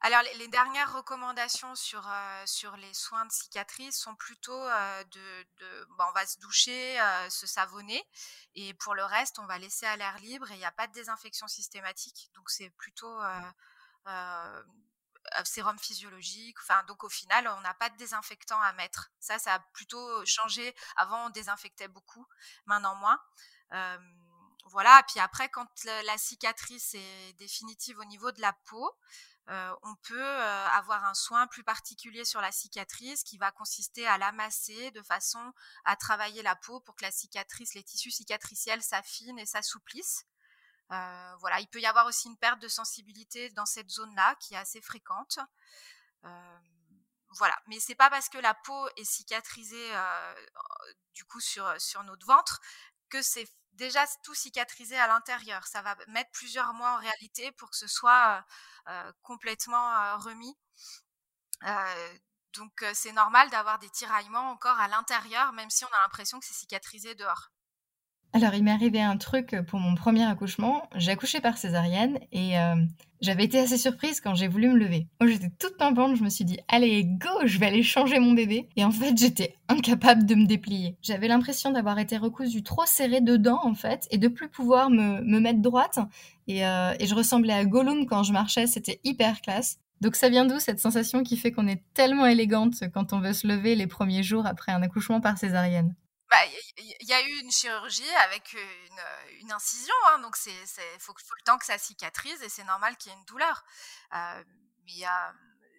Alors, 0.00 0.22
les, 0.38 0.48
dernières 0.48 0.92
recommandations 0.96 1.74
sur, 1.76 2.04
euh, 2.08 2.42
sur 2.46 2.76
les 2.78 2.92
soins 2.94 3.26
de 3.26 3.30
cicatrice 3.30 3.96
sont 3.96 4.16
plutôt 4.16 4.52
euh, 4.52 5.04
de, 5.04 5.46
de 5.60 5.86
on 6.00 6.12
va 6.12 6.26
se 6.26 6.40
doucher, 6.40 6.96
se 7.28 7.46
savonner, 7.46 8.02
et 8.54 8.74
pour 8.74 8.94
le 8.94 9.04
reste, 9.04 9.38
on 9.38 9.46
va 9.46 9.58
laisser 9.58 9.86
à 9.86 9.96
l'air 9.96 10.18
libre 10.18 10.50
et 10.50 10.54
il 10.54 10.58
n'y 10.58 10.64
a 10.64 10.72
pas 10.72 10.88
de 10.88 10.92
désinfection 10.92 11.46
systématique. 11.46 12.30
Donc, 12.34 12.50
c'est 12.50 12.70
plutôt 12.70 13.20
sérum 15.44 15.78
physiologique. 15.78 16.56
Enfin, 16.60 16.82
donc 16.84 17.04
au 17.04 17.08
final, 17.08 17.48
on 17.48 17.60
n'a 17.60 17.74
pas 17.74 17.90
de 17.90 17.96
désinfectant 17.96 18.60
à 18.60 18.72
mettre. 18.72 19.10
Ça, 19.20 19.38
ça 19.38 19.54
a 19.54 19.58
plutôt 19.72 20.24
changé. 20.26 20.74
Avant, 20.96 21.26
on 21.26 21.30
désinfectait 21.30 21.88
beaucoup, 21.88 22.26
maintenant 22.66 22.94
moins. 22.96 23.18
Euh, 23.72 23.98
voilà. 24.66 25.02
Puis 25.08 25.20
après, 25.20 25.48
quand 25.48 25.68
la, 25.84 26.18
cicatrice 26.18 26.94
est 26.94 27.32
définitive 27.38 27.98
au 27.98 28.04
niveau 28.04 28.32
de 28.32 28.40
la 28.40 28.52
peau, 28.64 28.90
euh, 29.48 29.74
on 29.82 29.94
peut 29.96 30.22
avoir 30.22 31.04
un 31.04 31.14
soin 31.14 31.46
plus 31.48 31.64
particulier 31.64 32.24
sur 32.24 32.40
la 32.40 32.52
cicatrice 32.52 33.24
qui 33.24 33.38
va 33.38 33.50
consister 33.50 34.06
à 34.06 34.18
l'amasser 34.18 34.90
de 34.92 35.02
façon 35.02 35.52
à 35.84 35.96
travailler 35.96 36.42
la 36.42 36.54
peau 36.56 36.80
pour 36.80 36.94
que 36.94 37.04
la 37.04 37.10
cicatrice, 37.10 37.74
les 37.74 37.82
tissus 37.82 38.12
cicatriciels 38.12 38.82
s'affinent 38.82 39.38
et 39.38 39.46
s'assouplissent. 39.46 40.26
Euh, 40.92 41.36
voilà, 41.38 41.60
il 41.60 41.68
peut 41.68 41.80
y 41.80 41.86
avoir 41.86 42.06
aussi 42.06 42.28
une 42.28 42.36
perte 42.36 42.60
de 42.60 42.68
sensibilité 42.68 43.50
dans 43.50 43.66
cette 43.66 43.90
zone-là 43.90 44.34
qui 44.40 44.54
est 44.54 44.58
assez 44.58 44.80
fréquente. 44.80 45.38
Euh, 46.24 46.58
voilà, 47.38 47.56
mais 47.66 47.78
c'est 47.78 47.94
pas 47.94 48.10
parce 48.10 48.28
que 48.28 48.38
la 48.38 48.54
peau 48.54 48.88
est 48.96 49.04
cicatrisée 49.04 49.94
euh, 49.94 50.34
du 51.14 51.24
coup 51.24 51.40
sur, 51.40 51.80
sur 51.80 52.02
notre 52.02 52.26
ventre 52.26 52.60
que 53.08 53.22
c'est 53.22 53.46
déjà 53.72 54.04
tout 54.24 54.34
cicatrisé 54.34 54.98
à 54.98 55.06
l'intérieur. 55.06 55.66
Ça 55.66 55.80
va 55.82 55.96
mettre 56.08 56.30
plusieurs 56.32 56.74
mois 56.74 56.94
en 56.94 56.98
réalité 56.98 57.52
pour 57.52 57.70
que 57.70 57.76
ce 57.76 57.86
soit 57.88 58.44
complètement 59.22 60.18
remis. 60.18 60.56
donc 62.54 62.84
c'est 62.94 63.12
normal 63.12 63.48
d'avoir 63.50 63.78
des 63.78 63.90
tiraillements 63.90 64.50
encore 64.50 64.78
à 64.80 64.88
l'intérieur, 64.88 65.52
même 65.52 65.70
si 65.70 65.84
on 65.84 65.88
a 65.88 66.02
l'impression 66.02 66.40
que 66.40 66.46
c'est 66.46 66.54
cicatrisé 66.54 67.14
dehors. 67.14 67.50
Alors, 68.32 68.54
il 68.54 68.62
m'est 68.62 68.70
arrivé 68.70 69.00
un 69.00 69.16
truc 69.16 69.56
pour 69.66 69.80
mon 69.80 69.96
premier 69.96 70.24
accouchement. 70.24 70.88
J'ai 70.94 71.10
accouché 71.10 71.40
par 71.40 71.58
césarienne 71.58 72.20
et 72.30 72.58
euh, 72.58 72.76
j'avais 73.20 73.44
été 73.44 73.58
assez 73.58 73.76
surprise 73.76 74.20
quand 74.20 74.36
j'ai 74.36 74.46
voulu 74.46 74.68
me 74.68 74.78
lever. 74.78 75.08
Moi, 75.20 75.28
j'étais 75.28 75.50
toute 75.58 75.76
pimpante, 75.76 76.14
je 76.16 76.22
me 76.22 76.30
suis 76.30 76.44
dit, 76.44 76.60
allez, 76.68 77.04
go, 77.04 77.28
je 77.44 77.58
vais 77.58 77.66
aller 77.66 77.82
changer 77.82 78.20
mon 78.20 78.32
bébé. 78.32 78.68
Et 78.76 78.84
en 78.84 78.92
fait, 78.92 79.18
j'étais 79.18 79.56
incapable 79.68 80.26
de 80.26 80.36
me 80.36 80.46
déplier. 80.46 80.96
J'avais 81.02 81.26
l'impression 81.26 81.72
d'avoir 81.72 81.98
été 81.98 82.16
recousue 82.16 82.62
trop 82.62 82.86
serrée 82.86 83.20
dedans, 83.20 83.60
en 83.64 83.74
fait, 83.74 84.06
et 84.12 84.18
de 84.18 84.28
plus 84.28 84.48
pouvoir 84.48 84.90
me, 84.90 85.40
mettre 85.40 85.60
droite. 85.60 85.98
Et, 86.46 86.64
euh, 86.64 86.94
et 87.00 87.06
je 87.06 87.14
ressemblais 87.16 87.52
à 87.52 87.64
Gollum 87.64 88.06
quand 88.06 88.22
je 88.22 88.32
marchais, 88.32 88.68
c'était 88.68 89.00
hyper 89.02 89.40
classe. 89.40 89.80
Donc 90.00 90.16
ça 90.16 90.28
vient 90.28 90.46
d'où 90.46 90.58
cette 90.60 90.80
sensation 90.80 91.22
qui 91.22 91.36
fait 91.36 91.52
qu'on 91.52 91.66
est 91.66 91.82
tellement 91.94 92.26
élégante 92.26 92.76
quand 92.94 93.12
on 93.12 93.20
veut 93.20 93.34
se 93.34 93.46
lever 93.46 93.74
les 93.74 93.86
premiers 93.86 94.22
jours 94.22 94.46
après 94.46 94.72
un 94.72 94.82
accouchement 94.82 95.20
par 95.20 95.36
césarienne? 95.36 95.94
Bah, 96.30 96.44
il 96.76 97.08
y, 97.08 97.12
a 97.12 97.22
eu 97.22 97.40
une 97.40 97.50
chirurgie 97.50 98.08
avec 98.16 98.52
une, 98.52 99.50
incision, 99.52 99.94
hein, 100.08 100.20
donc 100.20 100.36
c'est, 100.36 100.52
faut, 101.00 101.12
faut, 101.12 101.34
le 101.36 101.42
temps 101.44 101.58
que 101.58 101.64
ça 101.64 101.76
cicatrise 101.76 102.40
et 102.42 102.48
c'est 102.48 102.62
normal 102.62 102.96
qu'il 102.96 103.10
y 103.10 103.14
ait 103.14 103.18
une 103.18 103.24
douleur. 103.24 103.64
Mais 104.12 105.04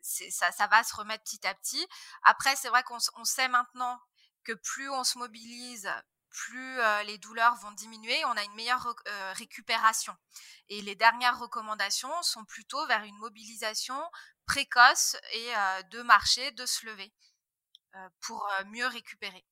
ça, 0.02 0.68
va 0.68 0.84
se 0.84 0.94
remettre 0.96 1.24
petit 1.24 1.48
à 1.48 1.54
petit. 1.54 1.88
Après, 2.24 2.56
c'est 2.58 2.68
vrai 2.68 2.84
qu'on 2.84 2.98
on 3.16 3.24
sait 3.24 3.48
maintenant 3.48 4.02
que 4.44 4.52
plus 4.52 4.90
on 4.90 5.06
se 5.06 5.18
mobilise, 5.18 5.90
plus 6.30 6.80
les 7.06 7.18
douleurs 7.18 7.56
vont 7.56 7.72
diminuer, 7.72 8.26
on 8.26 8.36
a 8.36 8.44
une 8.44 8.56
meilleure 8.56 8.94
récupération. 9.36 10.18
Et 10.68 10.82
les 10.82 10.96
dernières 10.96 11.40
recommandations 11.40 12.22
sont 12.24 12.44
plutôt 12.44 12.86
vers 12.88 13.04
une 13.04 13.18
mobilisation 13.18 14.02
précoce 14.46 15.16
et 15.34 15.54
de 15.92 16.02
marcher, 16.02 16.52
de 16.52 16.66
se 16.66 16.86
lever 16.86 17.14
pour 18.20 18.50
mieux 18.66 18.88
récupérer. 18.88 19.46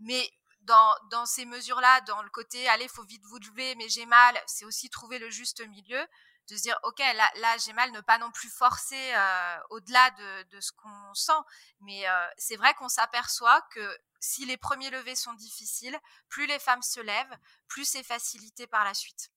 Mais 0.00 0.30
dans, 0.62 0.94
dans 1.10 1.26
ces 1.26 1.44
mesures-là, 1.44 2.00
dans 2.02 2.22
le 2.22 2.30
côté, 2.30 2.68
allez, 2.68 2.88
faut 2.88 3.04
vite 3.04 3.24
vous 3.26 3.38
lever, 3.38 3.74
mais 3.76 3.88
j'ai 3.88 4.06
mal, 4.06 4.38
c'est 4.46 4.64
aussi 4.64 4.88
trouver 4.90 5.18
le 5.18 5.30
juste 5.30 5.66
milieu, 5.68 6.06
de 6.48 6.56
se 6.56 6.62
dire, 6.62 6.78
ok, 6.82 6.98
là, 6.98 7.30
là 7.36 7.56
j'ai 7.58 7.72
mal, 7.72 7.90
ne 7.92 8.00
pas 8.00 8.18
non 8.18 8.30
plus 8.30 8.50
forcer 8.50 9.14
euh, 9.14 9.56
au-delà 9.70 10.10
de, 10.10 10.42
de, 10.50 10.60
ce 10.60 10.72
qu'on 10.72 11.14
sent. 11.14 11.32
Mais 11.80 12.08
euh, 12.08 12.26
c'est 12.36 12.56
vrai 12.56 12.74
qu'on 12.74 12.88
s'aperçoit 12.88 13.62
que 13.72 13.98
si 14.20 14.44
les 14.44 14.56
premiers 14.56 14.90
levées 14.90 15.16
sont 15.16 15.32
difficiles, 15.34 15.98
plus 16.28 16.46
les 16.46 16.58
femmes 16.58 16.82
se 16.82 17.00
lèvent, 17.00 17.38
plus 17.68 17.84
c'est 17.84 18.02
facilité 18.02 18.66
par 18.66 18.84
la 18.84 18.94
suite. 18.94 19.30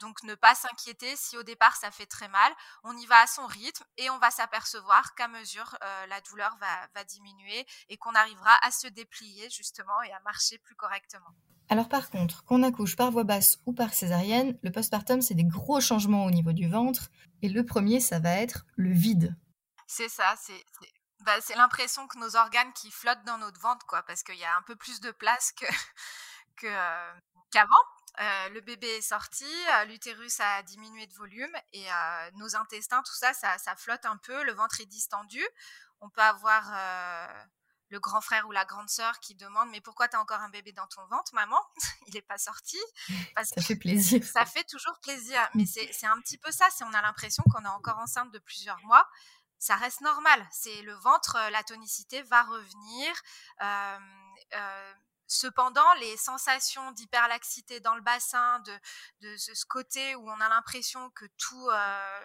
Donc 0.00 0.22
ne 0.22 0.34
pas 0.34 0.54
s'inquiéter 0.54 1.14
si 1.14 1.36
au 1.36 1.42
départ 1.42 1.76
ça 1.76 1.90
fait 1.90 2.06
très 2.06 2.28
mal, 2.28 2.52
on 2.84 2.96
y 2.96 3.06
va 3.06 3.20
à 3.20 3.26
son 3.26 3.46
rythme 3.46 3.84
et 3.98 4.08
on 4.10 4.18
va 4.18 4.30
s'apercevoir 4.30 5.14
qu'à 5.14 5.28
mesure 5.28 5.76
euh, 5.84 6.06
la 6.06 6.20
douleur 6.22 6.56
va, 6.58 7.04
diminuer 7.04 7.66
et 7.88 7.96
qu'on 7.96 8.14
arrivera 8.14 8.56
à 8.62 8.70
se 8.70 8.86
déplier 8.86 9.48
justement 9.50 10.02
et 10.02 10.12
à 10.12 10.20
marcher 10.20 10.58
plus 10.58 10.74
correctement. 10.74 11.30
Alors 11.68 11.88
par 11.88 12.10
contre, 12.10 12.44
qu'on 12.44 12.62
accouche 12.62 12.96
par 12.96 13.10
voie 13.10 13.24
basse 13.24 13.58
ou 13.66 13.72
par 13.72 13.94
césarienne, 13.94 14.58
le 14.62 14.70
postpartum 14.70 15.20
c'est 15.22 15.34
des 15.34 15.44
gros 15.44 15.80
changements 15.80 16.24
au 16.24 16.30
niveau 16.30 16.52
du 16.52 16.68
ventre 16.68 17.08
et 17.42 17.48
le 17.48 17.64
premier 17.64 18.00
ça 18.00 18.20
va 18.20 18.32
être 18.32 18.66
le 18.76 18.92
vide. 18.92 19.36
C'est 19.86 20.08
ça, 20.08 20.34
c'est 20.40 20.64
bah, 21.24 21.36
l'impression 21.56 22.06
que 22.06 22.18
nos 22.18 22.36
organes 22.36 22.72
qui 22.72 22.90
flottent 22.90 23.24
dans 23.24 23.38
notre 23.38 23.60
ventre 23.60 23.86
quoi 23.86 24.02
parce 24.02 24.22
qu'il 24.22 24.38
y 24.38 24.44
a 24.44 24.56
un 24.56 24.62
peu 24.62 24.76
plus 24.76 25.00
de 25.00 25.10
place 25.10 25.52
que 25.52 25.66
euh, 26.64 27.12
qu'avant. 27.50 27.84
Euh, 28.20 28.48
le 28.50 28.60
bébé 28.60 28.86
est 28.86 29.00
sorti, 29.00 29.46
euh, 29.46 29.84
l'utérus 29.86 30.40
a 30.40 30.62
diminué 30.62 31.06
de 31.06 31.14
volume 31.14 31.54
et 31.72 31.90
euh, 31.90 32.30
nos 32.34 32.54
intestins, 32.54 33.02
tout 33.02 33.14
ça, 33.14 33.32
ça, 33.32 33.76
flotte 33.76 34.04
un 34.04 34.18
peu, 34.18 34.44
le 34.44 34.52
ventre 34.52 34.80
est 34.80 34.86
distendu. 34.86 35.42
On 36.02 36.10
peut 36.10 36.20
avoir 36.20 36.72
le 37.88 37.98
grand 37.98 38.20
frère 38.20 38.46
ou 38.46 38.52
la 38.52 38.64
grande 38.64 38.88
sœur 38.88 39.20
qui 39.20 39.34
demande 39.34 39.68
mais 39.70 39.80
pourquoi 39.80 40.06
tu 40.08 40.16
as 40.16 40.20
encore 40.20 40.40
un 40.40 40.50
bébé 40.50 40.72
dans 40.72 40.86
ton 40.86 41.04
ventre, 41.06 41.34
maman? 41.34 41.58
Il 42.08 42.14
n'est 42.14 42.22
pas 42.22 42.38
sorti. 42.38 42.78
ça 43.42 43.62
fait 43.62 43.76
plaisir. 43.76 44.22
Ça 44.24 44.44
fait 44.44 44.64
toujours 44.64 44.98
plaisir, 45.00 45.40
mais 45.54 45.64
c'est 45.66 46.06
un 46.06 46.20
petit 46.20 46.38
peu 46.38 46.50
ça. 46.52 46.68
Si 46.70 46.84
on 46.84 46.92
a 46.92 47.02
l'impression 47.02 47.42
qu'on 47.50 47.64
est 47.64 47.68
encore 47.68 47.98
enceinte 47.98 48.30
de 48.32 48.38
plusieurs 48.38 48.80
mois, 48.84 49.08
ça 49.58 49.76
reste 49.76 50.02
normal. 50.02 50.46
C'est 50.52 50.82
le 50.82 50.94
ventre, 50.94 51.38
la 51.50 51.62
tonicité 51.62 52.22
va 52.22 52.42
revenir. 52.42 53.14
Cependant, 55.32 55.94
les 56.00 56.16
sensations 56.16 56.90
d'hyperlaxité 56.90 57.78
dans 57.78 57.94
le 57.94 58.00
bassin, 58.00 58.58
de, 59.20 59.36
ce 59.36 59.64
côté 59.64 60.16
où 60.16 60.28
on 60.28 60.40
a 60.40 60.48
l'impression 60.48 61.08
que 61.10 61.24
tout, 61.38 61.68
euh, 61.68 62.20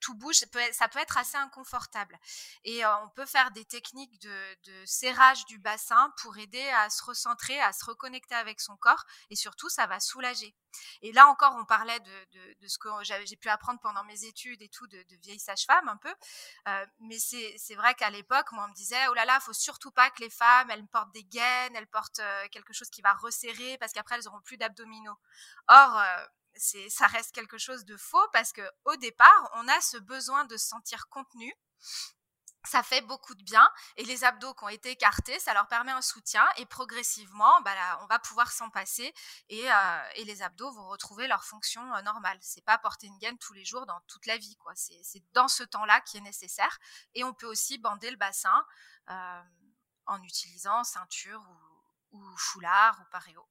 tout 0.00 0.14
bouge, 0.14 0.36
ça 0.36 0.46
peut, 0.88 0.98
être, 0.98 1.16
assez 1.16 1.36
inconfortable. 1.36 2.18
Et 2.64 2.84
on 2.84 3.08
peut 3.10 3.26
faire 3.26 3.50
des 3.52 3.64
techniques 3.64 4.20
de, 4.20 4.84
serrage 4.86 5.44
du 5.46 5.58
bassin 5.58 6.12
pour 6.22 6.36
aider 6.38 6.68
à 6.70 6.90
se 6.90 7.02
recentrer, 7.04 7.60
à 7.60 7.72
se 7.72 7.84
reconnecter 7.84 8.34
avec 8.34 8.60
son 8.60 8.76
corps, 8.76 9.04
et 9.30 9.36
surtout, 9.36 9.68
ça 9.68 9.86
va 9.86 10.00
soulager. 10.00 10.54
Et 11.02 11.12
là 11.12 11.26
encore, 11.28 11.54
on 11.56 11.64
parlait 11.64 11.98
de, 12.00 12.68
ce 12.68 12.78
que 12.78 12.88
j'ai 13.02 13.36
pu 13.36 13.48
apprendre 13.48 13.80
pendant 13.80 14.04
mes 14.04 14.24
études 14.24 14.62
et 14.62 14.68
tout, 14.68 14.86
de, 14.86 15.04
vieille 15.22 15.40
sage-femme 15.40 15.88
un 15.88 15.96
peu. 15.96 16.14
Mais 17.00 17.18
c'est 17.18 17.74
vrai 17.74 17.94
qu'à 17.94 18.10
l'époque, 18.10 18.52
moi, 18.52 18.64
on 18.64 18.68
me 18.68 18.74
disait, 18.74 19.08
oh 19.08 19.14
là 19.14 19.24
là, 19.24 19.40
faut 19.40 19.52
surtout 19.52 19.90
pas 19.90 20.10
que 20.10 20.20
les 20.22 20.30
femmes, 20.30 20.70
elles 20.70 20.86
portent 20.86 21.12
des 21.12 21.24
gaines, 21.24 21.74
elles 21.76 21.88
portent 21.88 22.22
quelque 22.50 22.72
chose 22.72 22.90
qui 22.90 23.02
va 23.02 23.12
resserrer 23.14 23.78
parce 23.78 23.92
qu'après, 23.92 24.16
elles 24.16 24.28
auront 24.28 24.40
plus 24.40 24.56
d'abdominaux. 24.56 25.18
Or, 25.68 26.02
ça 26.56 27.06
reste 27.06 27.32
quelque 27.32 27.58
chose 27.58 27.84
de 27.84 27.96
faux 27.96 28.28
parce 28.32 28.52
que 28.52 28.62
au 28.84 28.96
départ, 28.96 29.50
on 29.54 29.68
a 29.68 29.80
ce 29.80 29.96
besoin 29.96 30.44
de 30.44 30.56
se 30.56 30.66
sentir 30.66 31.08
contenu 31.08 31.54
ça 32.64 32.82
fait 32.82 33.00
beaucoup 33.00 33.34
de 33.34 33.42
bien 33.42 33.66
et 33.96 34.04
les 34.04 34.24
abdos 34.24 34.54
qui 34.54 34.64
ont 34.64 34.68
été 34.68 34.90
écartés, 34.90 35.38
ça 35.38 35.54
leur 35.54 35.66
permet 35.68 35.92
un 35.92 36.02
soutien 36.02 36.46
et 36.56 36.66
progressivement, 36.66 37.60
bah 37.62 37.72
on 38.02 38.06
va 38.06 38.18
pouvoir 38.18 38.52
s'en 38.52 38.68
passer 38.70 39.14
et, 39.48 39.70
euh, 39.72 40.02
et, 40.16 40.24
les 40.24 40.42
abdos 40.42 40.70
vont 40.72 40.86
retrouver 40.88 41.26
leur 41.26 41.44
fonction 41.44 41.82
euh, 41.94 42.02
normale. 42.02 42.38
C'est 42.42 42.64
pas 42.64 42.78
porter 42.78 43.06
une 43.06 43.18
gaine 43.18 43.38
tous 43.38 43.54
les 43.54 43.64
jours 43.64 43.86
dans 43.86 44.00
toute 44.08 44.26
la 44.26 44.36
vie, 44.36 44.56
quoi. 44.56 44.72
C'est 44.74 45.22
dans 45.32 45.48
ce 45.48 45.62
temps-là 45.62 46.00
qui 46.02 46.18
est 46.18 46.22
nécessaire 46.22 46.78
et 47.14 47.24
on 47.24 47.32
peut 47.32 47.46
aussi 47.46 47.78
bander 47.78 48.10
le 48.10 48.16
bassin 48.16 48.64
euh, 49.08 49.42
en 50.06 50.22
utilisant 50.22 50.84
ceinture 50.84 51.42
ou, 52.12 52.18
ou 52.18 52.36
foulard 52.36 53.00
ou 53.00 53.10
paréo. 53.10 53.46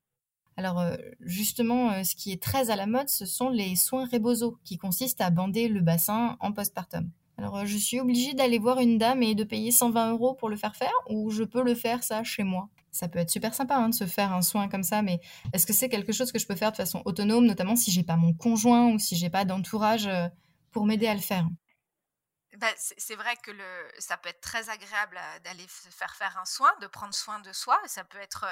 Alors 0.57 0.83
justement, 1.21 2.03
ce 2.03 2.15
qui 2.15 2.31
est 2.31 2.41
très 2.41 2.69
à 2.69 2.75
la 2.75 2.85
mode, 2.85 3.09
ce 3.09 3.25
sont 3.25 3.49
les 3.49 3.75
soins 3.75 4.07
Rebozo, 4.11 4.57
qui 4.65 4.77
consistent 4.77 5.21
à 5.21 5.29
bander 5.29 5.67
le 5.69 5.81
bassin 5.81 6.37
en 6.41 6.51
postpartum. 6.51 7.09
Alors, 7.39 7.55
euh, 7.55 7.65
je 7.65 7.77
suis 7.77 8.01
obligée 8.01 8.33
d'aller 8.33 8.59
voir 8.59 8.79
une 8.79 8.97
dame 8.97 9.23
et 9.23 9.33
de 9.33 9.45
payer 9.45 9.71
120 9.71 10.11
euros 10.11 10.33
pour 10.33 10.49
le 10.49 10.57
faire 10.57 10.75
faire 10.75 10.91
ou 11.09 11.29
je 11.31 11.43
peux 11.45 11.63
le 11.63 11.73
faire 11.73 12.03
ça 12.03 12.21
chez 12.21 12.43
moi? 12.43 12.67
Ça 12.91 13.07
peut 13.07 13.17
être 13.19 13.29
super 13.29 13.53
sympa 13.53 13.75
hein, 13.77 13.87
de 13.87 13.95
se 13.95 14.05
faire 14.05 14.33
un 14.33 14.41
soin 14.41 14.67
comme 14.67 14.83
ça, 14.83 15.01
mais 15.01 15.21
est-ce 15.53 15.65
que 15.65 15.71
c'est 15.71 15.87
quelque 15.87 16.11
chose 16.11 16.33
que 16.33 16.39
je 16.39 16.45
peux 16.45 16.55
faire 16.55 16.71
de 16.71 16.75
façon 16.75 17.01
autonome, 17.05 17.45
notamment 17.45 17.77
si 17.77 17.91
j'ai 17.91 18.03
pas 18.03 18.17
mon 18.17 18.33
conjoint 18.33 18.91
ou 18.91 18.99
si 18.99 19.15
j'ai 19.15 19.29
pas 19.29 19.45
d'entourage 19.45 20.07
euh, 20.07 20.27
pour 20.71 20.85
m'aider 20.85 21.07
à 21.07 21.13
le 21.13 21.21
faire? 21.21 21.47
Bah, 22.57 22.67
c'est 22.77 23.15
vrai 23.15 23.35
que 23.43 23.51
le, 23.51 23.87
ça 23.99 24.17
peut 24.17 24.29
être 24.29 24.41
très 24.41 24.69
agréable 24.69 25.19
d'aller 25.43 25.67
se 25.67 25.89
faire 25.89 26.15
faire 26.15 26.35
un 26.41 26.45
soin, 26.45 26.71
de 26.81 26.87
prendre 26.87 27.13
soin 27.13 27.39
de 27.39 27.53
soi. 27.53 27.79
Ça 27.85 28.03
peut 28.03 28.17
être 28.17 28.45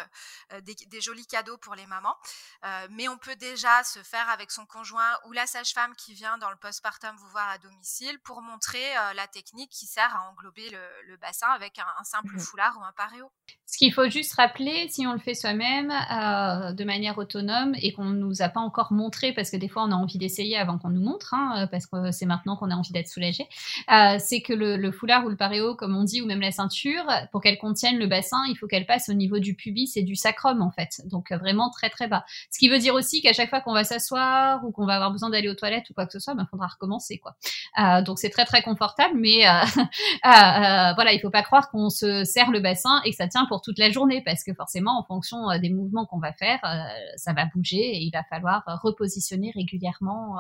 euh, 0.54 0.62
des, 0.62 0.76
des, 0.76 1.02
jolis 1.02 1.26
cadeaux 1.26 1.58
pour 1.58 1.74
les 1.74 1.88
mamans. 1.88 2.16
Euh, 2.64 2.88
mais 2.92 3.08
on 3.08 3.18
peut 3.18 3.36
déjà 3.36 3.84
se 3.84 4.04
faire 4.04 4.30
avec 4.30 4.52
son 4.52 4.66
conjoint 4.68 5.18
ou 5.26 5.32
la 5.32 5.48
sage-femme 5.48 5.96
qui 5.96 6.14
vient 6.14 6.38
dans 6.38 6.52
le 6.52 6.58
postpartum 6.58 7.16
vous 7.18 7.30
voir 7.30 7.50
à 7.50 7.58
domicile 7.58 8.20
pour 8.20 8.42
montrer 8.42 8.98
euh, 8.98 9.14
la 9.14 9.28
technique 9.28 9.72
qui 9.72 9.88
sert 9.88 10.16
à 10.16 10.30
englober 10.30 10.70
le, 10.70 10.80
le 11.08 11.18
bassin 11.18 11.48
avec 11.50 11.80
un, 11.80 11.88
un 12.00 12.04
simple 12.04 12.36
mmh 12.36 12.40
foulard 12.40 12.78
ou 12.80 12.84
un 12.84 12.94
paréo. 12.94 13.32
Ce 13.66 13.78
qu'il 13.78 13.94
faut 13.94 14.10
juste 14.10 14.34
rappeler, 14.36 14.88
si 14.90 15.06
on 15.06 15.14
le 15.14 15.20
fait 15.20 15.34
soi-même 15.34 15.92
euh, 15.92 16.72
de 16.72 16.84
manière 16.86 17.18
autonome 17.18 17.74
et 17.82 17.92
qu'on 17.94 18.06
ne 18.06 18.18
nous 18.18 18.42
a 18.42 18.48
pas 18.48 18.62
encore 18.62 18.94
montré, 18.94 19.34
parce 19.34 19.52
que 19.52 19.58
des 19.58 19.68
fois 19.68 19.84
on 19.84 19.92
a 19.92 19.96
envie 19.96 20.18
d'essayer 20.18 20.58
avant 20.58 20.78
qu'on 20.78 20.90
nous 20.90 21.02
montre, 21.02 21.34
hein, 21.34 21.68
parce 21.70 21.86
que 21.86 22.12
c'est 22.12 22.26
maintenant 22.26 22.56
qu'on 22.56 22.72
a 22.72 22.76
envie 22.76 22.94
d'être 22.94 23.10
soulagé, 23.10 23.48
euh, 23.91 24.17
c'est 24.19 24.41
que 24.41 24.54
le, 24.54 24.91
foulard 24.91 25.26
ou 25.26 25.30
le 25.30 25.36
paréo, 25.36 25.76
comme 25.76 25.95
on 25.95 26.04
dit, 26.04 26.21
ou 26.21 26.26
même 26.26 26.41
la 26.41 26.52
ceinture, 26.52 27.06
pour 27.32 27.41
qu'elle 27.41 27.58
contienne 27.58 27.97
le 27.97 28.08
bassin, 28.08 28.41
il 28.50 28.56
faut 28.56 28.67
qu'elle 28.67 28.86
passe 28.86 29.10
au 29.10 29.13
niveau 29.13 29.39
du 29.39 29.56
pubis 29.56 29.95
et 29.95 30.04
du 30.04 30.15
sacrum 30.15 30.62
en 30.62 30.71
fait, 30.71 31.02
donc 31.06 31.32
euh, 31.32 31.38
vraiment 31.38 31.69
très 31.69 31.89
très 31.89 32.08
bas. 32.08 32.26
Ce 32.52 32.60
qui 32.60 32.69
veut 32.69 32.80
dire 32.80 32.93
aussi 32.93 33.21
qu'à 33.21 33.34
chaque 33.34 33.50
fois 33.50 33.62
qu'on 33.62 33.73
va 33.73 33.84
s'asseoir 33.84 34.63
ou 34.65 34.71
qu'on 34.71 34.86
va 34.86 34.95
avoir 34.95 35.12
besoin 35.12 35.30
d'aller 35.30 35.50
aux 35.50 35.56
toilettes 35.56 35.89
ou 35.89 35.93
quoi 35.93 36.06
que 36.06 36.13
ce 36.13 36.19
soit, 36.19 36.34
il 36.34 36.38
ben, 36.38 36.47
faudra 36.50 36.67
recommencer 36.67 37.17
quoi. 37.17 37.36
Euh, 37.80 38.02
donc 38.02 38.19
c'est 38.19 38.30
très 38.30 38.45
très 38.45 38.62
confortable, 38.62 39.15
mais 39.17 39.45
voilà, 40.23 41.13
il 41.13 41.19
faut 41.21 41.30
pas 41.30 41.43
croire 41.43 41.69
qu'on 41.69 41.89
se 41.89 42.23
serre 42.23 42.52
le 42.52 42.60
bassin 42.60 43.02
et 43.06 43.12
que 43.12 43.15
ça 43.15 43.28
tient 43.28 43.45
pour 43.45 43.62
toute 43.62 43.80
la 43.80 43.89
journée 43.91 44.21
parce 44.26 44.43
que 44.43 44.54
forcément, 44.54 45.00
en 45.00 45.04
fonction 45.04 45.50
euh, 45.50 45.60
des 45.60 45.69
mouvements 45.69 46.06
qu'on 46.06 46.19
va 46.19 46.34
faire, 46.34 46.60
euh, 46.63 46.78
ça 47.15 47.34
va 47.34 47.45
bouger 47.45 47.78
et 47.78 48.00
il 48.00 48.12
va 48.12 48.23
falloir 48.23 48.63
euh, 48.67 48.76
repositionner 48.82 49.52
régulièrement 49.52 50.38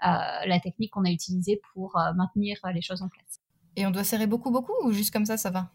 la 0.00 0.60
technique 0.60 0.92
qu'on 0.92 1.04
a 1.04 1.10
utilisée 1.10 1.60
pour 1.72 1.98
maintenir 2.14 2.58
les 2.72 2.80
choses 2.86 3.02
en 3.02 3.08
place. 3.08 3.40
Et 3.76 3.86
on 3.86 3.90
doit 3.90 4.04
serrer 4.04 4.26
beaucoup, 4.26 4.50
beaucoup 4.50 4.74
ou 4.84 4.92
juste 4.92 5.12
comme 5.12 5.26
ça, 5.26 5.36
ça 5.36 5.50
va? 5.50 5.70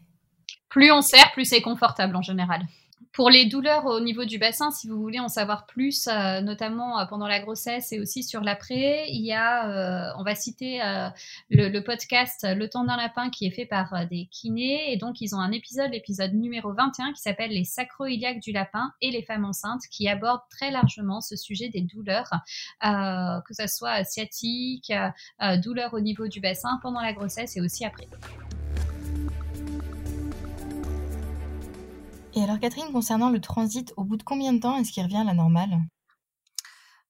Plus 0.68 0.90
on 0.90 1.02
serre, 1.02 1.30
plus 1.32 1.44
c'est 1.44 1.62
confortable 1.62 2.16
en 2.16 2.22
général. 2.22 2.66
Pour 3.12 3.30
les 3.30 3.46
douleurs 3.46 3.86
au 3.86 4.00
niveau 4.00 4.24
du 4.24 4.38
bassin, 4.38 4.70
si 4.70 4.88
vous 4.88 5.00
voulez 5.00 5.18
en 5.18 5.28
savoir 5.28 5.66
plus, 5.66 6.06
euh, 6.06 6.40
notamment 6.40 6.98
euh, 6.98 7.06
pendant 7.06 7.26
la 7.26 7.40
grossesse 7.40 7.92
et 7.92 8.00
aussi 8.00 8.22
sur 8.22 8.40
l'après, 8.42 9.06
il 9.08 9.24
y 9.24 9.32
a, 9.32 9.68
euh, 9.68 10.12
on 10.18 10.22
va 10.22 10.34
citer 10.34 10.80
le, 11.50 11.80
podcast 11.80 12.46
Le 12.48 12.68
temps 12.68 12.84
d'un 12.84 12.96
lapin 12.96 13.30
qui 13.30 13.46
est 13.46 13.50
fait 13.50 13.66
par 13.66 14.06
des 14.06 14.28
kinés 14.30 14.92
et 14.92 14.96
donc 14.96 15.20
ils 15.20 15.34
ont 15.34 15.40
un 15.40 15.52
épisode, 15.52 15.90
l'épisode 15.90 16.32
numéro 16.34 16.72
21 16.72 17.12
qui 17.12 17.20
s'appelle 17.20 17.50
Les 17.50 17.64
sacro-iliaques 17.64 18.40
du 18.40 18.52
lapin 18.52 18.92
et 19.00 19.10
les 19.10 19.22
femmes 19.22 19.44
enceintes 19.44 19.82
qui 19.90 20.08
aborde 20.08 20.40
très 20.50 20.70
largement 20.70 21.20
ce 21.20 21.36
sujet 21.36 21.68
des 21.68 21.80
douleurs, 21.80 22.30
que 22.82 23.54
ce 23.54 23.66
soit 23.66 24.04
sciatique, 24.04 24.92
douleurs 25.62 25.94
au 25.94 26.00
niveau 26.00 26.28
du 26.28 26.40
bassin 26.40 26.78
pendant 26.82 27.00
la 27.00 27.12
grossesse 27.12 27.56
et 27.56 27.60
aussi 27.60 27.84
après. 27.84 28.06
Et 32.34 32.42
alors 32.42 32.58
Catherine, 32.58 32.90
concernant 32.92 33.28
le 33.28 33.42
transit, 33.42 33.92
au 33.98 34.04
bout 34.04 34.16
de 34.16 34.22
combien 34.22 34.54
de 34.54 34.60
temps 34.60 34.78
est-ce 34.78 34.90
qu'il 34.90 35.02
revient 35.02 35.18
à 35.18 35.24
la 35.24 35.34
normale? 35.34 35.78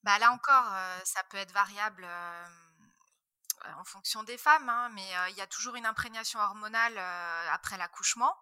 Bah 0.03 0.19
Là 0.19 0.33
encore, 0.33 0.73
euh, 0.73 0.99
ça 1.05 1.23
peut 1.31 1.37
être 1.37 1.53
variable 1.53 2.05
euh, 2.05 2.45
en 3.77 3.85
fonction 3.85 4.25
des 4.25 4.37
femmes, 4.37 4.69
hein, 4.69 4.89
mais 4.95 5.17
euh, 5.17 5.29
il 5.31 5.37
y 5.37 5.41
a 5.41 5.47
toujours 5.47 5.77
une 5.77 5.87
imprégnation 5.87 6.41
hormonale 6.41 6.99
après 7.53 7.77
l'accouchement. 7.77 8.35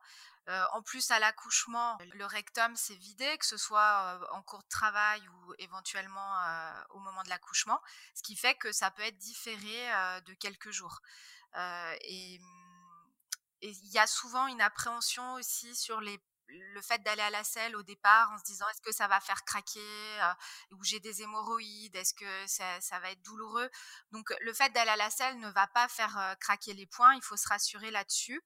en 0.72 0.82
plus, 0.82 1.10
à 1.10 1.18
l'accouchement, 1.18 1.98
le 2.14 2.24
rectum 2.24 2.74
s'est 2.74 2.96
vidé, 2.96 3.36
que 3.38 3.46
ce 3.46 3.58
soit 3.58 4.18
en 4.32 4.42
cours 4.42 4.62
de 4.62 4.68
travail 4.68 5.20
ou 5.28 5.54
éventuellement 5.58 6.32
au 6.90 6.98
moment 6.98 7.22
de 7.22 7.28
l'accouchement, 7.28 7.78
ce 8.14 8.22
qui 8.22 8.36
fait 8.36 8.54
que 8.54 8.72
ça 8.72 8.90
peut 8.90 9.02
être 9.02 9.18
différé 9.18 9.78
de 10.26 10.34
quelques 10.34 10.70
jours. 10.70 11.02
et 11.54 12.40
il 13.62 13.92
y 13.92 13.98
a 13.98 14.06
souvent 14.06 14.46
une 14.46 14.62
appréhension 14.62 15.34
aussi 15.34 15.76
sur 15.76 16.00
les 16.00 16.18
le 16.50 16.82
fait 16.82 17.02
d'aller 17.02 17.22
à 17.22 17.30
la 17.30 17.44
selle 17.44 17.76
au 17.76 17.82
départ 17.82 18.30
en 18.32 18.38
se 18.38 18.44
disant 18.44 18.68
est-ce 18.68 18.80
que 18.82 18.92
ça 18.92 19.08
va 19.08 19.20
faire 19.20 19.44
craquer 19.44 19.80
euh, 20.22 20.74
ou 20.74 20.84
j'ai 20.84 21.00
des 21.00 21.22
hémorroïdes, 21.22 21.94
est-ce 21.96 22.14
que 22.14 22.46
ça, 22.46 22.98
va 23.00 23.10
être 23.10 23.22
douloureux? 23.22 23.70
Donc 24.12 24.32
le 24.40 24.52
fait 24.52 24.70
d'aller 24.70 24.90
à 24.90 24.96
la 24.96 25.10
selle 25.10 25.38
ne 25.38 25.50
va 25.50 25.66
pas 25.68 25.88
faire 25.88 26.16
euh, 26.18 26.34
craquer 26.36 26.74
les 26.74 26.86
points, 26.86 27.14
il 27.14 27.22
faut 27.22 27.36
se 27.36 27.48
rassurer 27.48 27.90
là-dessus. 27.90 28.42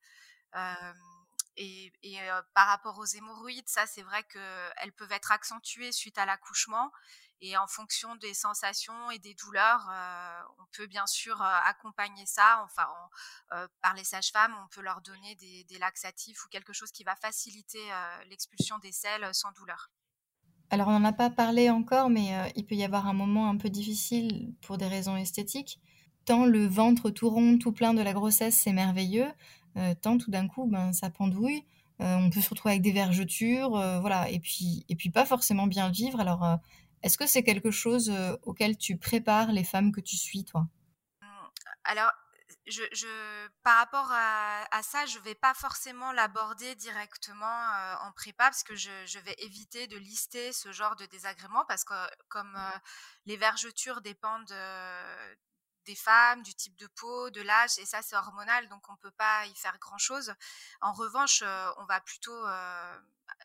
et, 1.57 1.93
par 2.55 2.67
rapport 2.69 2.99
aux 2.99 3.05
hémorroïdes, 3.05 3.69
ça 3.69 3.87
c'est 3.87 4.03
vrai 4.03 4.23
qu'elles 4.25 4.93
peuvent 4.93 5.13
être 5.13 5.33
accentuées 5.33 5.93
suite 5.93 6.19
à 6.19 6.27
l'accouchement 6.27 6.91
et 7.41 7.57
en 7.57 7.67
fonction 7.67 8.15
des 8.17 8.33
sensations 8.33 9.11
et 9.11 9.19
des 9.19 9.35
douleurs, 9.35 9.89
euh, 9.93 10.41
on 10.61 10.65
peut 10.73 10.87
bien 10.87 11.07
sûr 11.07 11.41
euh, 11.41 11.59
accompagner 11.67 12.25
ça. 12.27 12.63
Enfin, 12.65 12.87
euh, 13.53 13.67
par 13.83 13.95
les 13.95 14.05
sages-femmes, 14.05 14.55
on 14.65 14.69
peut 14.69 14.81
leur 14.81 15.01
donner 15.03 15.35
des, 15.35 15.79
laxatifs 15.79 16.45
ou 16.45 16.49
quelque 16.49 16.73
chose 16.73 16.93
qui 16.93 17.03
va 17.03 17.17
faciliter 17.17 17.81
l'expulsion 18.31 18.79
des 18.79 18.93
selles 18.93 19.29
sans 19.33 19.51
douleur. 19.53 19.91
Alors, 20.71 20.87
on 20.89 20.93
n'en 20.93 21.05
a 21.05 21.13
pas 21.13 21.31
parlé 21.31 21.69
encore, 21.69 22.09
mais 22.09 22.53
il 22.55 22.65
peut 22.65 22.77
y 22.77 22.85
avoir 22.85 23.09
un 23.09 23.13
moment 23.13 23.51
un 23.51 23.57
peu 23.57 23.69
difficile 23.69 24.55
pour 24.63 24.79
des 24.79 24.87
raisons 24.87 25.17
esthétiques. 25.17 25.81
Tant 26.25 26.47
le 26.47 26.65
ventre 26.67 27.11
tout 27.11 27.29
rond, 27.29 27.59
tout 27.59 27.73
plein 27.73 27.93
de 27.93 28.01
la 28.01 28.13
grossesse, 28.13 28.57
c'est 28.57 28.73
merveilleux, 28.73 29.27
tant 30.01 30.17
tout 30.17 30.31
d'un 30.31 30.47
coup, 30.47 30.67
ben, 30.67 30.93
ça 30.93 31.11
pendouille. 31.11 31.65
on 31.99 32.31
peut 32.31 32.41
se 32.41 32.51
retrouver 32.51 32.75
avec 32.75 32.83
des 32.83 32.93
vergetures, 32.93 33.71
voilà, 34.01 34.31
et 34.31 34.39
puis, 34.39 34.87
et 34.89 34.95
puis 34.95 35.11
pas 35.11 35.27
forcément 35.27 35.67
bien 35.67 35.91
vivre. 35.91 36.21
Alors, 36.21 36.61
est-ce 37.05 37.19
que 37.19 37.27
c'est 37.27 37.43
quelque 37.43 37.71
chose 37.71 38.09
euh, 38.09 38.35
auquel 38.45 38.79
tu 38.79 38.97
prépares 38.97 39.53
les 39.53 39.63
femmes 39.63 39.93
que 39.93 40.01
tu 40.01 40.17
suis, 40.17 40.43
toi? 40.47 40.67
Mmh, 41.21 41.27
Alors, 41.85 42.11
par 43.63 43.77
rapport 43.77 44.11
à, 44.11 44.83
ça, 44.83 45.05
je 45.05 45.19
ne 45.19 45.25
vais 45.25 45.35
pas 45.35 45.53
forcément 45.53 46.13
l'aborder 46.13 46.75
directement 46.77 47.75
euh, 47.75 47.97
en 48.01 48.13
prépa 48.13 48.45
parce 48.45 48.63
que 48.63 48.75
je, 48.75 49.19
vais 49.19 49.35
éviter 49.37 49.87
de 49.87 49.99
lister 49.99 50.51
ce 50.55 50.73
genre 50.73 50.97
de 50.97 51.05
désagréments 51.05 51.67
parce 51.69 51.85
que 51.85 51.95
comme 52.29 52.57
euh, 52.57 52.79
les 53.27 53.37
vergetures 53.37 54.01
dépendent 54.01 54.55
des 55.85 55.95
femmes, 55.95 56.43
du 56.43 56.55
type 56.55 56.77
de 56.77 56.87
peau, 56.87 57.29
de 57.29 57.43
l'âge, 57.43 57.79
et 57.79 57.85
ça 57.85 58.01
c'est 58.01 58.17
hormonal, 58.17 58.67
donc 58.71 58.89
on 58.89 58.93
ne 58.93 58.99
peut 59.03 59.11
pas 59.19 59.45
y 59.45 59.55
faire 59.55 59.79
grand-chose. 59.79 60.33
En 60.81 60.95
revanche, 60.95 61.45
on 61.77 61.85
va 61.85 62.01
plutôt 62.01 62.47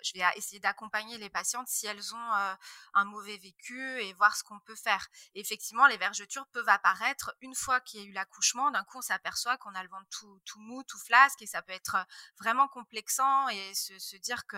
je 0.03 0.13
vais 0.13 0.23
essayer 0.35 0.59
d'accompagner 0.59 1.17
les 1.17 1.29
patientes 1.29 1.67
si 1.67 1.87
elles 1.87 2.15
ont 2.15 2.57
un 2.93 3.05
mauvais 3.05 3.37
vécu 3.37 4.01
et 4.01 4.13
voir 4.13 4.35
ce 4.35 4.43
qu'on 4.43 4.59
peut 4.59 4.75
faire. 4.75 5.07
effectivement, 5.35 5.87
les 5.87 5.97
vergetures 5.97 6.47
peuvent 6.47 6.69
apparaître 6.69 7.33
une 7.41 7.55
fois 7.55 7.79
qu'il 7.81 8.01
y 8.01 8.03
a 8.03 8.05
eu 8.07 8.11
l'accouchement. 8.11 8.71
D'un 8.71 8.83
coup, 8.83 8.97
on 8.97 9.01
s'aperçoit 9.01 9.57
qu'on 9.57 9.75
a 9.75 9.83
le 9.83 9.89
ventre 9.89 10.07
tout, 10.09 10.41
tout, 10.45 10.59
mou, 10.59 10.83
tout 10.83 10.99
flasque 10.99 11.41
et 11.41 11.47
ça 11.47 11.61
peut 11.61 11.73
être 11.73 11.97
vraiment 12.39 12.67
complexant 12.67 13.49
et 13.49 13.73
se, 13.75 14.15
dire 14.17 14.45
que 14.47 14.57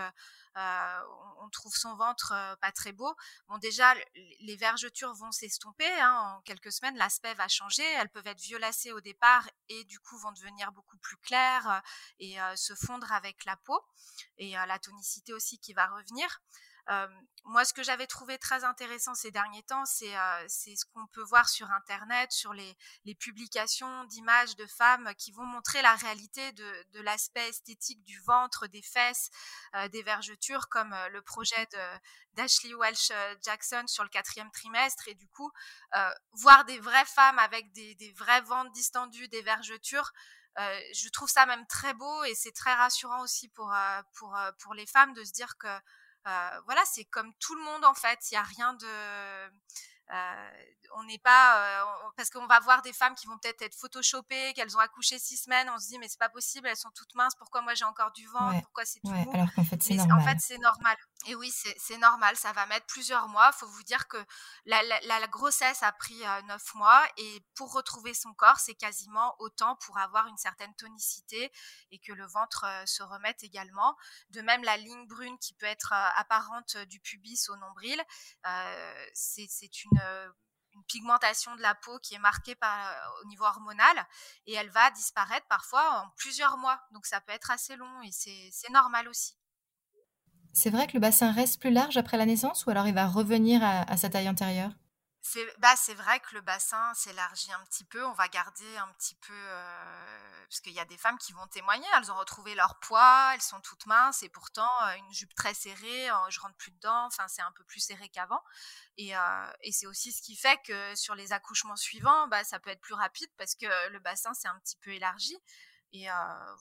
on, 0.56 1.50
trouve 1.50 1.76
son 1.76 1.96
ventre 1.96 2.34
pas 2.62 2.72
très 2.72 2.92
beau. 2.92 3.14
Bon, 3.48 3.58
déjà, 3.58 3.94
les 4.16 4.56
vergetures 4.56 5.14
vont 5.14 5.32
s'estomper. 5.32 5.90
Hein, 6.00 6.36
en 6.38 6.42
quelques 6.42 6.72
semaines, 6.72 6.98
l'aspect 6.98 7.34
va 7.34 7.48
changer. 7.48 7.84
Elles 7.84 8.10
peuvent 8.10 8.28
être 8.28 8.40
violacées 8.40 8.92
au 8.92 9.02
départ 9.02 9.50
et 9.70 9.84
du 9.86 10.00
coup 10.00 10.18
vont 10.18 10.32
devenir 10.32 10.72
beaucoup 10.72 10.98
plus 10.98 11.18
claires 11.18 11.82
et 12.20 12.38
se 12.56 12.76
fondre 12.76 13.12
avec 13.12 13.46
la 13.46 13.58
peau 13.58 13.80
et 14.38 14.52
la 14.52 14.80
tonicité 14.80 15.11
aussi 15.34 15.60
qui 15.60 15.74
va 15.74 15.88
revenir 15.88 16.42
moi, 17.46 17.66
ce 17.66 17.74
que 17.74 17.82
j'avais 17.82 18.06
trouvé 18.06 18.38
très 18.38 18.64
intéressant 18.64 19.16
ces 19.16 19.32
derniers 19.32 19.64
temps, 19.64 19.86
c'est 19.86 20.14
ce 20.48 20.86
qu'on 20.94 21.08
peut 21.08 21.24
voir 21.24 21.50
sur 21.50 21.72
Internet, 21.72 22.32
sur 22.32 22.54
les, 22.54 22.78
publications 23.20 24.06
d'images 24.06 24.56
de 24.56 24.66
femmes 24.68 25.12
qui 25.18 25.32
vont 25.32 25.46
montrer 25.46 25.82
la 25.82 25.96
réalité 25.96 26.52
de, 26.54 27.02
l'aspect 27.02 27.50
esthétique 27.50 28.04
du 28.04 28.20
ventre, 28.22 28.68
des 28.68 28.82
fesses, 28.82 29.32
des 29.92 30.04
vergetures, 30.04 30.70
comme 30.70 30.96
le 31.12 31.22
projet 31.22 31.68
d'Ashley 32.34 32.74
Welsh 32.76 33.12
Jackson 33.44 33.84
sur 33.88 34.04
le 34.04 34.10
quatrième 34.10 34.52
trimestre. 34.52 35.08
Et 35.08 35.16
du 35.16 35.28
coup, 35.28 35.52
voir 36.34 36.64
des 36.66 36.80
vraies 36.80 37.06
femmes 37.06 37.40
avec 37.40 37.72
des, 37.74 37.96
des 37.96 38.12
vrais 38.14 38.42
ventres 38.42 38.72
distendus, 38.72 39.28
des 39.30 39.42
vergetures, 39.42 40.12
je 40.58 41.10
trouve 41.10 41.30
ça 41.30 41.46
même 41.46 41.66
très 41.68 41.94
beau 41.94 42.24
et 42.26 42.36
c'est 42.36 42.52
très 42.52 42.74
rassurant 42.74 43.22
aussi 43.22 43.50
pour, 43.50 43.74
pour, 44.14 44.38
pour 44.60 44.74
les 44.74 44.86
femmes 44.86 45.14
de 45.14 45.24
se 45.24 45.32
dire 45.32 45.58
que 45.58 45.68
voilà, 46.66 46.82
c'est 46.86 47.06
comme 47.06 47.34
tout 47.40 47.56
le 47.56 47.64
monde 47.64 47.86
en 47.86 47.94
fait. 47.94 48.20
Il 48.32 48.36
n'y 48.36 48.38
a 48.38 48.44
rien 48.44 48.74
de 48.74 48.86
euh, 48.86 49.50
on 50.96 51.04
n'est 51.04 51.20
pas 51.20 51.82
euh, 51.82 51.86
parce 52.18 52.30
qu'on 52.30 52.46
va 52.48 52.60
voir 52.60 52.82
des 52.82 52.94
femmes 52.94 53.16
qui 53.16 53.28
vont 53.28 53.38
peut-être 53.38 53.62
être 53.62 53.76
photoshopées, 53.76 54.54
qu'elles 54.54 54.76
ont 54.76 54.80
accouché 54.80 55.20
six 55.20 55.38
semaines, 55.38 55.70
on 55.70 55.80
se 55.80 55.88
dit 55.88 56.00
mais 56.00 56.08
c'est 56.08 56.20
pas 56.20 56.30
possible, 56.30 56.68
elles 56.68 56.78
sont 56.78 56.92
toutes 56.92 57.14
minces, 57.16 57.36
pourquoi 57.36 57.62
moi 57.62 57.74
j'ai 57.74 57.86
encore 57.86 58.12
du 58.12 58.28
ventre, 58.28 58.62
pourquoi 58.64 58.86
c'est 58.86 59.00
tout 59.00 59.12
Alors 59.34 59.48
qu'en 59.56 59.64
fait 59.64 59.82
c'est 59.82 59.96
normal. 59.96 60.20
En 60.20 60.26
fait 60.26 60.38
c'est 60.40 60.58
normal. 60.58 60.98
Et 61.28 61.36
oui 61.36 61.52
c'est 61.78 61.98
normal, 61.98 62.36
ça 62.36 62.52
va 62.54 62.66
mettre 62.66 62.86
plusieurs 62.88 63.28
mois. 63.28 63.52
Faut 63.54 63.68
vous 63.68 63.84
dire 63.84 64.08
que 64.08 64.18
la, 64.66 64.82
la, 64.84 65.28
grossesse 65.28 65.84
a 65.84 65.92
pris 65.94 66.26
euh, 66.26 66.42
neuf 66.44 66.74
mois 66.76 67.02
et 67.18 67.46
pour 67.56 67.74
retrouver 67.74 68.14
son 68.14 68.34
corps 68.34 68.60
c'est 68.60 68.76
quasiment 68.76 69.36
autant 69.40 69.78
pour 69.78 69.98
avoir 69.98 70.28
une 70.28 70.38
certaine 70.38 70.74
tonicité 70.76 71.52
et 71.92 72.00
que 72.00 72.12
le 72.12 72.26
ventre 72.26 72.66
se 72.86 73.04
remette 73.04 73.44
également. 73.44 73.96
De 74.32 74.42
même 74.42 74.64
la 74.64 74.78
ligne 74.78 75.08
brune 75.08 75.38
qui 75.40 75.54
peut 75.54 75.66
être 75.66 75.94
apparente 75.94 76.76
du 76.78 77.00
pubis 77.00 77.50
au 77.50 77.56
nombril, 77.56 78.02
c'est 79.14 79.84
une 79.84 80.01
euh, 80.01 80.01
une 80.74 80.84
pigmentation 80.86 81.56
de 81.56 81.62
la 81.62 81.76
peau 81.76 82.00
qui 82.00 82.16
est 82.16 82.20
marquée 82.20 82.56
par, 82.56 82.96
au 83.22 83.28
niveau 83.28 83.46
hormonal 83.46 84.08
et 84.46 84.54
elle 84.54 84.70
va 84.70 84.90
disparaître 84.92 85.46
parfois 85.48 86.02
en 86.02 86.10
plusieurs 86.18 86.58
mois. 86.58 86.80
Donc 86.92 87.06
ça 87.06 87.22
peut 87.22 87.34
être 87.34 87.52
assez 87.52 87.76
long 87.76 88.02
et 88.04 88.12
c'est 88.12 88.72
normal 88.72 89.08
aussi. 89.10 89.36
C'est 90.54 90.70
vrai 90.70 90.88
que 90.88 90.94
le 90.94 91.00
bassin 91.00 91.32
reste 91.32 91.62
plus 91.62 91.72
large 91.72 91.98
après 91.98 92.18
la 92.18 92.26
naissance 92.26 92.66
ou 92.66 92.70
alors 92.70 92.88
il 92.88 92.94
va 92.94 93.08
revenir 93.08 93.64
à 93.64 93.98
sa 93.98 94.10
taille 94.10 94.30
antérieure? 94.30 94.72
C'est 95.24 95.46
bah, 95.60 95.76
vrai 95.96 96.20
que 96.20 96.34
le 96.34 96.42
bassin 96.42 96.94
s'élargit 96.96 97.54
un 97.54 97.64
petit 97.66 97.84
peu. 97.84 98.04
On 98.06 98.14
va 98.14 98.28
garder 98.28 98.78
un 98.78 98.88
petit 98.94 99.16
peu. 99.16 99.34
Euh, 99.34 100.46
parce 100.50 100.60
qu'il 100.62 100.74
y 100.74 100.80
a 100.80 100.86
des 100.86 100.98
femmes 100.98 101.18
qui 101.20 101.32
vont 101.32 101.46
témoigner. 101.48 101.86
Elles 101.96 102.12
ont 102.12 102.18
retrouvé 102.18 102.56
leur 102.56 102.80
poids, 102.80 103.32
elles 103.34 103.42
sont 103.42 103.62
toutes 103.62 103.86
minces 103.86 104.24
et 104.24 104.30
pourtant 104.30 104.70
euh, 104.84 104.96
une 104.96 105.14
jupe 105.14 105.34
très 105.36 105.54
serrée, 105.54 106.10
euh, 106.10 106.30
je 106.30 106.40
rentre 106.40 106.56
plus 106.56 106.72
dedans. 106.72 107.06
Enfin, 107.06 107.28
c'est 107.28 107.44
un 107.44 107.52
peu 107.52 107.64
plus 107.64 107.80
serré 107.80 108.10
qu'avant. 108.10 108.42
Et, 108.98 109.14
et 109.62 109.72
c'est 109.72 109.88
aussi 109.88 110.12
ce 110.12 110.22
qui 110.22 110.36
fait 110.36 110.60
que 110.64 110.96
sur 110.96 111.16
les 111.16 111.32
accouchements 111.32 111.76
suivants, 111.76 112.28
bah, 112.28 112.44
ça 112.44 112.60
peut 112.60 112.70
être 112.70 112.82
plus 112.82 112.94
rapide 112.94 113.30
parce 113.38 113.56
que 113.56 113.90
le 113.90 114.00
bassin 114.00 114.34
s'est 114.34 114.48
un 114.48 114.60
petit 114.60 114.78
peu 114.78 114.92
élargi. 114.92 115.38
Et 115.94 116.06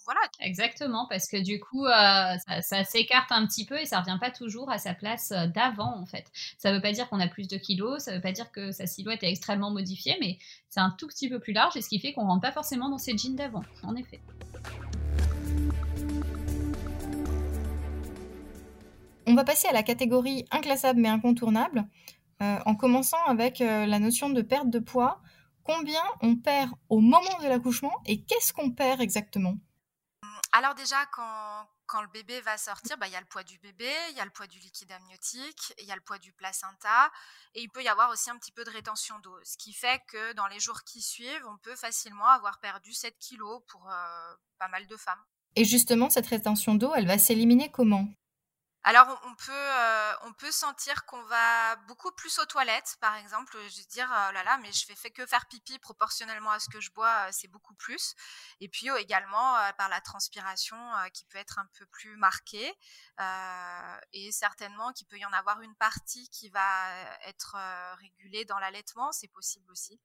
voilà. 0.05 0.21
Exactement, 0.41 1.07
parce 1.09 1.29
que 1.29 1.37
du 1.37 1.61
coup, 1.61 1.87
ça, 1.87 2.85
s'écarte 2.85 3.31
un 3.31 3.47
petit 3.47 3.65
peu 3.65 3.79
et 3.79 3.87
ça 3.87 4.01
revient 4.01 4.19
pas 4.21 4.33
toujours 4.33 4.71
à 4.71 4.79
sa 4.79 4.93
place 4.93 5.33
d'avant, 5.55 5.97
en 5.97 6.07
fait. 6.07 6.31
Ça 6.59 6.73
veut 6.73 6.81
pas 6.81 6.91
dire 6.91 7.09
qu'on 7.09 7.21
a 7.21 7.29
plus 7.29 7.47
de 7.47 7.57
kilos, 7.57 8.03
ça 8.03 8.13
veut 8.13 8.21
pas 8.21 8.33
dire 8.33 8.51
que 8.51 8.73
sa 8.73 8.87
silhouette 8.87 9.23
est 9.23 9.31
extrêmement 9.31 9.71
modifiée, 9.71 10.17
mais 10.21 10.39
c'est 10.69 10.81
un 10.81 10.91
tout 10.91 11.07
petit 11.07 11.29
peu 11.29 11.39
plus 11.39 11.53
large 11.53 11.77
et 11.77 11.83
ce 11.83 11.89
qui 11.89 12.01
fait 12.01 12.13
qu'on 12.13 12.27
rentre 12.27 12.43
pas 12.43 12.51
forcément 12.51 12.89
dans 12.89 12.99
ses 12.99 13.17
jeans 13.17 13.37
d'avant, 13.37 13.63
en 13.85 13.95
effet. 13.95 14.21
On 19.27 19.35
va 19.35 19.45
passer 19.45 19.69
à 19.69 19.73
la 19.73 19.85
catégorie 19.85 20.45
inclassable 20.51 21.01
mais 21.01 21.09
incontournable, 21.09 21.87
en 22.41 22.75
commençant 22.75 23.23
avec 23.27 23.61
la 23.61 23.99
notion 24.01 24.29
de 24.29 24.43
perte 24.43 24.71
de 24.71 24.81
poids 24.81 25.21
combien 25.71 26.03
on 26.21 26.37
perd 26.37 26.73
au 26.89 27.01
moment 27.01 27.39
de 27.41 27.47
l'accouchement 27.47 28.03
et 28.07 28.23
qu'est-ce 28.25 28.53
qu'on 28.53 28.73
perd 28.73 29.01
exactement? 29.01 29.57
Alors 30.53 30.75
déjà, 30.75 31.07
quand, 31.13 31.69
quand 31.87 32.03
le 32.03 32.09
bébé 32.09 32.41
va 32.41 32.59
sortir, 32.59 32.99
bah, 32.99 33.07
il 33.07 33.13
y 33.13 33.17
a 33.17 33.21
le 33.21 33.27
poids 33.27 33.45
du 33.45 33.57
bébé, 33.61 33.89
il 34.11 34.17
y 34.17 34.21
a 34.21 34.25
le 34.25 34.33
poids 34.33 34.49
du 34.49 34.59
liquide 34.59 34.91
amniotique, 34.91 35.73
il 35.79 35.85
y 35.85 35.93
a 35.93 35.95
le 35.95 36.01
poids 36.01 36.19
du 36.19 36.33
placenta, 36.33 37.13
et 37.55 37.63
il 37.63 37.69
peut 37.69 37.85
y 37.85 37.89
avoir 37.89 38.11
aussi 38.11 38.31
un 38.31 38.37
petit 38.37 38.51
peu 38.51 38.65
de 38.65 38.71
rétention 38.71 39.17
d'eau, 39.21 39.39
ce 39.45 39.57
qui 39.57 39.73
fait 39.73 40.03
que 40.09 40.33
dans 40.33 40.49
les 40.49 40.59
jours 40.59 40.83
qui 40.83 41.01
suivent, 41.01 41.47
on 41.47 41.57
peut 41.59 41.77
facilement 41.77 42.27
avoir 42.27 42.59
perdu 42.59 42.93
7 42.93 43.17
kilos 43.19 43.63
pour 43.69 43.89
euh, 43.89 44.35
pas 44.59 44.69
mal 44.69 44.89
de 44.89 44.97
femmes. 44.97 45.23
Et 45.55 45.65
justement, 45.65 46.11
cette 46.11 46.27
rétention 46.27 46.75
d'eau, 46.75 46.93
elle 46.97 47.07
va 47.07 47.19
s'éliminer 47.19 47.71
comment? 47.71 48.09
Alors 48.83 49.21
on 49.25 49.35
peut 49.35 49.53
euh, 49.53 50.13
on 50.23 50.33
peut 50.33 50.51
sentir 50.51 51.05
qu'on 51.05 51.23
va 51.25 51.77
beaucoup 51.87 52.11
plus 52.13 52.39
aux 52.39 52.47
toilettes, 52.47 52.97
par 53.01 53.15
exemple, 53.17 53.59
je 53.69 53.83
dire 53.89 54.09
oh 54.11 54.33
là 54.33 54.43
là 54.43 54.59
mais 54.59 54.73
je 54.73 54.87
fais, 54.87 55.11
que 55.11 55.27
faire 55.27 55.47
pipi 55.49 55.79
proportionnellement 55.79 56.51
à 56.51 56.61
ce 56.61 56.71
que 56.71 56.81
je 56.81 56.91
bois, 56.93 57.27
euh, 57.27 57.31
c'est 57.31 57.49
beaucoup 57.49 57.75
plus. 57.75 58.15
Et 58.61 58.69
puis 58.69 58.91
oh, 58.91 58.97
également 58.97 59.57
euh, 59.59 59.73
par 59.77 59.91
la 59.91 60.01
transpiration 60.01 60.79
qui 61.13 61.27
peut 61.27 61.39
être 61.39 61.59
un 61.59 61.67
peu 61.79 61.85
plus 61.87 62.17
marquée 62.17 62.73
et 64.13 64.33
certainement 64.33 64.93
qu'il 64.93 65.07
peut 65.07 65.19
y 65.19 65.25
en 65.27 65.33
avoir 65.33 65.61
une 65.61 65.75
partie 65.77 66.29
qui 66.31 66.49
va 66.49 66.91
être 67.27 67.57
régulée 67.99 68.45
dans 68.47 68.59
l'allaitement, 68.59 69.13
c'est 69.13 69.29
possible 69.29 69.71
aussi. 69.71 70.01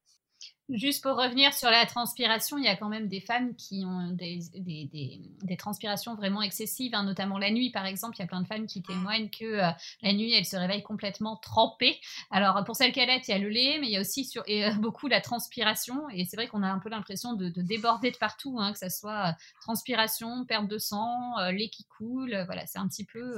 Juste 0.69 1.03
pour 1.03 1.15
revenir 1.15 1.53
sur 1.53 1.69
la 1.69 1.85
transpiration, 1.85 2.57
il 2.57 2.63
y 2.63 2.67
a 2.67 2.75
quand 2.75 2.89
même 2.89 3.07
des 3.07 3.19
femmes 3.19 3.55
qui 3.55 3.83
ont 3.85 4.09
des, 4.09 4.39
des, 4.55 5.57
transpirations 5.57 6.15
vraiment 6.15 6.41
excessives, 6.41 6.95
hein, 6.95 7.03
notamment 7.03 7.37
la 7.37 7.51
nuit 7.51 7.69
par 7.69 7.85
exemple. 7.85 8.15
Il 8.17 8.21
y 8.21 8.23
a 8.23 8.27
plein 8.27 8.41
de 8.41 8.47
femmes 8.47 8.65
qui 8.65 8.81
témoignent 8.81 9.29
que 9.29 9.45
euh, 9.45 9.69
la 10.01 10.13
nuit, 10.13 10.33
elles 10.33 10.45
se 10.45 10.55
réveillent 10.55 10.81
complètement 10.81 11.35
trempées. 11.35 11.99
Alors 12.31 12.63
pour 12.63 12.75
celles 12.75 12.93
qui 12.93 12.99
allaitent, 12.99 13.27
il 13.27 13.31
y 13.31 13.33
a 13.35 13.37
le 13.37 13.49
lait, 13.49 13.77
mais 13.79 13.87
il 13.87 13.93
y 13.93 13.97
a 13.97 14.01
aussi 14.01 14.25
sur, 14.25 14.41
et, 14.47 14.65
euh, 14.65 14.73
beaucoup 14.73 15.05
la 15.05 15.21
transpiration. 15.21 16.09
Et 16.09 16.25
c'est 16.25 16.35
vrai 16.35 16.47
qu'on 16.47 16.63
a 16.63 16.67
un 16.67 16.79
peu 16.79 16.89
l'impression 16.89 17.33
de, 17.33 17.49
déborder 17.49 18.09
de 18.09 18.17
partout, 18.17 18.57
hein, 18.59 18.73
que 18.73 18.79
ce 18.79 18.89
soit 18.89 19.27
euh, 19.27 19.31
transpiration, 19.61 20.45
perte 20.45 20.67
de 20.67 20.79
sang, 20.79 21.35
lait 21.51 21.69
qui 21.69 21.85
coule. 21.85 22.35
voilà, 22.47 22.65
c'est 22.65 22.79
un 22.79 22.87
petit 22.87 23.05
peu 23.05 23.37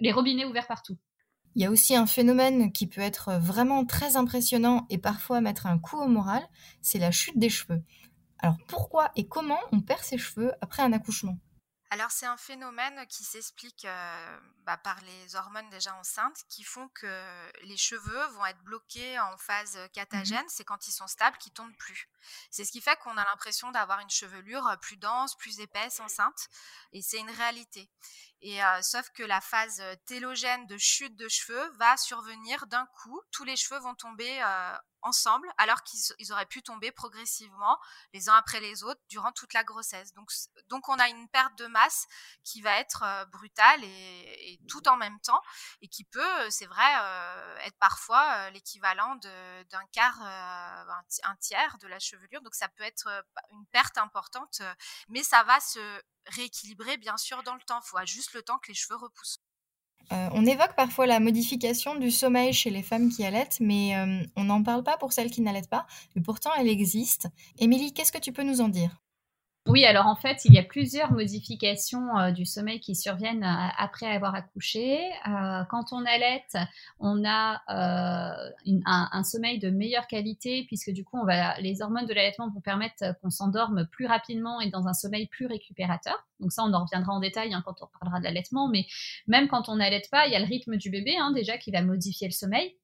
les 0.00 0.10
robinets 0.10 0.44
ouverts 0.44 0.66
partout. 0.66 0.98
Il 1.56 1.62
y 1.62 1.66
a 1.66 1.70
aussi 1.70 1.94
un 1.94 2.06
phénomène 2.06 2.72
qui 2.72 2.86
peut 2.86 3.00
être 3.00 3.38
vraiment 3.38 3.84
très 3.84 4.16
impressionnant 4.16 4.86
et 4.90 4.98
parfois 4.98 5.40
mettre 5.40 5.66
un 5.66 5.78
coup 5.78 5.96
au 5.96 6.08
moral, 6.08 6.42
c'est 6.82 6.98
la 6.98 7.12
chute 7.12 7.38
des 7.38 7.48
cheveux. 7.48 7.82
Alors 8.38 8.56
pourquoi 8.66 9.10
et 9.14 9.26
comment 9.26 9.60
on 9.72 9.80
perd 9.80 10.02
ses 10.02 10.18
cheveux 10.18 10.52
après 10.60 10.82
un 10.82 10.92
accouchement? 10.92 11.38
Alors 11.94 12.10
c'est 12.10 12.26
un 12.26 12.36
phénomène 12.36 13.06
qui 13.06 13.22
s'explique 13.22 13.84
euh, 13.84 14.40
bah, 14.64 14.76
par 14.76 15.00
les 15.02 15.36
hormones 15.36 15.70
déjà 15.70 15.94
enceintes 15.94 16.42
qui 16.48 16.64
font 16.64 16.88
que 16.88 17.52
les 17.62 17.76
cheveux 17.76 18.26
vont 18.32 18.44
être 18.46 18.60
bloqués 18.64 19.16
en 19.20 19.36
phase 19.38 19.76
mmh 19.76 19.88
catagène, 19.90 20.44
c'est 20.48 20.64
quand 20.64 20.88
ils 20.88 20.92
sont 20.92 21.06
stables 21.06 21.38
qu'ils 21.38 21.52
tombent 21.52 21.76
plus. 21.76 22.08
C'est 22.50 22.64
ce 22.64 22.72
qui 22.72 22.80
fait 22.80 22.98
qu'on 22.98 23.16
a 23.16 23.24
l'impression 23.24 23.70
d'avoir 23.70 24.00
une 24.00 24.10
chevelure 24.10 24.76
plus 24.82 24.96
dense, 24.96 25.36
plus 25.36 25.60
épaisse, 25.60 26.00
enceinte, 26.00 26.48
et 26.92 27.00
c'est 27.00 27.18
une 27.18 27.30
réalité. 27.30 27.88
Et 28.40 28.62
euh, 28.64 28.82
sauf 28.82 29.08
que 29.10 29.22
la 29.22 29.40
phase 29.40 29.80
télogène 30.04 30.66
de 30.66 30.76
chute 30.76 31.14
de 31.14 31.28
cheveux 31.28 31.70
va 31.78 31.96
survenir 31.96 32.66
d'un 32.66 32.86
coup, 32.86 33.20
tous 33.30 33.44
les 33.44 33.56
cheveux 33.56 33.78
vont 33.78 33.94
tomber 33.94 34.42
euh, 34.42 34.76
ensemble, 35.04 35.48
alors 35.58 35.82
qu'ils 35.84 36.32
auraient 36.32 36.46
pu 36.46 36.62
tomber 36.62 36.90
progressivement 36.90 37.78
les 38.12 38.28
uns 38.28 38.34
après 38.34 38.60
les 38.60 38.82
autres 38.82 39.00
durant 39.08 39.32
toute 39.32 39.52
la 39.52 39.62
grossesse. 39.62 40.12
Donc, 40.68 40.88
on 40.88 40.98
a 40.98 41.08
une 41.08 41.28
perte 41.28 41.56
de 41.58 41.66
masse 41.66 42.06
qui 42.42 42.62
va 42.62 42.78
être 42.78 43.02
euh, 43.02 43.24
brutale 43.26 43.82
et, 43.84 44.58
tout 44.68 44.86
en 44.88 44.96
même 44.96 45.20
temps, 45.20 45.42
et 45.82 45.88
qui 45.88 46.04
peut, 46.04 46.40
euh, 46.40 46.50
c'est 46.50 46.66
vrai, 46.66 46.92
euh, 47.00 47.56
être 47.58 47.78
parfois 47.78 48.50
l'équivalent 48.50 49.16
d'un 49.16 49.86
quart, 49.92 50.20
un, 50.22 51.36
tiers 51.40 51.76
de 51.78 51.86
la 51.86 51.98
chevelure. 51.98 52.40
Donc 52.42 52.54
ça 52.54 52.68
peut 52.68 52.84
être 52.84 53.08
une 53.50 53.66
perte 53.66 53.98
importante, 53.98 54.62
mais 55.08 55.22
ça 55.22 55.42
va 55.44 55.60
se 55.60 56.02
rééquilibrer 56.26 56.96
bien 56.96 57.16
sûr 57.16 57.42
dans 57.42 57.54
le 57.54 57.60
temps. 57.62 57.80
Il 57.84 57.88
faut 57.88 57.98
juste 58.06 58.32
le 58.32 58.42
temps 58.42 58.58
que 58.58 58.68
les 58.68 58.74
cheveux 58.74 58.96
repoussent. 58.96 59.43
Euh, 60.12 60.28
on 60.32 60.46
évoque 60.46 60.74
parfois 60.76 61.06
la 61.06 61.20
modification 61.20 61.96
du 61.96 62.10
sommeil 62.10 62.52
chez 62.52 62.70
les 62.70 62.82
femmes 62.82 63.08
qui 63.10 63.24
allaitent, 63.24 63.58
mais 63.60 63.96
euh, 63.96 64.22
on 64.36 64.44
n'en 64.44 64.62
parle 64.62 64.82
pas 64.82 64.96
pour 64.96 65.12
celles 65.12 65.30
qui 65.30 65.40
n'allaitent 65.40 65.70
pas, 65.70 65.86
mais 66.14 66.22
pourtant 66.22 66.50
elle 66.58 66.68
existe. 66.68 67.28
Émilie, 67.58 67.92
qu'est-ce 67.92 68.12
que 68.12 68.18
tu 68.18 68.32
peux 68.32 68.42
nous 68.42 68.60
en 68.60 68.68
dire? 68.68 69.03
Oui, 69.66 69.86
alors 69.86 70.06
en 70.06 70.14
fait, 70.14 70.44
il 70.44 70.52
y 70.52 70.58
a 70.58 70.62
plusieurs 70.62 71.10
modifications 71.12 72.18
euh, 72.18 72.32
du 72.32 72.44
sommeil 72.44 72.80
qui 72.80 72.94
surviennent 72.94 73.44
euh, 73.44 73.68
après 73.78 74.06
avoir 74.06 74.34
accouché. 74.34 75.00
Euh, 75.26 75.64
quand 75.70 75.86
on 75.92 76.04
allait, 76.04 76.44
on 77.00 77.24
a 77.24 77.62
un, 77.66 79.24
sommeil 79.24 79.58
de 79.58 79.70
meilleure 79.70 80.06
qualité 80.06 80.64
puisque 80.66 80.90
du 80.90 81.02
coup, 81.02 81.18
on 81.18 81.24
va, 81.24 81.58
les 81.60 81.80
hormones 81.80 82.04
de 82.04 82.12
l'allaitement 82.12 82.50
vont 82.50 82.60
permettre 82.60 83.18
qu'on 83.22 83.30
s'endorme 83.30 83.86
plus 83.86 84.04
rapidement 84.04 84.60
et 84.60 84.68
dans 84.68 84.86
un 84.86 84.92
sommeil 84.92 85.28
plus 85.28 85.46
récupérateur. 85.46 86.26
Donc 86.40 86.52
ça, 86.52 86.62
on 86.62 86.72
en 86.74 86.84
reviendra 86.84 87.14
en 87.14 87.20
détail 87.20 87.54
hein, 87.54 87.62
quand 87.64 87.76
on 87.80 87.86
parlera 87.98 88.18
de 88.18 88.24
l'allaitement, 88.24 88.68
mais 88.68 88.84
même 89.26 89.48
quand 89.48 89.70
on 89.70 89.76
n'allait 89.76 90.02
pas, 90.10 90.26
il 90.26 90.32
y 90.34 90.36
a 90.36 90.40
le 90.40 90.46
rythme 90.46 90.76
du 90.76 90.90
bébé 90.90 91.16
hein, 91.16 91.32
déjà 91.32 91.56
qui 91.56 91.70
va 91.70 91.80
modifier 91.80 92.28
le 92.28 92.32
sommeil 92.32 92.76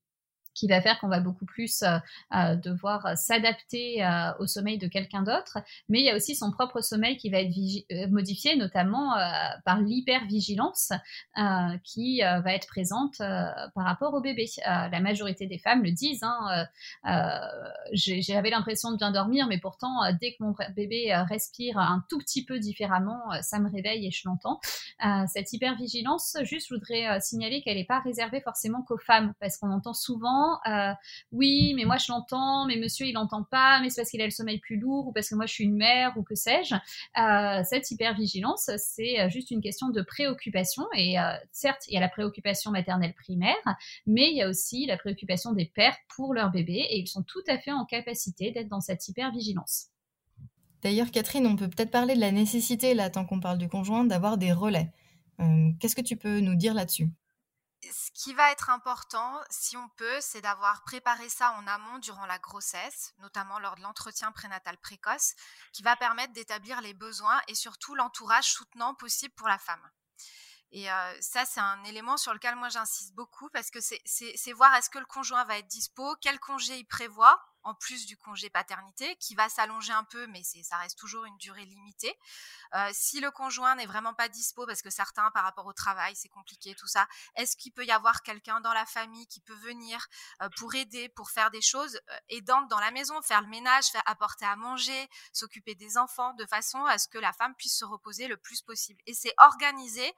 qui 0.61 0.69
va 0.69 0.83
faire 0.83 0.99
qu'on 0.99 1.09
va 1.09 1.21
beaucoup 1.21 1.47
plus 1.47 1.83
euh, 1.83 1.97
euh, 2.35 2.55
devoir 2.55 3.17
s'adapter 3.17 4.05
euh, 4.05 4.33
au 4.41 4.47
sommeil 4.47 4.77
de 4.77 4.89
quelqu'un 4.89 5.23
d'autre, 5.23 5.59
mais 5.89 6.01
il 6.01 6.05
y 6.05 6.11
a 6.11 6.17
aussi 6.17 6.37
son 6.37 6.51
propre 6.51 6.83
sommeil 6.83 7.17
qui 7.17 7.31
va 7.31 7.39
être 7.39 8.11
modifié, 8.11 8.57
notamment 8.57 9.15
par 9.65 9.81
l'hypervigilance 9.81 10.93
qui 11.83 12.21
va 12.21 12.55
être 12.55 12.67
présente 12.67 13.19
par 13.19 13.85
rapport 13.85 14.13
au 14.15 14.21
bébé. 14.21 14.47
la 14.67 15.01
majorité 15.01 15.47
des 15.47 15.59
femmes 15.59 15.83
le 15.83 15.93
disent. 15.93 16.23
Hein, 16.23 16.67
J'avais 17.93 18.51
l'impression 18.51 18.93
de 18.93 18.97
bien 18.97 19.11
dormir, 19.11 19.47
mais 19.47 19.59
pourtant, 19.59 20.01
dès 20.21 20.33
que 20.33 20.43
mon 20.43 20.55
bébé 20.77 21.15
respire 21.29 21.79
un 21.79 22.05
tout 22.09 22.19
petit 22.19 22.45
peu 22.45 22.59
différemment, 22.59 23.21
ça 23.41 23.59
me 23.59 23.71
réveille 23.71 24.07
et 24.07 24.11
je 24.11 24.29
l'entends. 24.29 24.61
cette 25.29 25.53
hypervigilance, 25.53 26.37
juste, 26.43 26.69
je 26.69 26.75
voudrais 26.75 27.21
signaler 27.21 27.63
qu'elle 27.63 27.77
n'est 27.77 27.85
pas 27.85 28.01
réservée 28.01 28.41
forcément 28.41 28.83
qu'aux 28.83 28.99
femmes, 28.99 29.33
parce 29.41 29.57
qu'on 29.57 29.71
entend 29.71 29.95
souvent 29.95 30.50
euh, 30.67 30.93
oui, 31.33 31.75
mais 31.75 31.85
moi 31.85 31.97
je 31.97 32.11
l'entends, 32.11 32.67
mais 32.67 32.77
monsieur 32.77 33.07
il 33.07 33.13
l'entend 33.13 33.45
pas, 33.45 33.81
mais 33.81 33.91
c'est 33.91 34.01
parce 34.01 34.11
qu'il 34.11 34.21
a 34.21 34.25
le 34.25 34.31
sommeil 34.31 34.59
plus 34.59 34.77
lourd 34.77 35.09
ou 35.09 35.13
parce 35.13 35.29
que 35.29 35.35
moi 35.35 35.47
je 35.47 35.53
suis 35.53 35.65
une 35.65 35.77
mère 35.77 36.17
ou 36.17 36.23
que 36.23 36.35
sais-je. 36.35 36.75
Euh, 36.75 37.63
cette 37.65 37.91
hypervigilance, 37.91 38.71
c'est 38.77 39.21
euh, 39.21 39.29
juste 39.29 39.51
une 39.51 39.61
question 39.61 39.89
de 39.89 40.03
préoccupation 40.03 40.85
et 40.95 41.17
certes 41.53 41.83
il 41.89 41.95
y 41.95 41.97
a 41.97 42.01
la 42.01 42.09
préoccupation 42.09 42.71
maternelle 42.71 43.15
primaire, 43.15 43.55
mais 44.07 44.31
il 44.31 44.37
y 44.37 44.43
a 44.43 44.49
aussi 44.49 44.87
la 44.87 44.97
préoccupation 44.97 45.53
des 45.53 45.67
pères 45.67 45.97
pour 46.15 46.35
leur 46.35 46.51
bébé 46.51 46.87
et 46.91 46.99
ils 46.99 47.07
sont 47.07 47.23
tout 47.23 47.43
à 47.49 47.59
fait 47.59 47.73
en 47.73 47.85
capacité 47.85 48.51
d'être 48.51 48.69
dans 48.69 48.81
cette 48.81 49.07
hypervigilance. 49.09 49.89
D'ailleurs, 50.83 51.11
Catherine, 51.11 51.47
on 51.47 51.57
peut 51.57 51.69
peut-être 51.69 51.91
parler 51.91 52.15
de 52.15 52.21
la 52.21 52.33
nécessité, 52.33 52.95
là, 52.95 53.11
tant 53.11 53.27
qu'on 53.27 53.41
parle 53.41 53.59
du 53.59 53.69
conjoint, 53.69 54.05
d'avoir 54.05 54.39
des 54.39 54.53
relais. 54.53 54.91
Qu'est-ce 55.79 55.97
que 55.97 56.01
tu 56.01 56.17
peux 56.17 56.41
nous 56.41 56.55
dire 56.55 56.75
là-dessus? 56.75 57.09
Ce 57.83 58.11
qui 58.13 58.35
va 58.35 58.53
être 58.53 58.71
important, 58.71 59.41
si 59.49 59.77
on 59.77 59.89
peut, 59.91 60.21
c'est 60.21 60.41
d'avoir 60.41 60.83
préparé 60.83 61.29
ça 61.29 61.53
en 61.53 61.67
amont 61.67 61.99
durant 61.99 62.27
la 62.27 62.39
grossesse, 62.39 63.15
notamment 63.19 63.59
lors 63.59 63.77
de 63.77 63.83
l'entretien 63.83 64.33
prénatal 64.33 64.77
précoce, 64.79 65.35
qui 65.73 65.83
va 65.83 65.97
permettre 65.97 66.33
d'établir 66.33 66.81
les 66.81 66.95
besoins 66.95 67.41
et 67.49 67.55
surtout 67.55 67.95
l'entourage 67.95 68.53
soutenant 68.53 68.95
possible 68.95 69.35
pour 69.35 69.49
la 69.49 69.59
femme. 69.59 69.91
Et 70.73 70.91
euh, 70.91 71.21
ça, 71.21 71.45
c'est 71.45 71.61
un 71.61 71.83
élément 71.85 72.17
sur 72.17 72.33
lequel 72.33 72.55
moi 72.57 72.69
j'insiste 72.69 73.15
beaucoup 73.15 73.49
parce 73.51 73.71
que 73.71 73.81
c'est 73.81 74.53
voir 74.53 74.75
est-ce 74.77 74.91
que 74.91 74.99
le 74.99 75.07
conjoint 75.07 75.45
va 75.45 75.59
être 75.59 75.67
dispo, 75.67 76.17
quel 76.21 76.39
congé 76.39 76.79
il 76.79 76.85
prévoit, 76.85 77.41
en 77.63 77.75
plus 77.75 78.07
du 78.07 78.17
congé 78.17 78.51
paternité, 78.51 79.17
qui 79.17 79.35
va 79.35 79.49
s'allonger 79.49 79.93
un 79.93 80.05
peu, 80.05 80.27
mais 80.29 80.43
ça 80.43 80.77
reste 80.79 80.99
toujours 80.99 81.25
une 81.25 81.37
durée 81.37 81.65
limitée. 81.65 82.15
Euh, 82.75 82.89
si 82.93 83.21
le 83.21 83.31
conjoint 83.31 83.75
n'est 83.75 83.87
vraiment 83.87 84.15
pas 84.15 84.29
dispo, 84.29 84.67
parce 84.67 84.83
que 84.83 84.91
certains, 84.91 85.31
par 85.33 85.45
rapport 85.45 85.67
au 85.67 85.73
travail, 85.73 86.15
c'est 86.17 86.29
compliqué, 86.29 86.75
tout 86.75 86.87
ça, 86.87 87.07
est-ce 87.37 87.57
qu'il 87.57 87.73
peut 87.73 87.85
y 87.85 87.91
avoir 87.91 88.23
quelqu'un 88.23 88.61
dans 88.61 88.73
la 88.73 88.87
famille 88.87 89.27
qui 89.27 89.41
peut 89.41 89.55
venir 89.55 90.07
euh, 90.43 90.49
pour 90.57 90.75
aider, 90.75 91.09
pour 91.09 91.31
faire 91.31 91.51
des 91.51 91.63
choses 91.63 91.97
euh, 91.97 92.19
aidantes 92.29 92.69
dans 92.69 92.81
la 92.81 92.91
maison, 92.91 93.21
faire 93.23 93.43
le 93.43 93.49
ménage, 93.49 93.85
apporter 94.07 94.47
à 94.47 94.57
manger, 94.57 95.09
s'occuper 95.33 95.75
des 95.75 95.99
enfants, 95.99 96.33
de 96.35 96.47
façon 96.47 96.85
à 96.85 96.99
ce 96.99 97.09
que 97.09 97.19
la 97.19 97.33
femme 97.33 97.55
puisse 97.57 97.77
se 97.77 97.85
reposer 97.85 98.29
le 98.29 98.37
plus 98.37 98.63
possible. 98.63 99.03
Et 99.07 99.15
c'est 99.15 99.35
organiser 99.39 100.15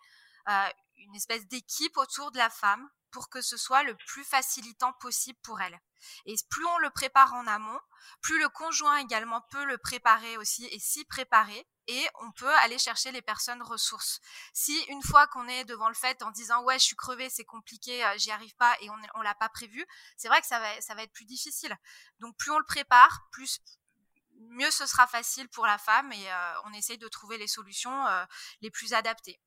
une 0.46 1.14
espèce 1.14 1.46
d'équipe 1.46 1.96
autour 1.96 2.30
de 2.32 2.38
la 2.38 2.50
femme 2.50 2.88
pour 3.12 3.28
que 3.28 3.42
ce 3.42 3.56
soit 3.56 3.82
le 3.82 3.94
plus 4.06 4.24
facilitant 4.24 4.92
possible 4.94 5.38
pour 5.42 5.60
elle. 5.60 5.78
Et 6.26 6.34
plus 6.50 6.64
on 6.64 6.78
le 6.78 6.90
prépare 6.90 7.32
en 7.34 7.46
amont, 7.46 7.78
plus 8.22 8.40
le 8.40 8.48
conjoint 8.48 8.96
également 8.96 9.42
peut 9.50 9.64
le 9.64 9.78
préparer 9.78 10.36
aussi 10.38 10.66
et 10.66 10.78
s'y 10.80 11.04
préparer. 11.04 11.68
Et 11.88 12.08
on 12.22 12.32
peut 12.32 12.54
aller 12.58 12.78
chercher 12.78 13.12
les 13.12 13.22
personnes 13.22 13.62
ressources. 13.62 14.20
Si 14.54 14.76
une 14.88 15.02
fois 15.02 15.26
qu'on 15.26 15.46
est 15.46 15.64
devant 15.64 15.88
le 15.88 15.94
fait 15.94 16.22
en 16.22 16.30
disant 16.30 16.62
ouais 16.62 16.78
je 16.78 16.84
suis 16.84 16.96
crevée 16.96 17.28
c'est 17.28 17.44
compliqué 17.44 18.04
euh, 18.04 18.14
j'y 18.16 18.30
arrive 18.30 18.54
pas 18.56 18.74
et 18.80 18.88
on 18.88 18.96
on 19.14 19.20
l'a 19.20 19.34
pas 19.34 19.48
prévu 19.48 19.84
c'est 20.16 20.28
vrai 20.28 20.40
que 20.40 20.46
ça 20.46 20.60
va 20.60 20.80
ça 20.80 20.94
va 20.94 21.02
être 21.02 21.12
plus 21.12 21.24
difficile 21.24 21.76
donc 22.20 22.36
plus 22.36 22.52
on 22.52 22.58
le 22.58 22.64
prépare 22.64 23.26
plus 23.32 23.58
mieux 24.50 24.70
ce 24.70 24.86
sera 24.86 25.06
facile 25.06 25.48
pour 25.48 25.66
la 25.66 25.78
femme 25.78 26.12
et 26.12 26.32
euh, 26.32 26.52
on 26.66 26.72
essaye 26.72 26.98
de 26.98 27.08
trouver 27.08 27.38
les 27.38 27.48
solutions 27.48 28.06
euh, 28.06 28.24
les 28.60 28.70
plus 28.70 28.92
adaptées. 28.94 29.40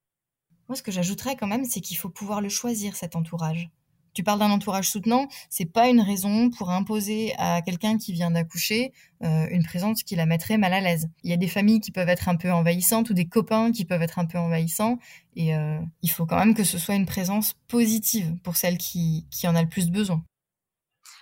Moi, 0.67 0.75
ce 0.75 0.83
que 0.83 0.91
j'ajouterais 0.91 1.35
quand 1.35 1.47
même, 1.47 1.65
c'est 1.65 1.81
qu'il 1.81 1.97
faut 1.97 2.09
pouvoir 2.09 2.41
le 2.41 2.49
choisir, 2.49 2.95
cet 2.95 3.15
entourage. 3.15 3.69
Tu 4.15 4.23
parles 4.23 4.39
d'un 4.39 4.49
entourage 4.49 4.89
soutenant, 4.89 5.27
c'est 5.49 5.65
pas 5.65 5.89
une 5.89 5.99
raison 5.99 6.49
pour 6.49 6.69
imposer 6.69 7.33
à 7.37 7.61
quelqu'un 7.61 7.97
qui 7.97 8.13
vient 8.13 8.31
d'accoucher 8.31 8.93
euh, 9.23 9.45
une 9.51 9.63
présence 9.63 10.03
qui 10.03 10.15
la 10.15 10.25
mettrait 10.25 10.57
mal 10.57 10.71
à 10.71 10.79
l'aise. 10.79 11.09
Il 11.23 11.29
y 11.29 11.33
a 11.33 11.37
des 11.37 11.49
familles 11.49 11.81
qui 11.81 11.91
peuvent 11.91 12.07
être 12.07 12.29
un 12.29 12.37
peu 12.37 12.49
envahissantes 12.49 13.09
ou 13.09 13.13
des 13.13 13.27
copains 13.27 13.73
qui 13.73 13.83
peuvent 13.83 14.01
être 14.01 14.17
un 14.17 14.25
peu 14.25 14.37
envahissants 14.37 14.99
et 15.35 15.53
euh, 15.53 15.77
il 16.01 16.09
faut 16.09 16.25
quand 16.25 16.37
même 16.37 16.53
que 16.53 16.63
ce 16.63 16.77
soit 16.77 16.95
une 16.95 17.05
présence 17.05 17.55
positive 17.67 18.33
pour 18.41 18.55
celle 18.55 18.77
qui, 18.77 19.25
qui 19.31 19.49
en 19.49 19.55
a 19.55 19.61
le 19.61 19.67
plus 19.67 19.91
besoin. 19.91 20.23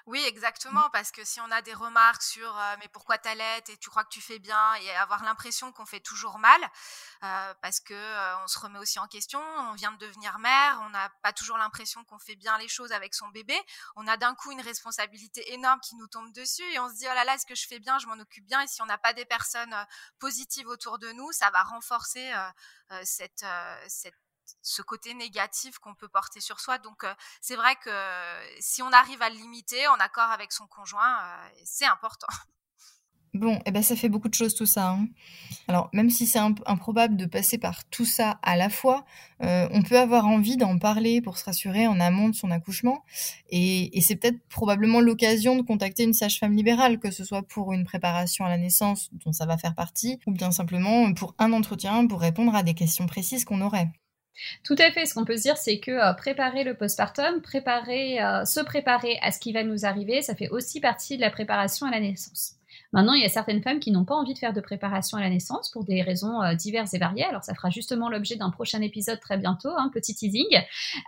Oui, 0.06 0.22
exactement, 0.26 0.90
parce 0.92 1.12
que 1.12 1.24
si 1.24 1.40
on 1.40 1.50
a 1.50 1.62
des 1.62 1.74
remarques 1.74 2.24
sur 2.24 2.58
euh, 2.60 2.76
mais 2.80 2.90
pourquoi 2.90 3.18
t'allaites 3.18 3.70
et 3.70 3.78
tu 3.78 3.90
crois 3.90 4.04
que 4.04 4.10
tu 4.10 4.20
fais 4.20 4.38
bien 4.38 4.76
et 4.82 4.92
avoir 4.98 5.24
l'impression 5.24 5.72
qu'on 5.72 5.86
fait 5.86 6.02
toujours 6.02 6.40
mal, 6.40 6.62
euh, 7.24 7.54
parce 7.62 7.80
que 7.80 7.94
euh, 7.94 8.38
on 8.40 8.48
se 8.48 8.60
remet 8.60 8.80
aussi 8.80 9.00
en 9.00 9.08
question, 9.08 9.40
on 9.40 9.72
vient 9.76 9.94
de 9.94 9.98
devenir 9.98 10.40
mère, 10.40 10.82
on 10.84 10.90
n'a 10.90 11.10
pas 11.22 11.32
toujours 11.32 11.58
l'impression 11.58 12.04
qu'on 12.04 12.20
fait 12.20 12.36
bien 12.36 12.58
les 12.58 12.68
choses 12.68 12.92
avec 12.92 13.14
son 13.16 13.30
bébé, 13.30 13.58
on 13.96 14.06
a 14.08 14.18
d'un 14.18 14.36
coup 14.36 14.52
une 14.52 14.60
responsabilité 14.60 15.54
énorme 15.54 15.80
qui 15.80 15.96
nous 15.96 16.08
tombe 16.08 16.34
dessus 16.34 16.70
et 16.74 16.80
on 16.80 16.90
se 16.90 16.96
dit 16.96 17.06
oh 17.10 17.14
là 17.16 17.24
là, 17.24 17.36
est-ce 17.36 17.46
que 17.46 17.56
je 17.56 17.66
fais 17.66 17.80
bien, 17.80 17.98
je 17.98 18.08
m'en 18.08 18.20
occupe 18.20 18.46
bien 18.46 18.60
et 18.60 18.68
si 18.68 18.82
on 18.82 18.86
n'a 18.86 18.98
pas 18.98 19.14
des 19.14 19.26
personnes 19.26 19.74
positives 20.20 20.68
autour 20.68 21.00
de 21.00 21.14
nous, 21.14 21.32
ça 21.32 21.50
va 21.52 21.64
renforcer 21.64 22.30
cette, 23.04 23.46
cette 23.88 24.16
ce 24.62 24.82
côté 24.82 25.14
négatif 25.14 25.80
qu'on 25.80 25.96
peut 25.96 26.08
porter 26.08 26.40
sur 26.40 26.60
soi. 26.60 26.78
Donc 26.78 27.04
euh, 27.04 27.14
c'est 27.42 27.56
vrai 27.56 27.76
que 27.78 27.92
si 28.60 28.82
on 28.82 28.92
arrive 28.92 29.22
à 29.22 29.30
le 29.30 29.36
limiter 29.36 29.88
en 29.88 29.96
accord 29.96 30.32
avec 30.32 30.52
son 30.52 30.68
conjoint, 30.68 31.24
euh, 31.24 31.50
c'est 31.66 31.86
important. 31.86 32.28
Bon, 33.36 33.60
eh 33.66 33.72
ben 33.72 33.82
ça 33.82 33.96
fait 33.96 34.10
beaucoup 34.10 34.30
de 34.30 34.36
choses 34.36 34.54
tout 34.54 34.68
ça. 34.68 34.92
Hein. 34.92 35.08
Alors 35.68 35.90
même 35.92 36.12
si 36.12 36.28
c'est 36.28 36.38
improbable 36.38 37.18
de 37.18 37.26
passer 37.26 37.58
par 37.58 37.84
tout 37.86 38.06
ça 38.06 38.38
à 38.44 38.56
la 38.56 38.70
fois, 38.70 39.06
euh, 39.42 39.68
on 39.72 39.82
peut 39.82 39.98
avoir 39.98 40.28
envie 40.28 40.56
d'en 40.56 40.78
parler 40.78 41.20
pour 41.20 41.40
se 41.40 41.46
rassurer 41.46 41.88
en 41.88 42.00
amont 42.00 42.30
de 42.30 42.36
son 42.36 42.52
accouchement. 42.52 43.04
Et 43.50 43.90
c'est 44.02 44.18
peut-être 44.18 44.38
probablement 44.50 45.02
l'occasion 45.02 45.56
de 45.56 45.64
contacter 45.64 46.04
une 46.04 46.14
sage-femme 46.14 46.56
libérale, 46.56 47.00
que 47.00 47.10
ce 47.10 47.26
soit 47.26 47.42
pour 47.42 47.74
une 47.74 47.86
préparation 47.86 48.46
à 48.46 48.50
la 48.50 48.60
naissance 48.60 49.10
dont 49.26 49.32
ça 49.32 49.48
va 49.48 49.58
faire 49.58 49.74
partie, 49.74 50.20
ou 50.28 50.32
bien 50.32 50.52
simplement 50.52 51.12
pour 51.16 51.34
un 51.40 51.54
entretien 51.54 52.06
pour 52.06 52.22
répondre 52.22 52.54
à 52.54 52.62
des 52.62 52.76
questions 52.76 53.08
précises 53.08 53.46
qu'on 53.46 53.62
aurait. 53.62 53.90
Tout 54.64 54.76
à 54.80 54.92
fait. 54.92 55.06
Ce 55.06 55.14
qu'on 55.14 55.26
peut 55.26 55.38
se 55.38 55.44
dire, 55.44 55.58
c'est 55.58 55.80
que 55.80 55.92
euh, 55.92 56.14
préparer 56.14 56.64
le 56.64 56.74
postpartum, 56.74 57.42
préparer, 57.42 58.22
euh, 58.22 58.46
se 58.46 58.60
préparer 58.60 59.20
à 59.22 59.32
ce 59.32 59.40
qui 59.40 59.54
va 59.54 59.64
nous 59.64 59.86
arriver, 59.86 60.22
ça 60.22 60.36
fait 60.36 60.50
aussi 60.50 60.80
partie 60.80 61.18
de 61.18 61.22
la 61.22 61.30
préparation 61.30 61.86
à 61.88 61.92
la 61.92 62.00
naissance. 62.00 62.56
Maintenant, 62.94 63.14
il 63.14 63.24
y 63.24 63.26
a 63.26 63.30
certaines 63.30 63.62
femmes 63.64 63.80
qui 63.80 63.92
n'ont 63.92 64.06
pas 64.06 64.14
envie 64.14 64.36
de 64.36 64.40
faire 64.40 64.54
de 64.54 64.62
préparation 64.62 65.18
à 65.18 65.22
la 65.22 65.30
naissance 65.30 65.72
pour 65.72 65.84
des 65.84 66.04
raisons 66.04 66.44
euh, 66.44 66.54
diverses 66.54 66.94
et 66.94 67.00
variées. 67.00 67.26
Alors, 67.26 67.44
ça 67.44 67.56
fera 67.56 67.72
justement 67.72 68.08
l'objet 68.08 68.36
d'un 68.36 68.52
prochain 68.52 68.82
épisode 68.82 69.20
très 69.20 69.38
bientôt, 69.38 69.70
un 69.70 69.86
hein, 69.86 69.92
petit 69.92 70.14
teasing. 70.14 70.46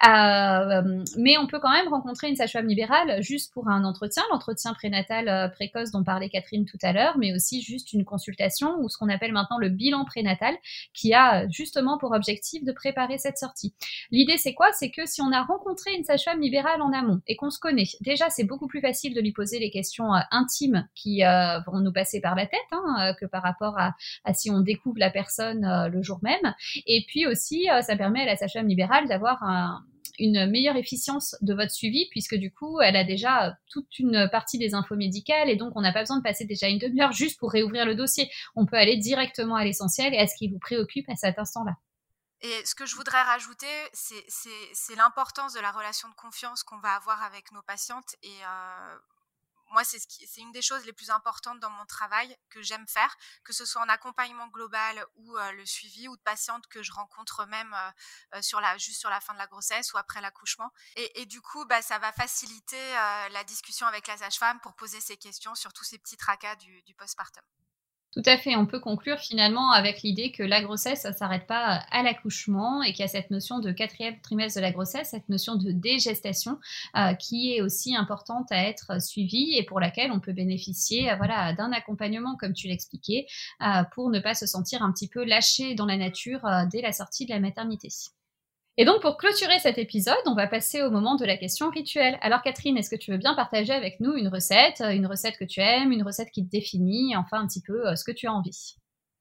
Euh, 0.08 1.04
mais 1.18 1.38
on 1.38 1.46
peut 1.46 1.60
quand 1.60 1.72
même 1.72 1.88
rencontrer 1.88 2.28
une 2.28 2.36
sage-femme 2.36 2.68
libérale 2.68 3.22
juste 3.22 3.54
pour 3.54 3.70
un 3.70 3.84
entretien, 3.86 4.24
l'entretien 4.32 4.74
prénatal 4.74 5.30
euh, 5.30 5.48
précoce 5.48 5.92
dont 5.92 6.04
parlait 6.04 6.30
Catherine 6.30 6.66
tout 6.66 6.80
à 6.82 6.92
l'heure, 6.92 7.20
mais 7.20 7.34
aussi 7.34 7.62
juste 7.62 7.94
une 7.94 8.04
consultation 8.04 8.80
ou 8.80 8.90
ce 8.90 8.98
qu'on 8.98 9.10
appelle 9.10 9.32
maintenant 9.32 9.60
le 9.60 9.70
bilan 9.70 10.06
prénatal 10.06 10.56
qui 10.94 11.14
a 11.14 11.48
justement 11.50 12.00
pour 12.00 12.14
objectif 12.14 12.64
de 12.64 12.72
préparer 12.72 13.20
cette 13.20 13.38
sortie. 13.38 13.76
L'idée, 14.10 14.38
c'est 14.38 14.56
quoi? 14.56 14.68
C'est 14.74 14.90
que 14.90 15.06
si 15.06 15.22
on 15.22 15.32
a 15.32 15.44
rencontré 15.44 15.94
une 15.94 16.04
sage-femme 16.04 16.42
libérale 16.42 16.82
en 16.82 16.92
amont 16.94 17.22
et 17.28 17.36
qu'on 17.36 17.52
se 17.52 17.60
connaît, 17.60 17.86
déjà, 18.02 18.32
c'est 18.32 18.44
beaucoup 18.44 18.68
plus 18.68 18.82
facile 18.82 19.14
de 19.14 19.22
lui 19.22 19.34
poser 19.34 19.60
les 19.60 19.70
questions 19.70 20.10
intimes 20.32 20.88
qui 20.96 21.22
vont 21.68 21.75
nous 21.80 21.94
passer 21.94 22.22
par 22.22 22.36
la 22.36 22.46
tête 22.46 22.60
hein, 22.72 22.96
euh, 23.00 23.14
que 23.20 23.26
par 23.26 23.44
rapport 23.44 23.78
à, 23.78 23.94
si 24.34 24.52
on 24.52 24.60
découvre 24.60 25.00
la 25.00 25.10
personne 25.10 25.66
euh, 25.66 25.88
le 25.90 26.02
jour 26.02 26.20
même. 26.22 26.54
Et 26.86 27.06
puis 27.08 27.26
aussi, 27.26 27.70
euh, 27.70 27.82
ça 27.82 27.96
permet 27.96 28.22
à 28.22 28.26
la 28.26 28.36
sage-femme 28.36 28.68
libérale 28.68 29.08
d'avoir 29.08 29.44
une 30.18 30.50
meilleure 30.50 30.78
efficience 30.78 31.36
de 31.42 31.54
votre 31.54 31.72
suivi 31.72 32.08
puisque 32.10 32.36
du 32.36 32.50
coup 32.50 32.80
elle 32.80 32.96
a 32.96 33.04
déjà 33.04 33.58
toute 33.70 34.00
une 34.00 34.30
partie 34.32 34.58
des 34.58 34.74
infos 34.74 34.96
médicales 34.96 35.50
et 35.50 35.58
donc 35.58 35.74
on 35.76 35.82
n'a 35.82 35.92
pas 35.92 36.00
besoin 36.00 36.18
de 36.18 36.24
passer 36.24 36.46
déjà 36.46 36.70
une 36.70 36.80
demi-heure 36.80 37.12
juste 37.12 37.38
pour 37.38 37.52
réouvrir 37.52 37.86
le 37.86 37.96
dossier. 37.96 38.30
On 38.56 38.66
peut 38.66 38.78
aller 38.78 38.96
directement 38.96 39.56
à 39.56 39.66
l'essentiel 39.66 40.14
et 40.14 40.18
à 40.18 40.28
ce 40.28 40.36
qui 40.38 40.50
vous 40.50 40.60
préoccupe 40.60 41.10
à 41.10 41.16
cet 41.16 41.38
instant-là. 41.38 41.74
Et 42.42 42.66
ce 42.66 42.76
que 42.76 42.86
je 42.86 42.96
voudrais 42.96 43.22
rajouter, 43.24 43.66
c'est 43.94 44.96
l'importance 44.96 45.54
de 45.54 45.60
la 45.60 45.72
relation 45.72 46.10
de 46.10 46.14
confiance 46.14 46.64
qu'on 46.64 46.78
va 46.80 46.94
avoir 46.94 47.24
avec 47.24 47.52
nos 47.52 47.62
patientes. 47.64 48.16
Et 48.24 48.38
Moi, 49.76 49.84
c'est 49.84 50.00
ce 50.00 50.08
c'est 50.26 50.40
une 50.40 50.54
des 50.54 50.62
choses 50.62 50.86
les 50.86 50.94
plus 50.94 51.10
importantes 51.10 51.60
dans 51.60 51.70
mon 51.70 51.86
travail 51.86 52.34
que 52.50 52.62
j'aime 52.62 52.88
faire, 52.88 53.14
que 53.44 53.52
ce 53.52 53.66
soit 53.66 53.82
en 53.82 53.90
accompagnement 53.90 54.48
global 54.48 55.06
ou 55.16 55.36
le 55.36 55.66
suivi 55.66 56.08
ou 56.08 56.16
de 56.16 56.22
patientes 56.22 56.66
que 56.68 56.82
je 56.82 56.94
rencontre 56.94 57.46
même 57.46 57.76
sur 58.40 58.62
la, 58.62 58.78
juste 58.78 59.02
sur 59.02 59.10
la 59.10 59.20
fin 59.20 59.34
de 59.34 59.38
la 59.38 59.48
grossesse 59.48 59.92
ou 59.94 59.98
après 59.98 60.22
l'accouchement. 60.22 60.72
Et, 60.96 61.26
du 61.26 61.42
coup, 61.42 61.66
bah, 61.66 61.82
ça 61.82 62.00
va 62.00 62.14
faciliter 62.14 62.94
la 63.32 63.44
discussion 63.44 63.86
avec 63.86 64.08
la 64.08 64.16
sage-femme 64.18 64.62
pour 64.62 64.76
poser 64.76 65.02
ces 65.02 65.18
questions 65.18 65.56
sur 65.56 65.74
tous 65.74 65.84
ces 65.84 65.98
petits 65.98 66.16
tracas 66.16 66.56
du, 66.56 66.82
du 66.84 66.96
postpartum. 66.96 67.44
Tout 68.16 68.24
à 68.28 68.38
fait. 68.38 68.56
On 68.56 68.66
peut 68.66 68.80
conclure 68.80 69.20
finalement 69.20 69.72
avec 69.72 70.02
l'idée 70.02 70.32
que 70.32 70.42
la 70.42 70.62
grossesse, 70.62 71.02
ça 71.02 71.12
ne 71.12 71.16
s'arrête 71.16 71.48
pas 71.48 71.84
à 71.92 72.02
l'accouchement 72.02 72.82
et 72.82 72.94
qu'il 72.94 73.02
y 73.02 73.04
a 73.04 73.10
cette 73.10 73.30
notion 73.30 73.60
de 73.60 73.74
quatrième 73.74 74.18
trimestre 74.22 74.58
de 74.58 74.62
la 74.62 74.72
grossesse, 74.72 75.10
cette 75.10 75.28
notion 75.28 75.56
de 75.56 75.72
dégestation 75.72 76.58
euh, 76.96 77.14
qui 77.16 77.54
est 77.54 77.62
aussi 77.62 77.94
importante 77.94 78.50
à 78.54 78.64
être 78.70 79.02
suivie 79.02 79.58
et 79.58 79.64
pour 79.64 79.82
laquelle 79.82 80.14
on 80.14 80.22
peut 80.22 80.32
bénéficier 80.32 81.12
euh, 81.12 81.18
voilà, 81.18 81.52
d'un 81.52 81.74
accompagnement, 81.74 82.38
comme 82.38 82.54
tu 82.54 82.70
l'expliquais, 82.70 83.26
euh, 83.62 83.84
pour 83.94 84.10
ne 84.10 84.22
pas 84.22 84.34
se 84.34 84.46
sentir 84.46 84.82
un 84.82 84.94
petit 84.94 85.10
peu 85.10 85.26
lâché 85.26 85.76
dans 85.76 85.86
la 85.86 85.98
nature 85.98 86.48
dès 86.72 86.82
la 86.82 86.94
sortie 86.94 87.26
de 87.26 87.32
la 87.32 87.42
maternité. 87.42 87.90
Et 88.78 88.84
donc, 88.84 89.02
pour 89.02 89.18
clôturer 89.18 89.58
cet 89.60 89.78
épisode, 89.78 90.18
on 90.26 90.36
va 90.36 90.48
passer 90.48 90.82
au 90.82 90.92
moment 90.92 91.16
de 91.16 91.26
la 91.26 91.38
question 91.38 91.70
rituelle. 91.70 92.18
Alors, 92.22 92.42
Catherine, 92.42 92.78
est-ce 92.78 92.90
que 92.90 92.98
tu 92.98 93.12
veux 93.12 93.18
bien 93.18 93.34
partager 93.34 93.72
avec 93.72 94.02
nous 94.02 94.14
une 94.16 94.28
recette, 94.28 94.82
euh, 94.82 94.90
une 94.90 95.08
recette 95.08 95.38
que 95.38 95.46
tu 95.46 95.62
aimes, 95.62 95.94
une 95.94 96.04
recette 96.04 96.30
qui 96.30 96.46
te 96.46 96.52
définit, 96.52 97.16
enfin 97.16 97.40
un 97.40 97.48
petit 97.48 97.62
peu 97.62 97.88
euh, 97.88 97.96
ce 97.96 98.04
que 98.04 98.12
tu 98.12 98.28
as 98.28 98.34
envie? 98.34 98.76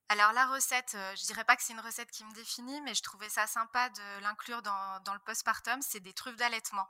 Alors 0.09 0.33
la 0.33 0.47
recette, 0.47 0.95
euh, 0.97 1.13
je 1.17 1.25
dirais 1.27 1.45
pas 1.45 1.55
que 1.55 1.63
c'est 1.63 1.73
une 1.73 1.81
recette 1.81 2.11
qui 2.11 2.25
me 2.25 2.35
définit, 2.35 2.81
mais 2.83 2.95
je 2.95 3.03
trouvais 3.03 3.29
ça 3.29 3.47
sympa 3.47 3.89
de 3.91 4.23
l'inclure 4.23 4.61
dans, 4.61 5.01
dans, 5.05 5.15
le 5.15 5.21
postpartum, 5.25 5.81
c'est 5.81 6.01
des 6.01 6.13
truffes 6.13 6.37
d'allaitement. 6.37 6.87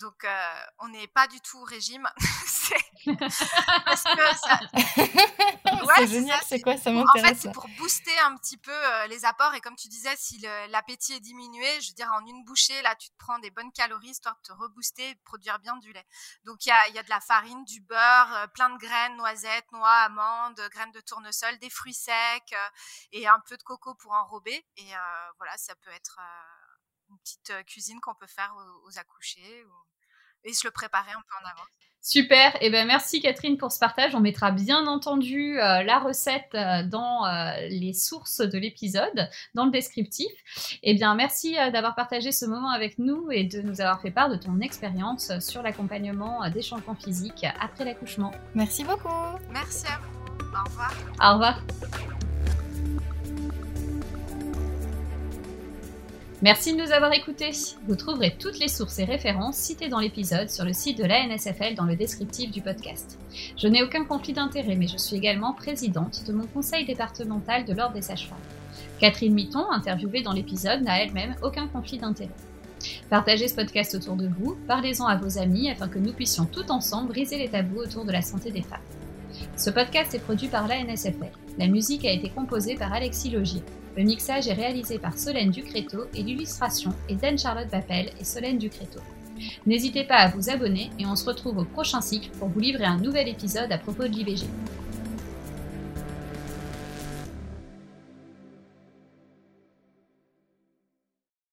Donc, 0.00 0.24
euh, 0.24 0.54
on 0.78 0.88
n'est 0.88 1.08
pas 1.08 1.26
du 1.26 1.40
tout 1.42 1.58
au 1.58 1.64
régime. 1.64 2.08
Parce 3.84 4.02
que 4.02 4.36
ça... 4.36 4.60
c'est 5.96 6.06
génial, 6.06 6.40
c'est 6.46 6.60
quoi 6.60 6.78
Ça 6.78 6.90
m'intéresse. 6.90 7.24
En 7.24 7.28
fait, 7.28 7.34
c'est 7.34 7.52
pour 7.52 7.68
booster 7.76 8.18
un 8.20 8.34
petit 8.38 8.56
peu 8.56 8.72
euh, 8.72 9.06
les 9.08 9.26
apports. 9.26 9.54
Et 9.54 9.60
comme 9.60 9.76
tu 9.76 9.88
disais, 9.88 10.14
si 10.16 10.38
l'appétit 10.70 11.12
est 11.12 11.20
diminué, 11.20 11.66
je 11.82 11.88
veux 11.88 11.94
dire, 11.94 12.10
en 12.14 12.24
une 12.26 12.44
bouchée, 12.44 12.80
là, 12.80 12.94
tu 12.96 13.10
te 13.10 13.14
prends 13.18 13.38
des 13.40 13.50
bonnes 13.50 13.72
calories 13.72 14.08
histoire 14.08 14.36
de 14.36 14.40
te 14.42 14.52
rebooster 14.54 15.10
et 15.10 15.14
de 15.14 15.20
produire 15.20 15.58
bien 15.58 15.76
du 15.76 15.92
lait. 15.92 16.06
Donc, 16.44 16.64
il 16.64 16.70
y 16.70 16.72
a, 16.72 16.88
y 16.88 16.98
a, 16.98 17.02
de 17.02 17.10
la 17.10 17.20
farine, 17.20 17.62
du 17.66 17.82
beurre, 17.82 18.34
euh, 18.36 18.46
plein 18.46 18.70
de 18.70 18.78
graines, 18.78 19.16
noisettes, 19.18 19.70
noix, 19.72 19.96
amandes, 19.96 20.60
graines 20.70 20.92
de 20.92 21.00
tournesol, 21.00 21.58
des 21.58 21.70
fruits 21.70 21.92
secs 21.92 22.54
et 23.12 23.28
un 23.28 23.40
peu 23.46 23.58
de 23.58 23.62
coco 23.62 23.94
pour 23.94 24.12
enrober. 24.12 24.64
Et 24.78 24.92
voilà, 25.38 25.56
ça 25.58 25.74
peut 25.82 25.90
être 25.90 26.18
petite 27.22 27.52
cuisine 27.66 28.00
qu'on 28.00 28.14
peut 28.14 28.26
faire 28.26 28.54
aux, 28.84 28.98
accouchés 28.98 29.64
et 30.44 30.52
se 30.52 30.66
le 30.66 30.70
préparer 30.70 31.10
un 31.10 31.20
peu 31.20 31.44
en 31.44 31.50
avance. 31.50 31.68
Super, 32.02 32.56
et 32.56 32.66
eh 32.66 32.70
ben 32.70 32.86
merci 32.86 33.20
Catherine 33.20 33.58
pour 33.58 33.70
ce 33.72 33.78
partage. 33.78 34.14
On 34.14 34.20
mettra 34.20 34.52
bien 34.52 34.86
entendu 34.86 35.56
la 35.56 35.98
recette 35.98 36.52
dans 36.88 37.26
les 37.68 37.92
sources 37.92 38.40
de 38.40 38.56
l'épisode, 38.56 39.28
dans 39.54 39.66
le 39.66 39.70
descriptif. 39.70 40.32
Et 40.82 40.92
eh 40.92 40.94
bien 40.94 41.14
merci 41.14 41.56
d'avoir 41.72 41.94
partagé 41.94 42.32
ce 42.32 42.46
moment 42.46 42.70
avec 42.70 42.98
nous 42.98 43.30
et 43.30 43.44
de 43.44 43.60
nous 43.60 43.82
avoir 43.82 44.00
fait 44.00 44.10
part 44.10 44.30
de 44.30 44.36
ton 44.36 44.60
expérience 44.60 45.38
sur 45.40 45.62
l'accompagnement 45.62 46.48
des 46.48 46.62
changements 46.62 46.96
physiques 46.96 47.44
après 47.60 47.84
l'accouchement. 47.84 48.32
Merci 48.54 48.82
beaucoup. 48.82 49.08
Merci 49.50 49.84
à 49.86 49.98
vous. 49.98 50.20
Au 50.56 50.64
revoir. 50.64 50.94
Au 51.20 51.32
revoir. 51.34 52.19
Merci 56.42 56.72
de 56.72 56.82
nous 56.82 56.90
avoir 56.90 57.12
écoutés. 57.12 57.50
Vous 57.86 57.96
trouverez 57.96 58.34
toutes 58.38 58.58
les 58.58 58.68
sources 58.68 58.98
et 58.98 59.04
références 59.04 59.56
citées 59.56 59.90
dans 59.90 59.98
l'épisode 59.98 60.48
sur 60.48 60.64
le 60.64 60.72
site 60.72 60.96
de 60.96 61.04
l'ANSFL 61.04 61.74
dans 61.74 61.84
le 61.84 61.96
descriptif 61.96 62.50
du 62.50 62.62
podcast. 62.62 63.18
Je 63.58 63.68
n'ai 63.68 63.82
aucun 63.82 64.06
conflit 64.06 64.32
d'intérêt, 64.32 64.74
mais 64.74 64.88
je 64.88 64.96
suis 64.96 65.16
également 65.16 65.52
présidente 65.52 66.24
de 66.26 66.32
mon 66.32 66.46
conseil 66.46 66.86
départemental 66.86 67.66
de 67.66 67.74
l'Ordre 67.74 67.92
des 67.92 68.00
sages-femmes. 68.00 68.38
Catherine 69.00 69.34
Mitton, 69.34 69.70
interviewée 69.70 70.22
dans 70.22 70.32
l'épisode, 70.32 70.80
n'a 70.80 71.02
elle-même 71.02 71.34
aucun 71.42 71.66
conflit 71.66 71.98
d'intérêt. 71.98 72.30
Partagez 73.10 73.48
ce 73.48 73.56
podcast 73.56 73.94
autour 73.94 74.16
de 74.16 74.28
vous, 74.28 74.56
parlez-en 74.66 75.04
à 75.04 75.16
vos 75.16 75.36
amis 75.36 75.70
afin 75.70 75.88
que 75.88 75.98
nous 75.98 76.14
puissions 76.14 76.46
tout 76.46 76.72
ensemble 76.72 77.08
briser 77.08 77.36
les 77.36 77.50
tabous 77.50 77.80
autour 77.80 78.06
de 78.06 78.12
la 78.12 78.22
santé 78.22 78.50
des 78.50 78.62
femmes. 78.62 78.80
Ce 79.58 79.68
podcast 79.68 80.14
est 80.14 80.20
produit 80.20 80.48
par 80.48 80.66
l'ANSFL. 80.66 81.32
La 81.58 81.66
musique 81.66 82.06
a 82.06 82.10
été 82.10 82.30
composée 82.30 82.76
par 82.76 82.94
Alexis 82.94 83.28
Logier. 83.28 83.62
Le 84.00 84.06
mixage 84.06 84.48
est 84.48 84.54
réalisé 84.54 84.98
par 84.98 85.18
Solène 85.18 85.50
Ducréto 85.50 86.06
et 86.14 86.22
l'illustration 86.22 86.94
est 87.10 87.16
d'Anne-Charlotte 87.16 87.68
Bappel 87.70 88.10
et 88.18 88.24
Solène 88.24 88.56
Ducréto. 88.56 88.98
N'hésitez 89.66 90.04
pas 90.04 90.14
à 90.14 90.28
vous 90.30 90.48
abonner 90.48 90.88
et 90.98 91.04
on 91.04 91.16
se 91.16 91.26
retrouve 91.26 91.58
au 91.58 91.64
prochain 91.64 92.00
cycle 92.00 92.30
pour 92.38 92.48
vous 92.48 92.60
livrer 92.60 92.86
un 92.86 92.96
nouvel 92.96 93.28
épisode 93.28 93.70
à 93.70 93.76
propos 93.76 94.04
de 94.04 94.14
l'IVG. 94.14 94.46